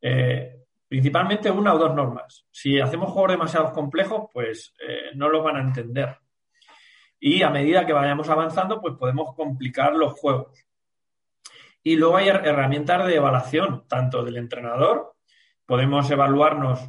Eh, 0.02 0.62
principalmente 0.88 1.52
una 1.52 1.76
o 1.76 1.78
dos 1.78 1.94
normas. 1.94 2.48
Si 2.52 2.80
hacemos 2.80 3.12
juegos 3.12 3.32
demasiado 3.32 3.72
complejos, 3.72 4.30
pues 4.34 4.74
no 5.16 5.30
los 5.30 5.44
van 5.44 5.58
a 5.58 5.62
entender. 5.62 6.18
Y 7.26 7.42
a 7.42 7.50
medida 7.50 7.86
que 7.86 7.94
vayamos 7.94 8.28
avanzando, 8.28 8.82
pues 8.82 8.96
podemos 8.96 9.34
complicar 9.34 9.96
los 9.96 10.12
juegos. 10.12 10.68
Y 11.82 11.96
luego 11.96 12.18
hay 12.18 12.28
herramientas 12.28 13.08
de 13.08 13.16
evaluación, 13.16 13.86
tanto 13.88 14.26
del 14.26 14.36
entrenador, 14.36 15.16
podemos 15.66 16.12
evaluarnos 16.12 16.82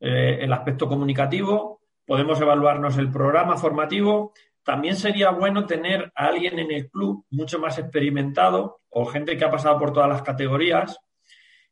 eh, 0.00 0.38
el 0.40 0.54
aspecto 0.54 0.88
comunicativo, 0.88 1.82
podemos 2.06 2.40
evaluarnos 2.40 2.96
el 2.96 3.10
programa 3.10 3.58
formativo. 3.58 4.32
También 4.62 4.96
sería 4.96 5.28
bueno 5.32 5.66
tener 5.66 6.10
a 6.14 6.28
alguien 6.28 6.58
en 6.60 6.72
el 6.72 6.88
club 6.88 7.26
mucho 7.28 7.58
más 7.58 7.78
experimentado 7.78 8.80
o 8.88 9.04
gente 9.04 9.36
que 9.36 9.44
ha 9.44 9.50
pasado 9.50 9.78
por 9.78 9.92
todas 9.92 10.08
las 10.08 10.22
categorías 10.22 10.98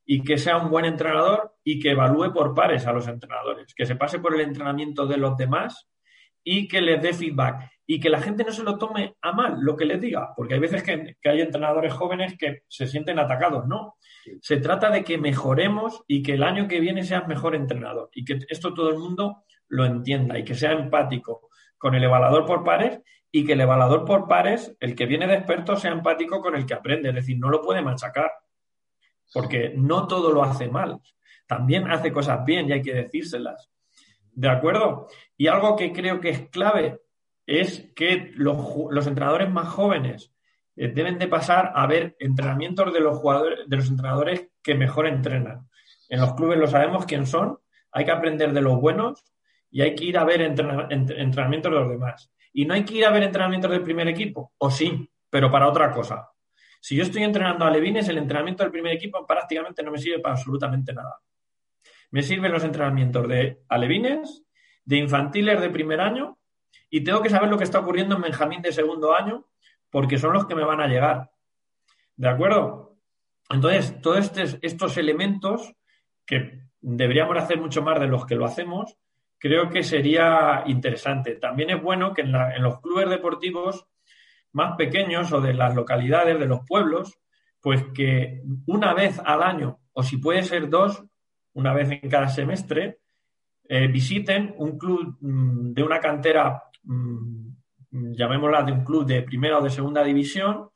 y 0.05 0.23
que 0.23 0.37
sea 0.37 0.59
un 0.59 0.71
buen 0.71 0.85
entrenador 0.85 1.55
y 1.65 1.81
que 1.81 1.93
evalúe 1.93 2.31
por 2.35 2.53
pares 2.53 2.87
a 2.87 2.93
los 2.93 3.09
entrenadores, 3.09 3.75
que 3.75 3.87
se 3.87 3.97
pase 3.97 4.19
por 4.19 4.35
el 4.35 4.43
entrenamiento 4.43 5.07
de 5.07 5.17
los 5.17 5.35
demás 5.39 5.89
y 6.45 6.69
que 6.69 6.83
les 6.83 7.01
dé 7.01 7.15
feedback 7.15 7.73
y 7.95 8.01
que 8.01 8.09
la 8.09 8.23
gente 8.23 8.43
no 8.43 8.53
se 8.53 8.63
lo 8.63 8.79
tome 8.79 9.17
a 9.21 9.33
mal 9.33 9.59
lo 9.61 9.77
que 9.77 9.85
les 9.85 10.01
diga, 10.01 10.33
porque 10.35 10.55
hay 10.55 10.61
veces 10.61 10.83
que, 10.83 11.19
hay 11.29 11.41
entrenadores 11.43 11.93
jóvenes 11.93 12.39
que 12.39 12.63
se 12.67 12.87
sienten 12.87 13.19
atacados, 13.19 13.67
no. 13.67 13.97
Se 14.41 14.57
trata 14.57 14.89
de 14.89 15.05
que 15.05 15.19
mejoremos 15.19 16.03
y 16.07 16.23
que 16.23 16.33
el 16.33 16.43
año 16.43 16.67
que 16.67 16.81
viene 16.81 17.05
seas 17.05 17.29
mejor 17.29 17.55
entrenador 17.55 18.09
y 18.15 18.25
que 18.25 18.39
esto 18.49 18.73
todo 18.73 18.89
el 18.89 18.99
mundo 18.99 19.45
lo 19.69 19.85
entienda 19.85 20.39
y 20.39 20.43
que 20.43 20.55
sea 20.55 20.73
empático 20.73 21.51
con 21.77 21.95
el 21.95 22.03
evaluador 22.03 22.47
por 22.47 22.65
pares 22.65 22.99
y 23.31 23.45
que 23.45 23.53
el 23.53 23.61
evaluador 23.61 24.07
por 24.07 24.27
pares, 24.27 24.75
el 24.81 24.95
que 24.95 25.05
viene 25.05 25.27
de 25.27 25.35
experto, 25.35 25.77
sea 25.77 25.93
empático 25.93 26.41
con 26.41 26.57
el 26.57 26.65
que 26.65 26.73
aprende, 26.73 27.11
es 27.11 27.15
decir, 27.15 27.37
no 27.39 27.51
lo 27.51 27.61
puede 27.61 27.83
machacar 27.83 28.33
porque 29.35 29.75
no 29.77 30.07
todo 30.07 30.33
lo 30.33 30.43
hace 30.43 30.67
mal. 30.67 30.99
También 31.47 31.91
hace 31.91 32.11
cosas 32.11 32.43
bien 32.47 32.71
y 32.71 32.73
hay 32.73 32.81
que 32.81 32.95
decírselas. 32.95 33.71
¿De 34.33 34.49
acuerdo? 34.49 35.09
Y 35.37 35.49
algo 35.49 35.77
que 35.77 35.93
creo 35.93 36.21
que 36.21 36.31
es 36.31 36.49
clave 36.49 37.03
es 37.47 37.91
que 37.95 38.33
los, 38.35 39.07
entrenadores 39.07 39.51
más 39.51 39.69
jóvenes 39.69 40.33
eh, 40.77 40.89
deben 40.89 41.19
de 41.19 41.29
pasar 41.29 41.73
a 41.75 41.87
ver 41.87 42.17
entrenamientos 42.19 42.93
de 42.93 43.01
los 43.01 43.19
jugadores, 43.19 43.61
de 43.67 43.77
los 43.77 43.89
entrenadores 43.89 44.49
que 44.63 44.75
mejor 44.75 45.07
entrenan. 45.07 45.69
En 46.09 46.21
los 46.21 46.35
clubes 46.35 46.59
lo 46.59 46.67
sabemos 46.67 47.07
quién 47.07 47.27
son, 47.27 47.59
hay 47.91 48.05
que 48.05 48.11
aprender 48.11 48.53
de 48.53 48.63
los 48.63 48.81
buenos 48.81 49.25
y 49.71 49.83
hay 49.83 49.95
que 49.95 50.05
ir 50.05 50.19
a 50.19 50.25
ver 50.25 50.43
entrenamientos 50.43 51.73
de 51.73 51.79
los 51.79 51.91
demás. 51.91 52.31
Y 52.53 52.67
no 52.67 52.75
hay 52.75 52.85
que 52.85 52.95
ir 52.95 53.07
a 53.07 53.11
ver 53.11 53.23
entrenamientos 53.23 53.71
del 53.71 53.83
primer 53.83 54.09
equipo, 54.09 54.53
o 54.59 54.71
sí, 54.71 55.11
pero 55.31 55.51
para 55.51 55.69
otra 55.69 55.91
cosa. 55.91 56.29
Si 56.81 56.97
yo 56.97 57.05
estoy 57.05 57.23
entrenando 57.23 57.65
a 57.65 57.71
Levines, 57.71 58.09
el 58.09 58.19
entrenamiento 58.19 58.63
del 58.63 58.73
primer 58.73 58.93
equipo 58.93 59.27
prácticamente 59.27 59.83
no 59.83 59.91
me 59.91 59.99
sirve 59.99 60.19
para 60.19 60.35
absolutamente 60.35 60.93
nada. 60.93 61.21
Me 62.11 62.23
sirven 62.23 62.53
los 62.53 62.65
entrenamientos 62.65 63.27
de 63.27 63.63
alevines, 63.69 64.45
de 64.85 64.97
infantiles 64.99 65.61
de 65.61 65.71
primer 65.71 66.01
año 66.01 66.39
y 66.93 67.03
tengo 67.03 67.23
que 67.23 67.31
saber 67.31 67.49
lo 67.49 67.57
que 67.57 67.65
está 67.65 67.79
ocurriendo 67.79 68.17
en 68.17 68.23
Benjamín 68.23 68.61
de 68.61 68.71
segundo 68.71 69.15
año 69.15 69.47
porque 69.91 70.19
son 70.19 70.35
los 70.35 70.47
que 70.47 70.55
me 70.55 70.63
van 70.63 70.81
a 70.83 70.87
llegar. 70.87 71.31
¿De 72.17 72.29
acuerdo? 72.29 72.99
Entonces, 73.49 73.99
todos 74.03 74.31
estos 74.61 74.97
elementos 74.99 75.73
que 76.27 76.69
deberíamos 76.83 77.39
hacer 77.39 77.59
mucho 77.59 77.81
más 77.83 77.99
de 77.99 78.09
los 78.09 78.27
que 78.27 78.35
lo 78.35 78.45
hacemos, 78.45 78.95
creo 79.39 79.71
que 79.71 79.83
sería 79.83 80.65
interesante. 80.67 81.37
También 81.37 81.71
es 81.71 81.83
bueno 81.83 82.13
que 82.13 82.21
en 82.21 82.63
los 82.63 82.81
clubes 82.81 83.09
deportivos 83.09 83.87
más 84.53 84.77
pequeños 84.77 85.33
o 85.33 85.41
de 85.41 85.55
las 85.55 85.75
localidades, 85.75 86.39
de 86.39 86.47
los 86.47 86.61
pueblos, 86.67 87.19
pues 87.59 87.83
que 87.95 88.43
una 88.67 88.93
vez 88.93 89.19
al 89.25 89.43
año, 89.43 89.81
o 89.95 90.03
si 90.03 90.19
puede 90.19 90.43
ser 90.43 90.69
dos, 90.69 91.03
una 91.55 91.73
vez 91.73 91.91
en 91.91 92.11
cada 92.11 92.29
semestre, 92.29 92.99
eh, 93.65 93.87
visiten 93.87 94.55
un 94.59 94.77
club 94.77 95.17
mm, 95.21 95.73
de 95.73 95.83
una 95.83 95.99
cantera, 95.99 96.65
llamémosla 97.91 98.63
de 98.63 98.73
un 98.73 98.85
club 98.85 99.07
de 99.07 99.23
primera 99.23 99.59
o 99.59 99.63
de 99.63 99.71
segunda 99.71 100.03
división, 100.03 100.71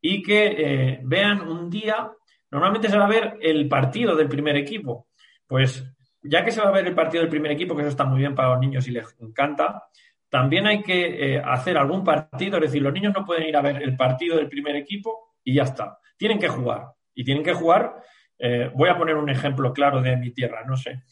y 0.00 0.22
que 0.22 0.46
eh, 0.46 1.00
vean 1.02 1.40
un 1.40 1.68
día, 1.68 2.10
normalmente 2.50 2.88
se 2.88 2.96
va 2.96 3.06
a 3.06 3.08
ver 3.08 3.36
el 3.40 3.68
partido 3.68 4.14
del 4.16 4.28
primer 4.28 4.56
equipo. 4.56 5.08
Pues 5.46 5.84
ya 6.22 6.44
que 6.44 6.52
se 6.52 6.60
va 6.60 6.68
a 6.68 6.72
ver 6.72 6.86
el 6.86 6.94
partido 6.94 7.22
del 7.22 7.30
primer 7.30 7.52
equipo, 7.52 7.74
que 7.74 7.82
eso 7.82 7.90
está 7.90 8.04
muy 8.04 8.18
bien 8.18 8.34
para 8.34 8.50
los 8.50 8.60
niños 8.60 8.86
y 8.86 8.92
les 8.92 9.16
encanta, 9.20 9.84
también 10.28 10.66
hay 10.66 10.82
que 10.82 11.34
eh, 11.34 11.42
hacer 11.44 11.78
algún 11.78 12.04
partido, 12.04 12.56
es 12.58 12.64
decir, 12.64 12.82
los 12.82 12.92
niños 12.92 13.14
no 13.14 13.24
pueden 13.24 13.48
ir 13.48 13.56
a 13.56 13.62
ver 13.62 13.82
el 13.82 13.96
partido 13.96 14.36
del 14.36 14.48
primer 14.48 14.76
equipo 14.76 15.34
y 15.42 15.54
ya 15.54 15.62
está. 15.62 15.98
Tienen 16.16 16.38
que 16.38 16.48
jugar. 16.48 16.88
Y 17.14 17.24
tienen 17.24 17.42
que 17.42 17.54
jugar, 17.54 17.96
eh, 18.38 18.70
voy 18.74 18.88
a 18.88 18.96
poner 18.96 19.16
un 19.16 19.28
ejemplo 19.28 19.72
claro 19.72 20.00
de 20.00 20.16
mi 20.16 20.30
tierra, 20.30 20.64
no 20.64 20.76
sé. 20.76 21.02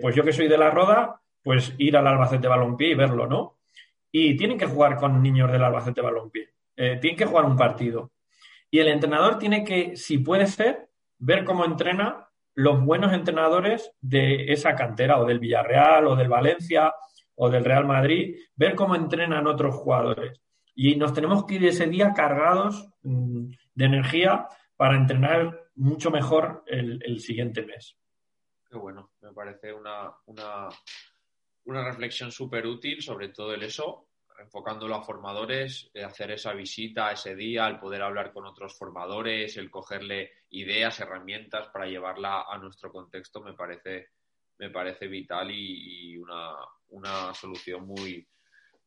Pues 0.00 0.16
yo 0.16 0.24
que 0.24 0.32
soy 0.32 0.48
de 0.48 0.56
la 0.56 0.70
Roda, 0.70 1.20
pues 1.46 1.72
ir 1.78 1.96
al 1.96 2.08
Albacete 2.08 2.48
Balompié 2.48 2.88
y 2.88 2.94
verlo, 2.96 3.28
¿no? 3.28 3.60
Y 4.10 4.36
tienen 4.36 4.58
que 4.58 4.66
jugar 4.66 4.96
con 4.96 5.22
niños 5.22 5.52
del 5.52 5.62
Albacete 5.62 6.00
Balompié. 6.00 6.50
tienen 6.74 7.16
que 7.16 7.24
jugar 7.24 7.44
un 7.44 7.56
partido. 7.56 8.10
Y 8.68 8.80
el 8.80 8.88
entrenador 8.88 9.38
tiene 9.38 9.62
que, 9.62 9.94
si 9.94 10.18
puede 10.18 10.48
ser, 10.48 10.88
ver 11.18 11.44
cómo 11.44 11.64
entrena 11.64 12.28
los 12.54 12.84
buenos 12.84 13.12
entrenadores 13.12 13.92
de 14.00 14.52
esa 14.52 14.74
cantera, 14.74 15.20
o 15.20 15.24
del 15.24 15.38
Villarreal, 15.38 16.08
o 16.08 16.16
del 16.16 16.28
Valencia, 16.28 16.92
o 17.36 17.48
del 17.48 17.64
Real 17.64 17.86
Madrid, 17.86 18.34
ver 18.56 18.74
cómo 18.74 18.96
entrenan 18.96 19.46
otros 19.46 19.76
jugadores. 19.76 20.40
Y 20.74 20.96
nos 20.96 21.14
tenemos 21.14 21.44
que 21.44 21.54
ir 21.54 21.64
ese 21.66 21.86
día 21.86 22.12
cargados 22.12 22.88
mm, 23.04 23.52
de 23.72 23.84
energía 23.84 24.48
para 24.76 24.96
entrenar 24.96 25.60
mucho 25.76 26.10
mejor 26.10 26.64
el, 26.66 27.20
siguiente 27.20 27.64
mes. 27.64 27.96
Qué 28.68 28.76
bueno, 28.76 29.12
me 29.20 29.32
parece 29.32 29.72
una, 29.72 30.10
una, 30.26 30.68
una 31.66 31.84
reflexión 31.84 32.32
súper 32.32 32.66
útil, 32.66 33.02
sobre 33.02 33.28
todo 33.28 33.52
el 33.52 33.62
eso, 33.62 34.08
enfocándolo 34.38 34.94
a 34.94 35.02
formadores, 35.02 35.90
eh, 35.92 36.04
hacer 36.04 36.30
esa 36.30 36.52
visita 36.52 37.12
ese 37.12 37.34
día, 37.34 37.66
el 37.66 37.78
poder 37.78 38.02
hablar 38.02 38.32
con 38.32 38.46
otros 38.46 38.76
formadores, 38.76 39.56
el 39.56 39.70
cogerle 39.70 40.32
ideas, 40.50 41.00
herramientas 41.00 41.68
para 41.68 41.86
llevarla 41.86 42.42
a 42.48 42.58
nuestro 42.58 42.92
contexto, 42.92 43.40
me 43.40 43.54
parece, 43.54 44.10
me 44.58 44.70
parece 44.70 45.08
vital 45.08 45.50
y, 45.50 46.16
una, 46.16 46.54
una, 46.88 47.34
solución 47.34 47.86
muy, 47.86 48.26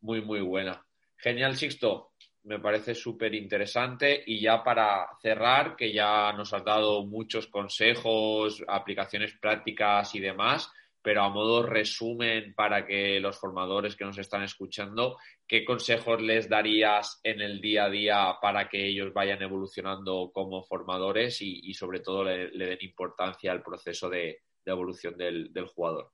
muy, 0.02 0.22
muy 0.22 0.42
buena. 0.42 0.84
Genial, 1.18 1.56
Sixto. 1.56 2.14
Me 2.44 2.60
parece 2.60 2.96
súper 2.96 3.36
interesante. 3.36 4.24
Y 4.26 4.40
ya 4.40 4.64
para 4.64 5.08
cerrar, 5.22 5.76
que 5.76 5.92
ya 5.92 6.32
nos 6.32 6.54
has 6.54 6.64
dado 6.64 7.06
muchos 7.06 7.48
consejos, 7.48 8.64
aplicaciones 8.66 9.38
prácticas 9.38 10.16
y 10.16 10.22
demás, 10.22 10.72
pero 11.02 11.24
a 11.24 11.30
modo 11.30 11.64
resumen 11.64 12.54
para 12.54 12.86
que 12.86 13.20
los 13.20 13.40
formadores 13.40 13.96
que 13.96 14.06
nos 14.06 14.18
están 14.18 14.44
escuchando, 14.44 15.18
¿qué 15.48 15.64
consejos 15.64 16.22
les 16.22 16.50
darías 16.50 17.20
en 17.24 17.42
el 17.42 17.62
día 17.62 17.86
a 17.86 17.90
día 17.90 18.36
para 18.42 18.68
que 18.68 18.86
ellos 18.86 19.14
vayan 19.14 19.42
evolucionando 19.42 20.32
como 20.34 20.64
formadores 20.64 21.42
y, 21.42 21.74
sobre 21.74 22.02
todo 22.02 22.24
le, 22.24 22.50
den 22.50 22.80
importancia 22.82 23.52
al 23.52 23.64
proceso 23.64 24.10
de, 24.10 24.42
evolución 24.66 25.18
del, 25.18 25.52
jugador? 25.74 26.12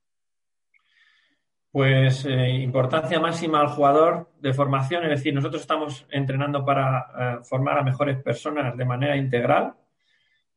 Pues 1.72 2.24
eh, 2.24 2.48
importancia 2.48 3.20
máxima 3.20 3.60
al 3.60 3.68
jugador 3.68 4.30
de 4.40 4.54
formación, 4.54 5.04
es 5.04 5.10
decir, 5.10 5.34
nosotros 5.34 5.60
estamos 5.60 6.06
entrenando 6.10 6.64
para 6.64 7.06
eh, 7.18 7.44
formar 7.44 7.78
a 7.78 7.82
mejores 7.82 8.22
personas 8.22 8.74
de 8.74 8.84
manera 8.86 9.16
integral, 9.16 9.74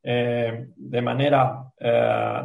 eh, 0.02 0.68
de 0.78 1.02
manera 1.02 1.74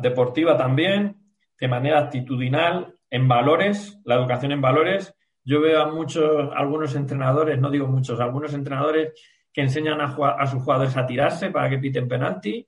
deportiva 0.00 0.56
también, 0.56 1.23
de 1.58 1.68
manera 1.68 2.00
actitudinal, 2.00 2.94
en 3.10 3.28
valores, 3.28 4.00
la 4.04 4.16
educación 4.16 4.52
en 4.52 4.60
valores. 4.60 5.14
Yo 5.44 5.60
veo 5.60 5.82
a 5.82 5.92
muchos, 5.92 6.50
algunos 6.54 6.94
entrenadores, 6.96 7.58
no 7.58 7.70
digo 7.70 7.86
muchos, 7.86 8.18
algunos 8.20 8.54
entrenadores 8.54 9.12
que 9.52 9.60
enseñan 9.60 10.00
a, 10.00 10.06
a 10.06 10.46
sus 10.46 10.62
jugadores 10.62 10.96
a 10.96 11.06
tirarse 11.06 11.50
para 11.50 11.70
que 11.70 11.78
piten 11.78 12.08
penalti. 12.08 12.66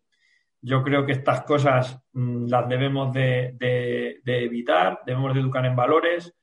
Yo 0.62 0.82
creo 0.82 1.06
que 1.06 1.12
estas 1.12 1.42
cosas 1.42 2.00
mm, 2.12 2.46
las 2.48 2.68
debemos 2.68 3.12
de, 3.12 3.54
evitar, 4.24 5.00
debemos 5.06 5.34
de 5.34 5.40
educar 5.40 5.64
en 5.64 5.76
valores, 5.76 6.34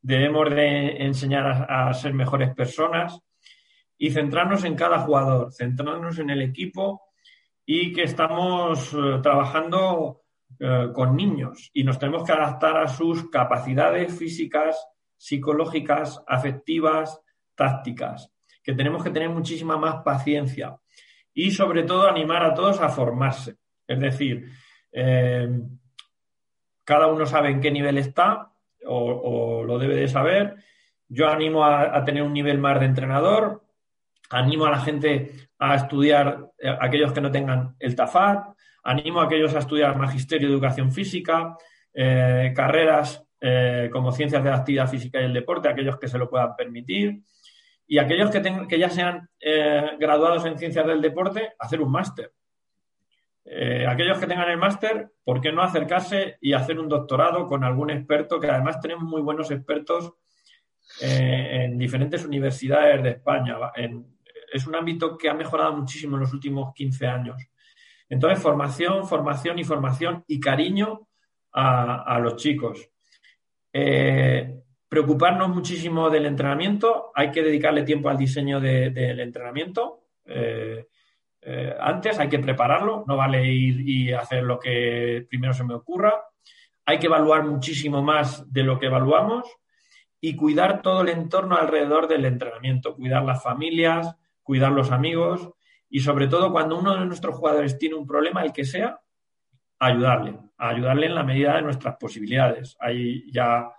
debemos 0.00 0.50
de 0.50 1.04
enseñar 1.04 1.66
a, 1.68 1.92
ser 1.94 2.14
mejores 2.14 2.54
personas 2.54 3.20
y 3.96 4.10
centrarnos 4.10 4.64
en 4.64 4.74
cada 4.74 5.00
jugador, 5.00 5.52
centrarnos 5.52 6.18
en 6.18 6.30
el 6.30 6.42
equipo 6.42 7.02
y 7.66 7.92
que 7.92 8.04
estamos 8.04 8.94
eh, 8.94 9.20
trabajando 9.22 10.22
eh, 10.60 10.88
con 10.92 11.14
niños 11.14 11.70
y 11.72 11.84
nos 11.84 11.98
tenemos 11.98 12.24
que 12.24 12.32
adaptar 12.32 12.76
a 12.78 12.88
sus 12.88 13.30
capacidades 13.30 14.16
físicas, 14.16 14.76
psicológicas, 15.16 16.22
afectivas, 16.26 17.20
tácticas, 17.54 18.32
que 18.62 18.74
tenemos 18.74 19.04
que 19.04 19.10
tener 19.10 19.30
muchísima 19.30 19.76
más 19.76 20.02
paciencia 20.02 20.76
y 21.32 21.50
sobre 21.52 21.84
todo 21.84 22.08
animar 22.08 22.42
a 22.42 22.54
todos 22.54 22.80
a 22.80 22.88
formarse. 22.88 23.56
Es 23.86 24.00
decir, 24.00 24.50
eh, 24.92 25.48
cada 26.84 27.06
uno 27.06 27.26
sabe 27.26 27.50
en 27.50 27.60
qué 27.60 27.70
nivel 27.70 27.98
está 27.98 28.52
o, 28.84 29.62
lo 29.64 29.78
debe 29.78 29.94
de 29.94 30.08
saber. 30.08 30.56
Yo 31.08 31.28
animo 31.28 31.64
a, 31.64 32.04
tener 32.04 32.22
un 32.22 32.32
nivel 32.32 32.58
más 32.58 32.80
de 32.80 32.86
entrenador, 32.86 33.62
animo 34.30 34.66
a 34.66 34.70
la 34.70 34.80
gente 34.80 35.47
a 35.58 35.74
estudiar, 35.74 36.50
eh, 36.58 36.74
aquellos 36.80 37.12
que 37.12 37.20
no 37.20 37.30
tengan 37.30 37.74
el 37.78 37.94
TAFAT, 37.94 38.56
Animo 38.84 39.20
a 39.20 39.24
aquellos 39.24 39.54
a 39.54 39.58
estudiar 39.58 39.98
magisterio 39.98 40.48
de 40.48 40.54
educación 40.54 40.92
física, 40.92 41.56
eh, 41.92 42.52
carreras 42.56 43.22
eh, 43.40 43.90
como 43.92 44.12
ciencias 44.12 44.42
de 44.42 44.48
la 44.48 44.56
actividad 44.56 44.88
física 44.88 45.20
y 45.20 45.24
el 45.24 45.34
deporte, 45.34 45.68
aquellos 45.68 45.98
que 45.98 46.08
se 46.08 46.16
lo 46.16 46.30
puedan 46.30 46.56
permitir. 46.56 47.20
Y 47.86 47.98
aquellos 47.98 48.30
que, 48.30 48.40
que 48.66 48.78
ya 48.78 48.88
sean 48.88 49.28
graduados 49.98 50.46
en 50.46 50.58
ciencias 50.58 50.86
del 50.86 51.02
deporte, 51.02 51.52
hacer 51.58 51.80
un 51.80 51.90
máster. 51.90 52.32
aquellos 53.88 54.18
que 54.18 54.26
tengan 54.26 54.50
el 54.50 54.58
máster, 54.58 55.10
¿por 55.24 55.40
qué 55.40 55.52
no 55.52 55.62
acercarse 55.62 56.36
y 56.40 56.52
hacer 56.52 56.78
un 56.78 56.88
doctorado 56.88 57.46
con 57.46 57.64
algún 57.64 57.90
experto? 57.90 58.38
Que 58.38 58.50
además 58.50 58.80
tenemos 58.80 59.04
muy 59.04 59.22
buenos 59.22 59.50
expertos 59.50 60.12
en 61.00 61.78
diferentes 61.78 62.24
universidades 62.24 63.02
de 63.02 63.10
España. 63.10 63.56
Es 64.52 64.66
un 64.66 64.74
ámbito 64.74 65.16
que 65.16 65.28
ha 65.28 65.34
mejorado 65.34 65.76
muchísimo 65.76 66.16
en 66.16 66.22
los 66.22 66.32
últimos 66.32 66.72
15 66.74 67.06
años. 67.06 67.36
Entonces, 68.08 68.42
formación, 68.42 69.06
formación 69.06 69.58
y 69.58 69.64
formación 69.64 70.24
y 70.26 70.40
cariño 70.40 71.08
a, 71.52 72.18
los 72.20 72.36
chicos. 72.36 72.90
Eh, 73.72 74.54
preocuparnos 74.88 75.48
muchísimo 75.48 76.08
del 76.08 76.26
entrenamiento, 76.26 77.10
hay 77.14 77.30
que 77.30 77.42
dedicarle 77.42 77.82
tiempo 77.82 78.08
al 78.08 78.16
diseño 78.16 78.60
del 78.60 79.20
entrenamiento. 79.20 80.04
Eh, 80.24 80.86
eh, 81.42 81.74
antes 81.78 82.18
hay 82.18 82.28
que 82.28 82.38
prepararlo, 82.38 83.04
no 83.06 83.16
vale 83.16 83.44
ir 83.44 83.80
y 83.88 84.12
hacer 84.12 84.42
lo 84.42 84.58
que 84.58 85.26
primero 85.28 85.52
se 85.52 85.64
me 85.64 85.74
ocurra. 85.74 86.14
Hay 86.86 86.98
que 86.98 87.06
evaluar 87.06 87.44
muchísimo 87.44 88.02
más 88.02 88.50
de 88.50 88.62
lo 88.62 88.78
que 88.78 88.86
evaluamos 88.86 89.44
y 90.20 90.34
cuidar 90.34 90.82
todo 90.82 91.02
el 91.02 91.10
entorno 91.10 91.56
alrededor 91.56 92.08
del 92.08 92.24
entrenamiento, 92.24 92.96
cuidar 92.96 93.24
las 93.24 93.42
familias, 93.42 94.16
cuidar 94.48 94.72
los 94.72 94.90
amigos 94.90 95.50
y 95.90 96.00
sobre 96.00 96.26
todo 96.26 96.50
cuando 96.50 96.78
uno 96.78 96.98
de 96.98 97.04
nuestros 97.04 97.36
jugadores 97.36 97.76
tiene 97.76 97.96
un 97.96 98.06
problema, 98.06 98.42
el 98.42 98.50
que 98.50 98.64
sea, 98.64 98.98
ayudarle, 99.78 100.38
ayudarle 100.56 101.04
en 101.04 101.14
la 101.14 101.22
medida 101.22 101.56
de 101.56 101.62
nuestras 101.62 101.96
posibilidades. 101.98 102.74
Hay 102.80 103.30
ya 103.30 103.70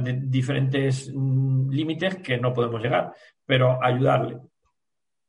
diferentes 0.00 1.12
mm, 1.14 1.68
límites 1.68 2.16
que 2.22 2.38
no 2.38 2.54
podemos 2.54 2.82
llegar, 2.82 3.12
pero 3.44 3.84
ayudarle. 3.84 4.38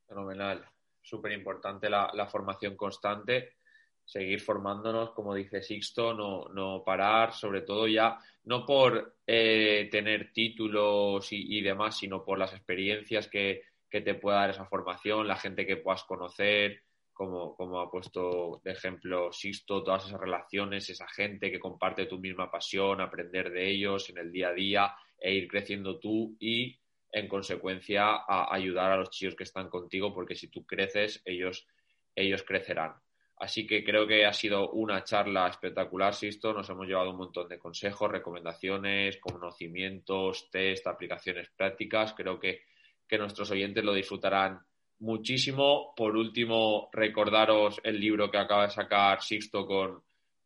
Fenomenal, 0.07 0.63
súper 1.01 1.33
importante 1.33 1.89
la, 1.89 2.25
formación 2.31 2.77
constante, 2.77 3.57
seguir 4.05 4.39
formándonos, 4.39 5.11
como 5.11 5.35
dice 5.35 5.61
Sixto, 5.61 6.13
no, 6.13 6.47
no 6.53 6.83
parar, 6.85 7.33
sobre 7.33 7.63
todo 7.63 7.85
ya, 7.85 8.17
no 8.45 8.65
por 8.65 9.17
eh, 9.27 9.89
tener 9.91 10.31
títulos 10.31 11.27
y 11.31 11.59
demás, 11.59 11.97
sino 11.97 12.23
por 12.23 12.39
las 12.39 12.53
experiencias 12.53 13.27
que, 13.27 13.63
que 13.89 14.01
te 14.01 14.15
pueda 14.15 14.37
dar 14.37 14.49
esa 14.51 14.65
formación, 14.65 15.27
la 15.27 15.35
gente 15.35 15.65
que 15.65 15.77
puedas 15.77 16.03
conocer, 16.03 16.83
como, 17.13 17.55
como 17.55 17.81
ha 17.81 17.91
puesto 17.91 18.61
de 18.63 18.71
ejemplo 18.71 19.31
Sisto, 19.33 19.83
todas 19.83 20.07
esas 20.07 20.19
relaciones, 20.19 20.89
esa 20.89 21.07
gente 21.07 21.51
que 21.51 21.59
comparte 21.59 22.05
tu 22.05 22.17
misma 22.17 22.49
pasión, 22.49 23.01
aprender 23.01 23.51
de 23.51 23.69
ellos 23.69 24.09
en 24.09 24.19
el 24.19 24.31
día 24.31 24.49
a 24.49 24.53
día 24.53 24.95
e 25.19 25.33
ir 25.33 25.47
creciendo 25.47 25.99
tú 25.99 26.37
y 26.39 26.79
en 27.11 27.27
consecuencia 27.27 28.23
ayudar 28.27 28.91
a 28.91 28.97
los 28.97 29.09
chicos 29.09 29.35
que 29.35 29.43
están 29.43 29.69
contigo 29.69 30.13
porque 30.13 30.35
si 30.35 30.47
tú 30.47 30.65
creces 30.65 31.21
ellos, 31.25 31.67
ellos 32.15 32.43
crecerán. 32.43 32.93
Así 33.39 33.65
que 33.65 33.83
creo 33.85 34.05
que 34.05 34.25
ha 34.25 34.33
sido 34.33 34.71
una 34.71 35.03
charla 35.03 35.47
espectacular, 35.47 36.13
Sisto. 36.13 36.53
Nos 36.53 36.69
hemos 36.69 36.87
llevado 36.87 37.11
un 37.11 37.17
montón 37.17 37.47
de 37.47 37.57
consejos, 37.57 38.11
recomendaciones, 38.11 39.17
conocimientos, 39.17 40.49
test, 40.51 40.85
aplicaciones 40.87 41.49
prácticas. 41.55 42.13
Creo 42.13 42.37
que 42.37 42.63
que 43.09 43.17
nuestros 43.17 43.49
oyentes 43.49 43.83
lo 43.83 43.93
disfrutarán 43.93 44.59
muchísimo. 44.99 45.93
Por 45.95 46.15
último, 46.15 46.89
recordaros 46.93 47.81
el 47.83 47.99
libro 47.99 48.29
que 48.29 48.37
acaba 48.37 48.67
de 48.67 48.71
sacar 48.71 49.21
Sixto 49.21 49.65
con, 49.65 50.03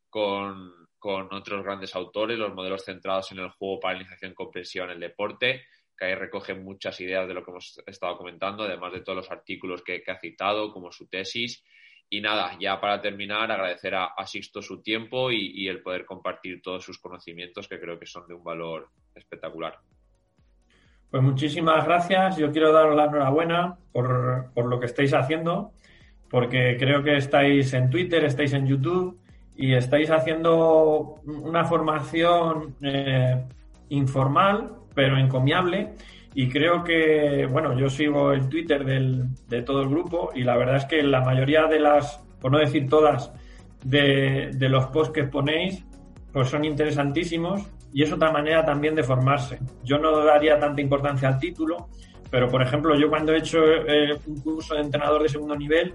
con, 0.09 1.33
otros 1.33 1.63
grandes 1.63 1.93
autores, 1.95 2.39
los 2.39 2.53
modelos 2.53 2.85
centrados 2.85 3.31
en 3.33 3.39
el 3.39 3.49
juego 3.49 3.79
para 3.81 3.95
la 3.95 4.01
iniciación 4.01 4.33
comprensiva 4.33 4.85
en 4.85 4.91
el 4.91 4.99
deporte, 5.01 5.65
que 5.97 6.05
ahí 6.05 6.15
recogen 6.15 6.63
muchas 6.63 6.99
ideas 7.01 7.27
de 7.27 7.33
lo 7.33 7.43
que 7.43 7.51
hemos 7.51 7.81
estado 7.85 8.17
comentando, 8.17 8.63
además 8.63 8.93
de 8.93 9.01
todos 9.01 9.17
los 9.17 9.31
artículos 9.31 9.83
que, 9.83 10.01
ha 10.07 10.19
citado, 10.19 10.71
como 10.71 10.91
su 10.91 11.07
tesis. 11.07 11.63
Y 12.09 12.21
nada, 12.21 12.57
ya 12.59 12.79
para 12.79 13.01
terminar, 13.01 13.51
agradecer 13.51 13.95
a, 13.95 14.13
Sixto 14.25 14.61
su 14.61 14.81
tiempo 14.81 15.31
y 15.31 15.67
el 15.67 15.81
poder 15.81 16.05
compartir 16.05 16.61
todos 16.61 16.85
sus 16.85 16.99
conocimientos, 16.99 17.67
que 17.67 17.79
creo 17.79 17.99
que 17.99 18.05
son 18.05 18.25
de 18.27 18.35
un 18.35 18.43
valor 18.43 18.89
espectacular. 19.15 19.79
Pues 21.13 21.21
muchísimas 21.21 21.85
gracias. 21.85 22.37
Yo 22.37 22.51
quiero 22.51 22.73
daros 22.73 22.95
la 22.95 23.05
enhorabuena 23.05 23.77
por, 23.91 24.65
lo 24.65 24.79
que 24.79 24.87
estáis 24.87 25.13
haciendo, 25.13 25.71
porque 26.27 26.75
creo 26.79 27.03
que 27.03 27.17
estáis 27.17 27.71
en 27.75 27.91
Twitter, 27.91 28.23
estáis 28.23 28.51
en 28.53 28.65
YouTube 28.65 29.19
y 29.55 29.75
estáis 29.75 30.09
haciendo 30.09 31.21
una 31.23 31.65
formación 31.65 32.77
eh, 32.81 33.45
informal, 33.89 34.71
pero 34.95 35.15
encomiable. 35.15 35.93
Y 36.33 36.49
creo 36.49 36.83
que, 36.83 37.45
bueno, 37.45 37.77
yo 37.77 37.91
sigo 37.91 38.31
el 38.31 38.49
Twitter 38.49 38.83
de 38.83 39.61
todo 39.61 39.83
el 39.83 39.89
grupo 39.89 40.31
y 40.33 40.43
la 40.43 40.57
verdad 40.57 40.77
es 40.77 40.85
que 40.85 41.03
la 41.03 41.21
mayoría 41.21 41.67
de 41.67 41.79
las, 41.79 42.23
por 42.41 42.51
no 42.51 42.57
decir 42.57 42.89
todas, 42.89 43.31
de, 43.83 44.49
de 44.51 44.67
los 44.67 44.87
posts 44.87 45.13
que 45.13 45.25
ponéis, 45.25 45.85
pues 46.31 46.47
son 46.47 46.65
interesantísimos 46.65 47.71
y 47.93 48.03
es 48.03 48.11
otra 48.11 48.31
manera 48.31 48.65
también 48.65 48.95
de 48.95 49.03
formarse. 49.03 49.59
Yo 49.83 49.97
no 49.97 50.25
daría 50.25 50.59
tanta 50.59 50.81
importancia 50.81 51.29
al 51.29 51.39
título, 51.39 51.89
pero 52.29 52.49
por 52.49 52.61
ejemplo, 52.61 52.95
yo 52.95 53.09
cuando 53.09 53.33
he 53.33 53.37
hecho 53.37 53.59
eh, 53.63 54.17
un 54.25 54.41
curso 54.41 54.73
de 54.75 54.81
entrenador 54.81 55.21
de 55.21 55.29
segundo 55.29 55.55
nivel, 55.55 55.93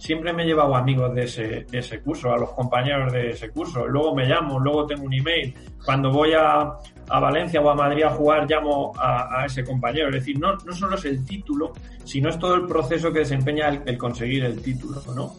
siempre 0.00 0.32
me 0.32 0.44
he 0.44 0.46
llevado 0.46 0.74
amigos 0.74 1.14
de 1.14 1.24
ese, 1.24 1.66
ese 1.70 2.00
curso, 2.00 2.32
a 2.32 2.38
los 2.38 2.50
compañeros 2.52 3.12
de 3.12 3.30
ese 3.30 3.50
curso. 3.50 3.86
Luego 3.86 4.14
me 4.14 4.24
llamo, 4.24 4.58
luego 4.58 4.86
tengo 4.86 5.04
un 5.04 5.12
email. 5.12 5.54
Cuando 5.84 6.10
voy 6.10 6.32
a, 6.32 6.72
a 7.08 7.20
Valencia 7.20 7.60
o 7.60 7.68
a 7.68 7.74
Madrid 7.74 8.04
a 8.04 8.10
jugar, 8.10 8.48
llamo 8.48 8.92
a, 8.96 9.44
ese 9.44 9.62
compañero. 9.62 10.08
Es 10.08 10.14
decir, 10.14 10.38
no, 10.38 10.54
no 10.56 10.72
solo 10.72 10.94
es 10.94 11.04
el 11.04 11.24
título, 11.24 11.72
sino 12.04 12.30
es 12.30 12.38
todo 12.38 12.54
el 12.54 12.66
proceso 12.66 13.12
que 13.12 13.20
desempeña 13.20 13.82
el, 13.84 13.98
conseguir 13.98 14.44
el 14.44 14.62
título, 14.62 15.02
¿no? 15.14 15.34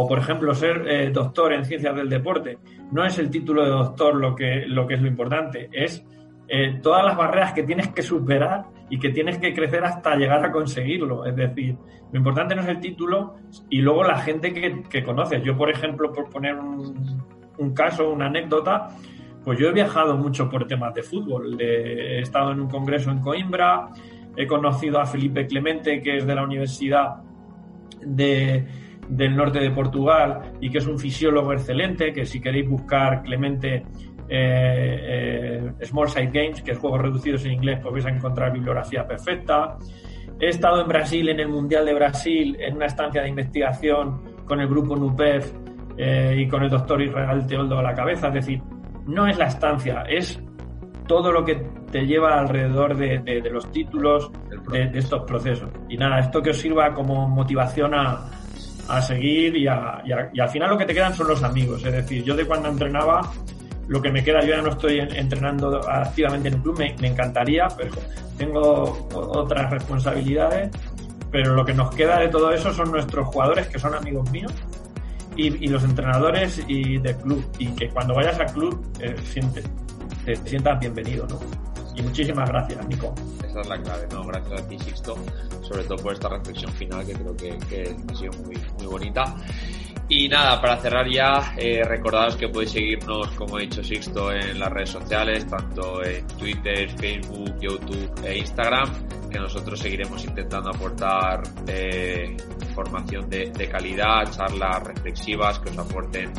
O, 0.00 0.06
por 0.06 0.20
ejemplo, 0.20 0.54
ser 0.54 0.86
eh, 0.86 1.10
doctor 1.10 1.52
en 1.52 1.64
ciencias 1.64 1.92
del 1.96 2.08
deporte. 2.08 2.58
No 2.92 3.04
es 3.04 3.18
el 3.18 3.30
título 3.30 3.64
de 3.64 3.70
doctor 3.70 4.14
lo 4.14 4.32
que, 4.32 4.64
lo 4.64 4.86
que 4.86 4.94
es 4.94 5.02
lo 5.02 5.08
importante, 5.08 5.68
es 5.72 6.06
eh, 6.46 6.78
todas 6.80 7.04
las 7.04 7.16
barreras 7.16 7.52
que 7.52 7.64
tienes 7.64 7.88
que 7.88 8.02
superar 8.02 8.66
y 8.88 9.00
que 9.00 9.08
tienes 9.08 9.38
que 9.38 9.52
crecer 9.52 9.84
hasta 9.84 10.14
llegar 10.14 10.44
a 10.44 10.52
conseguirlo. 10.52 11.26
Es 11.26 11.34
decir, 11.34 11.76
lo 12.12 12.16
importante 12.16 12.54
no 12.54 12.62
es 12.62 12.68
el 12.68 12.78
título 12.78 13.38
y 13.70 13.80
luego 13.80 14.04
la 14.04 14.18
gente 14.18 14.52
que, 14.52 15.02
conoces. 15.02 15.42
Yo, 15.42 15.56
por 15.56 15.68
ejemplo, 15.68 16.12
por 16.12 16.30
poner 16.30 16.54
un, 16.54 17.20
un, 17.58 17.74
caso, 17.74 18.08
una 18.08 18.26
anécdota, 18.26 18.90
pues 19.42 19.58
yo 19.58 19.66
he 19.66 19.72
viajado 19.72 20.16
mucho 20.16 20.48
por 20.48 20.68
temas 20.68 20.94
de 20.94 21.02
fútbol. 21.02 21.60
He 21.60 22.20
estado 22.20 22.52
en 22.52 22.60
un 22.60 22.68
congreso 22.68 23.10
en 23.10 23.18
Coimbra, 23.18 23.88
he 24.36 24.46
conocido 24.46 25.00
a 25.00 25.06
Felipe 25.06 25.44
Clemente, 25.48 26.00
que 26.00 26.18
es 26.18 26.24
de 26.24 26.36
la 26.36 26.44
Universidad 26.44 27.16
de, 28.00 28.64
del 29.08 29.36
norte 29.36 29.60
de 29.60 29.70
Portugal 29.70 30.52
y 30.60 30.70
que 30.70 30.78
es 30.78 30.86
un 30.86 30.98
fisiólogo 30.98 31.52
excelente, 31.52 32.12
que 32.12 32.26
si 32.26 32.40
queréis 32.40 32.68
buscar 32.68 33.22
Clemente 33.22 33.84
eh, 34.28 35.70
eh, 35.80 35.86
Small 35.86 36.08
Side 36.08 36.30
Games, 36.32 36.62
que 36.62 36.72
es 36.72 36.78
juegos 36.78 37.00
reducidos 37.00 37.44
en 37.46 37.52
inglés, 37.52 37.78
pues 37.82 37.92
vais 37.92 38.06
a 38.06 38.10
encontrar 38.10 38.52
bibliografía 38.52 39.06
perfecta. 39.06 39.76
He 40.38 40.48
estado 40.48 40.82
en 40.82 40.88
Brasil, 40.88 41.28
en 41.28 41.40
el 41.40 41.48
Mundial 41.48 41.86
de 41.86 41.94
Brasil, 41.94 42.56
en 42.60 42.76
una 42.76 42.86
estancia 42.86 43.22
de 43.22 43.28
investigación 43.28 44.44
con 44.44 44.60
el 44.60 44.68
grupo 44.68 44.94
NUPEF 44.96 45.52
eh, 45.96 46.34
y 46.38 46.48
con 46.48 46.62
el 46.62 46.70
doctor 46.70 47.02
Israel 47.02 47.46
Teoldo 47.46 47.78
a 47.78 47.82
la 47.82 47.94
cabeza. 47.94 48.28
Es 48.28 48.34
decir, 48.34 48.62
no 49.06 49.26
es 49.26 49.38
la 49.38 49.46
estancia, 49.46 50.02
es 50.02 50.40
todo 51.06 51.32
lo 51.32 51.44
que 51.44 51.56
te 51.90 52.06
lleva 52.06 52.38
alrededor 52.38 52.96
de, 52.96 53.40
los 53.50 53.72
títulos 53.72 54.30
de, 54.70 54.90
estos 54.94 55.22
procesos. 55.22 55.70
Y 55.88 55.96
nada, 55.96 56.20
esto 56.20 56.42
que 56.42 56.50
os 56.50 56.58
sirva 56.58 56.92
como 56.92 57.26
motivación 57.26 57.94
a, 57.94 58.30
seguir 59.02 59.56
y, 59.56 59.64
y 59.64 59.68
al 59.68 60.48
final 60.50 60.70
lo 60.70 60.78
que 60.78 60.86
te 60.86 60.94
quedan 60.94 61.14
son 61.14 61.28
los 61.28 61.42
amigos. 61.42 61.84
Es 61.84 61.92
decir, 61.92 62.24
yo 62.24 62.34
de 62.34 62.46
cuando 62.46 62.68
entrenaba 62.68 63.30
lo 63.88 64.02
que 64.02 64.12
me 64.12 64.22
queda, 64.22 64.42
yo 64.42 64.50
ya 64.50 64.62
no 64.62 64.70
estoy 64.70 65.00
entrenando 65.00 65.80
activamente 65.88 66.48
en 66.48 66.54
un 66.56 66.62
club, 66.62 66.78
me, 66.78 67.08
encantaría, 67.08 67.68
pero 67.76 67.92
tengo 68.36 69.08
otras 69.12 69.70
responsabilidades. 69.70 70.70
Pero 71.30 71.54
lo 71.54 71.64
que 71.64 71.74
nos 71.74 71.94
queda 71.94 72.20
de 72.20 72.28
todo 72.28 72.52
eso 72.52 72.72
son 72.72 72.90
nuestros 72.90 73.26
jugadores, 73.28 73.66
que 73.68 73.78
son 73.78 73.94
amigos 73.94 74.30
míos, 74.30 74.52
y, 75.36 75.68
los 75.68 75.84
entrenadores 75.84 76.62
y 76.66 76.98
del 76.98 77.16
club. 77.16 77.44
Y 77.58 77.68
que 77.68 77.88
cuando 77.88 78.14
vayas 78.14 78.38
al 78.40 78.52
club 78.52 78.86
eh, 79.00 79.14
te, 80.24 80.36
sientas 80.36 80.80
bienvenido, 80.80 81.26
¿no? 81.26 81.67
Y 81.98 82.02
muchísimas 82.02 82.48
gracias, 82.48 82.86
Nico. 82.86 83.12
Esa 83.44 83.60
es 83.60 83.68
la 83.68 83.82
clave, 83.82 84.06
¿no? 84.12 84.22
Gracias 84.22 84.60
a 84.60 84.68
ti, 84.68 84.78
Sixto, 84.78 85.16
sobre 85.62 85.82
todo 85.82 85.96
por 85.96 86.12
esta 86.12 86.28
reflexión 86.28 86.72
final 86.72 87.04
que 87.04 87.12
creo 87.12 87.36
que, 87.36 87.58
que 87.68 87.96
ha 88.08 88.14
sido 88.14 88.32
muy, 88.44 88.56
muy 88.78 88.86
bonita. 88.86 89.34
Y 90.08 90.28
nada, 90.28 90.60
para 90.60 90.76
cerrar 90.78 91.10
ya, 91.10 91.54
eh, 91.56 91.82
recordaros 91.84 92.36
que 92.36 92.48
podéis 92.48 92.70
seguirnos, 92.70 93.28
como 93.32 93.56
ha 93.56 93.60
dicho 93.60 93.82
Sixto, 93.82 94.32
en 94.32 94.60
las 94.60 94.70
redes 94.70 94.90
sociales, 94.90 95.46
tanto 95.48 96.02
en 96.04 96.24
Twitter, 96.28 96.88
Facebook, 96.98 97.58
YouTube 97.60 98.10
e 98.24 98.38
Instagram, 98.38 98.90
que 99.28 99.38
nosotros 99.38 99.80
seguiremos 99.80 100.24
intentando 100.24 100.70
aportar 100.70 101.42
eh, 101.66 102.36
información 102.62 103.28
de, 103.28 103.50
de 103.50 103.68
calidad, 103.68 104.30
charlas 104.30 104.84
reflexivas 104.84 105.58
que 105.58 105.70
os 105.70 105.78
aporten 105.78 106.32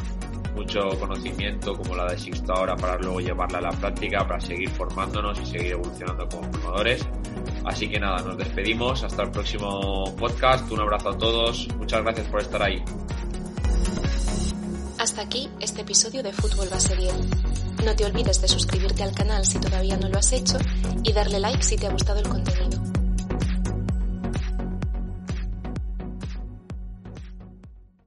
mucho 0.60 0.89
conocimiento 0.99 1.74
como 1.74 1.95
la 1.95 2.12
de 2.12 2.18
Sixto 2.18 2.53
ahora 2.53 2.76
para 2.76 2.97
luego 2.97 3.22
llevarla 3.22 3.60
a 3.60 3.62
la 3.62 3.72
práctica, 3.72 4.28
para 4.28 4.41
seguir 4.41 4.70
formándonos 4.70 5.39
y 5.39 5.45
seguir 5.45 5.72
evolucionando 5.72 6.28
como 6.28 6.51
formadores. 6.51 7.07
Así 7.64 7.89
que 7.89 7.97
nada, 7.97 8.22
nos 8.24 8.38
despedimos. 8.38 9.01
Hasta 9.03 9.24
el 9.24 9.32
próximo 9.32 10.14
podcast. 10.18 10.70
Un 10.70 10.82
abrazo 10.82 11.10
a 11.10 11.18
todos. 11.18 11.68
Muchas 11.78 12.03
gracias 12.03 12.28
por 12.28 12.41
estar 12.41 12.62
ahí. 12.62 12.84
Hasta 14.97 15.22
aquí 15.22 15.49
este 15.62 15.82
episodio 15.82 16.22
de 16.24 16.34
Fútbol 16.34 16.68
Base 16.68 16.93
10. 16.93 17.14
No 17.86 17.95
te 17.95 18.03
olvides 18.03 18.41
de 18.41 18.49
suscribirte 18.49 19.03
al 19.03 19.16
canal 19.16 19.45
si 19.45 19.60
todavía 19.60 19.95
no 19.95 20.10
lo 20.10 20.18
has 20.18 20.34
hecho 20.34 20.57
y 21.03 21.14
darle 21.14 21.39
like 21.39 21.64
si 21.64 21.78
te 21.78 21.88
ha 21.88 21.91
gustado 21.91 22.20
el 22.20 22.28
contenido. 22.28 22.89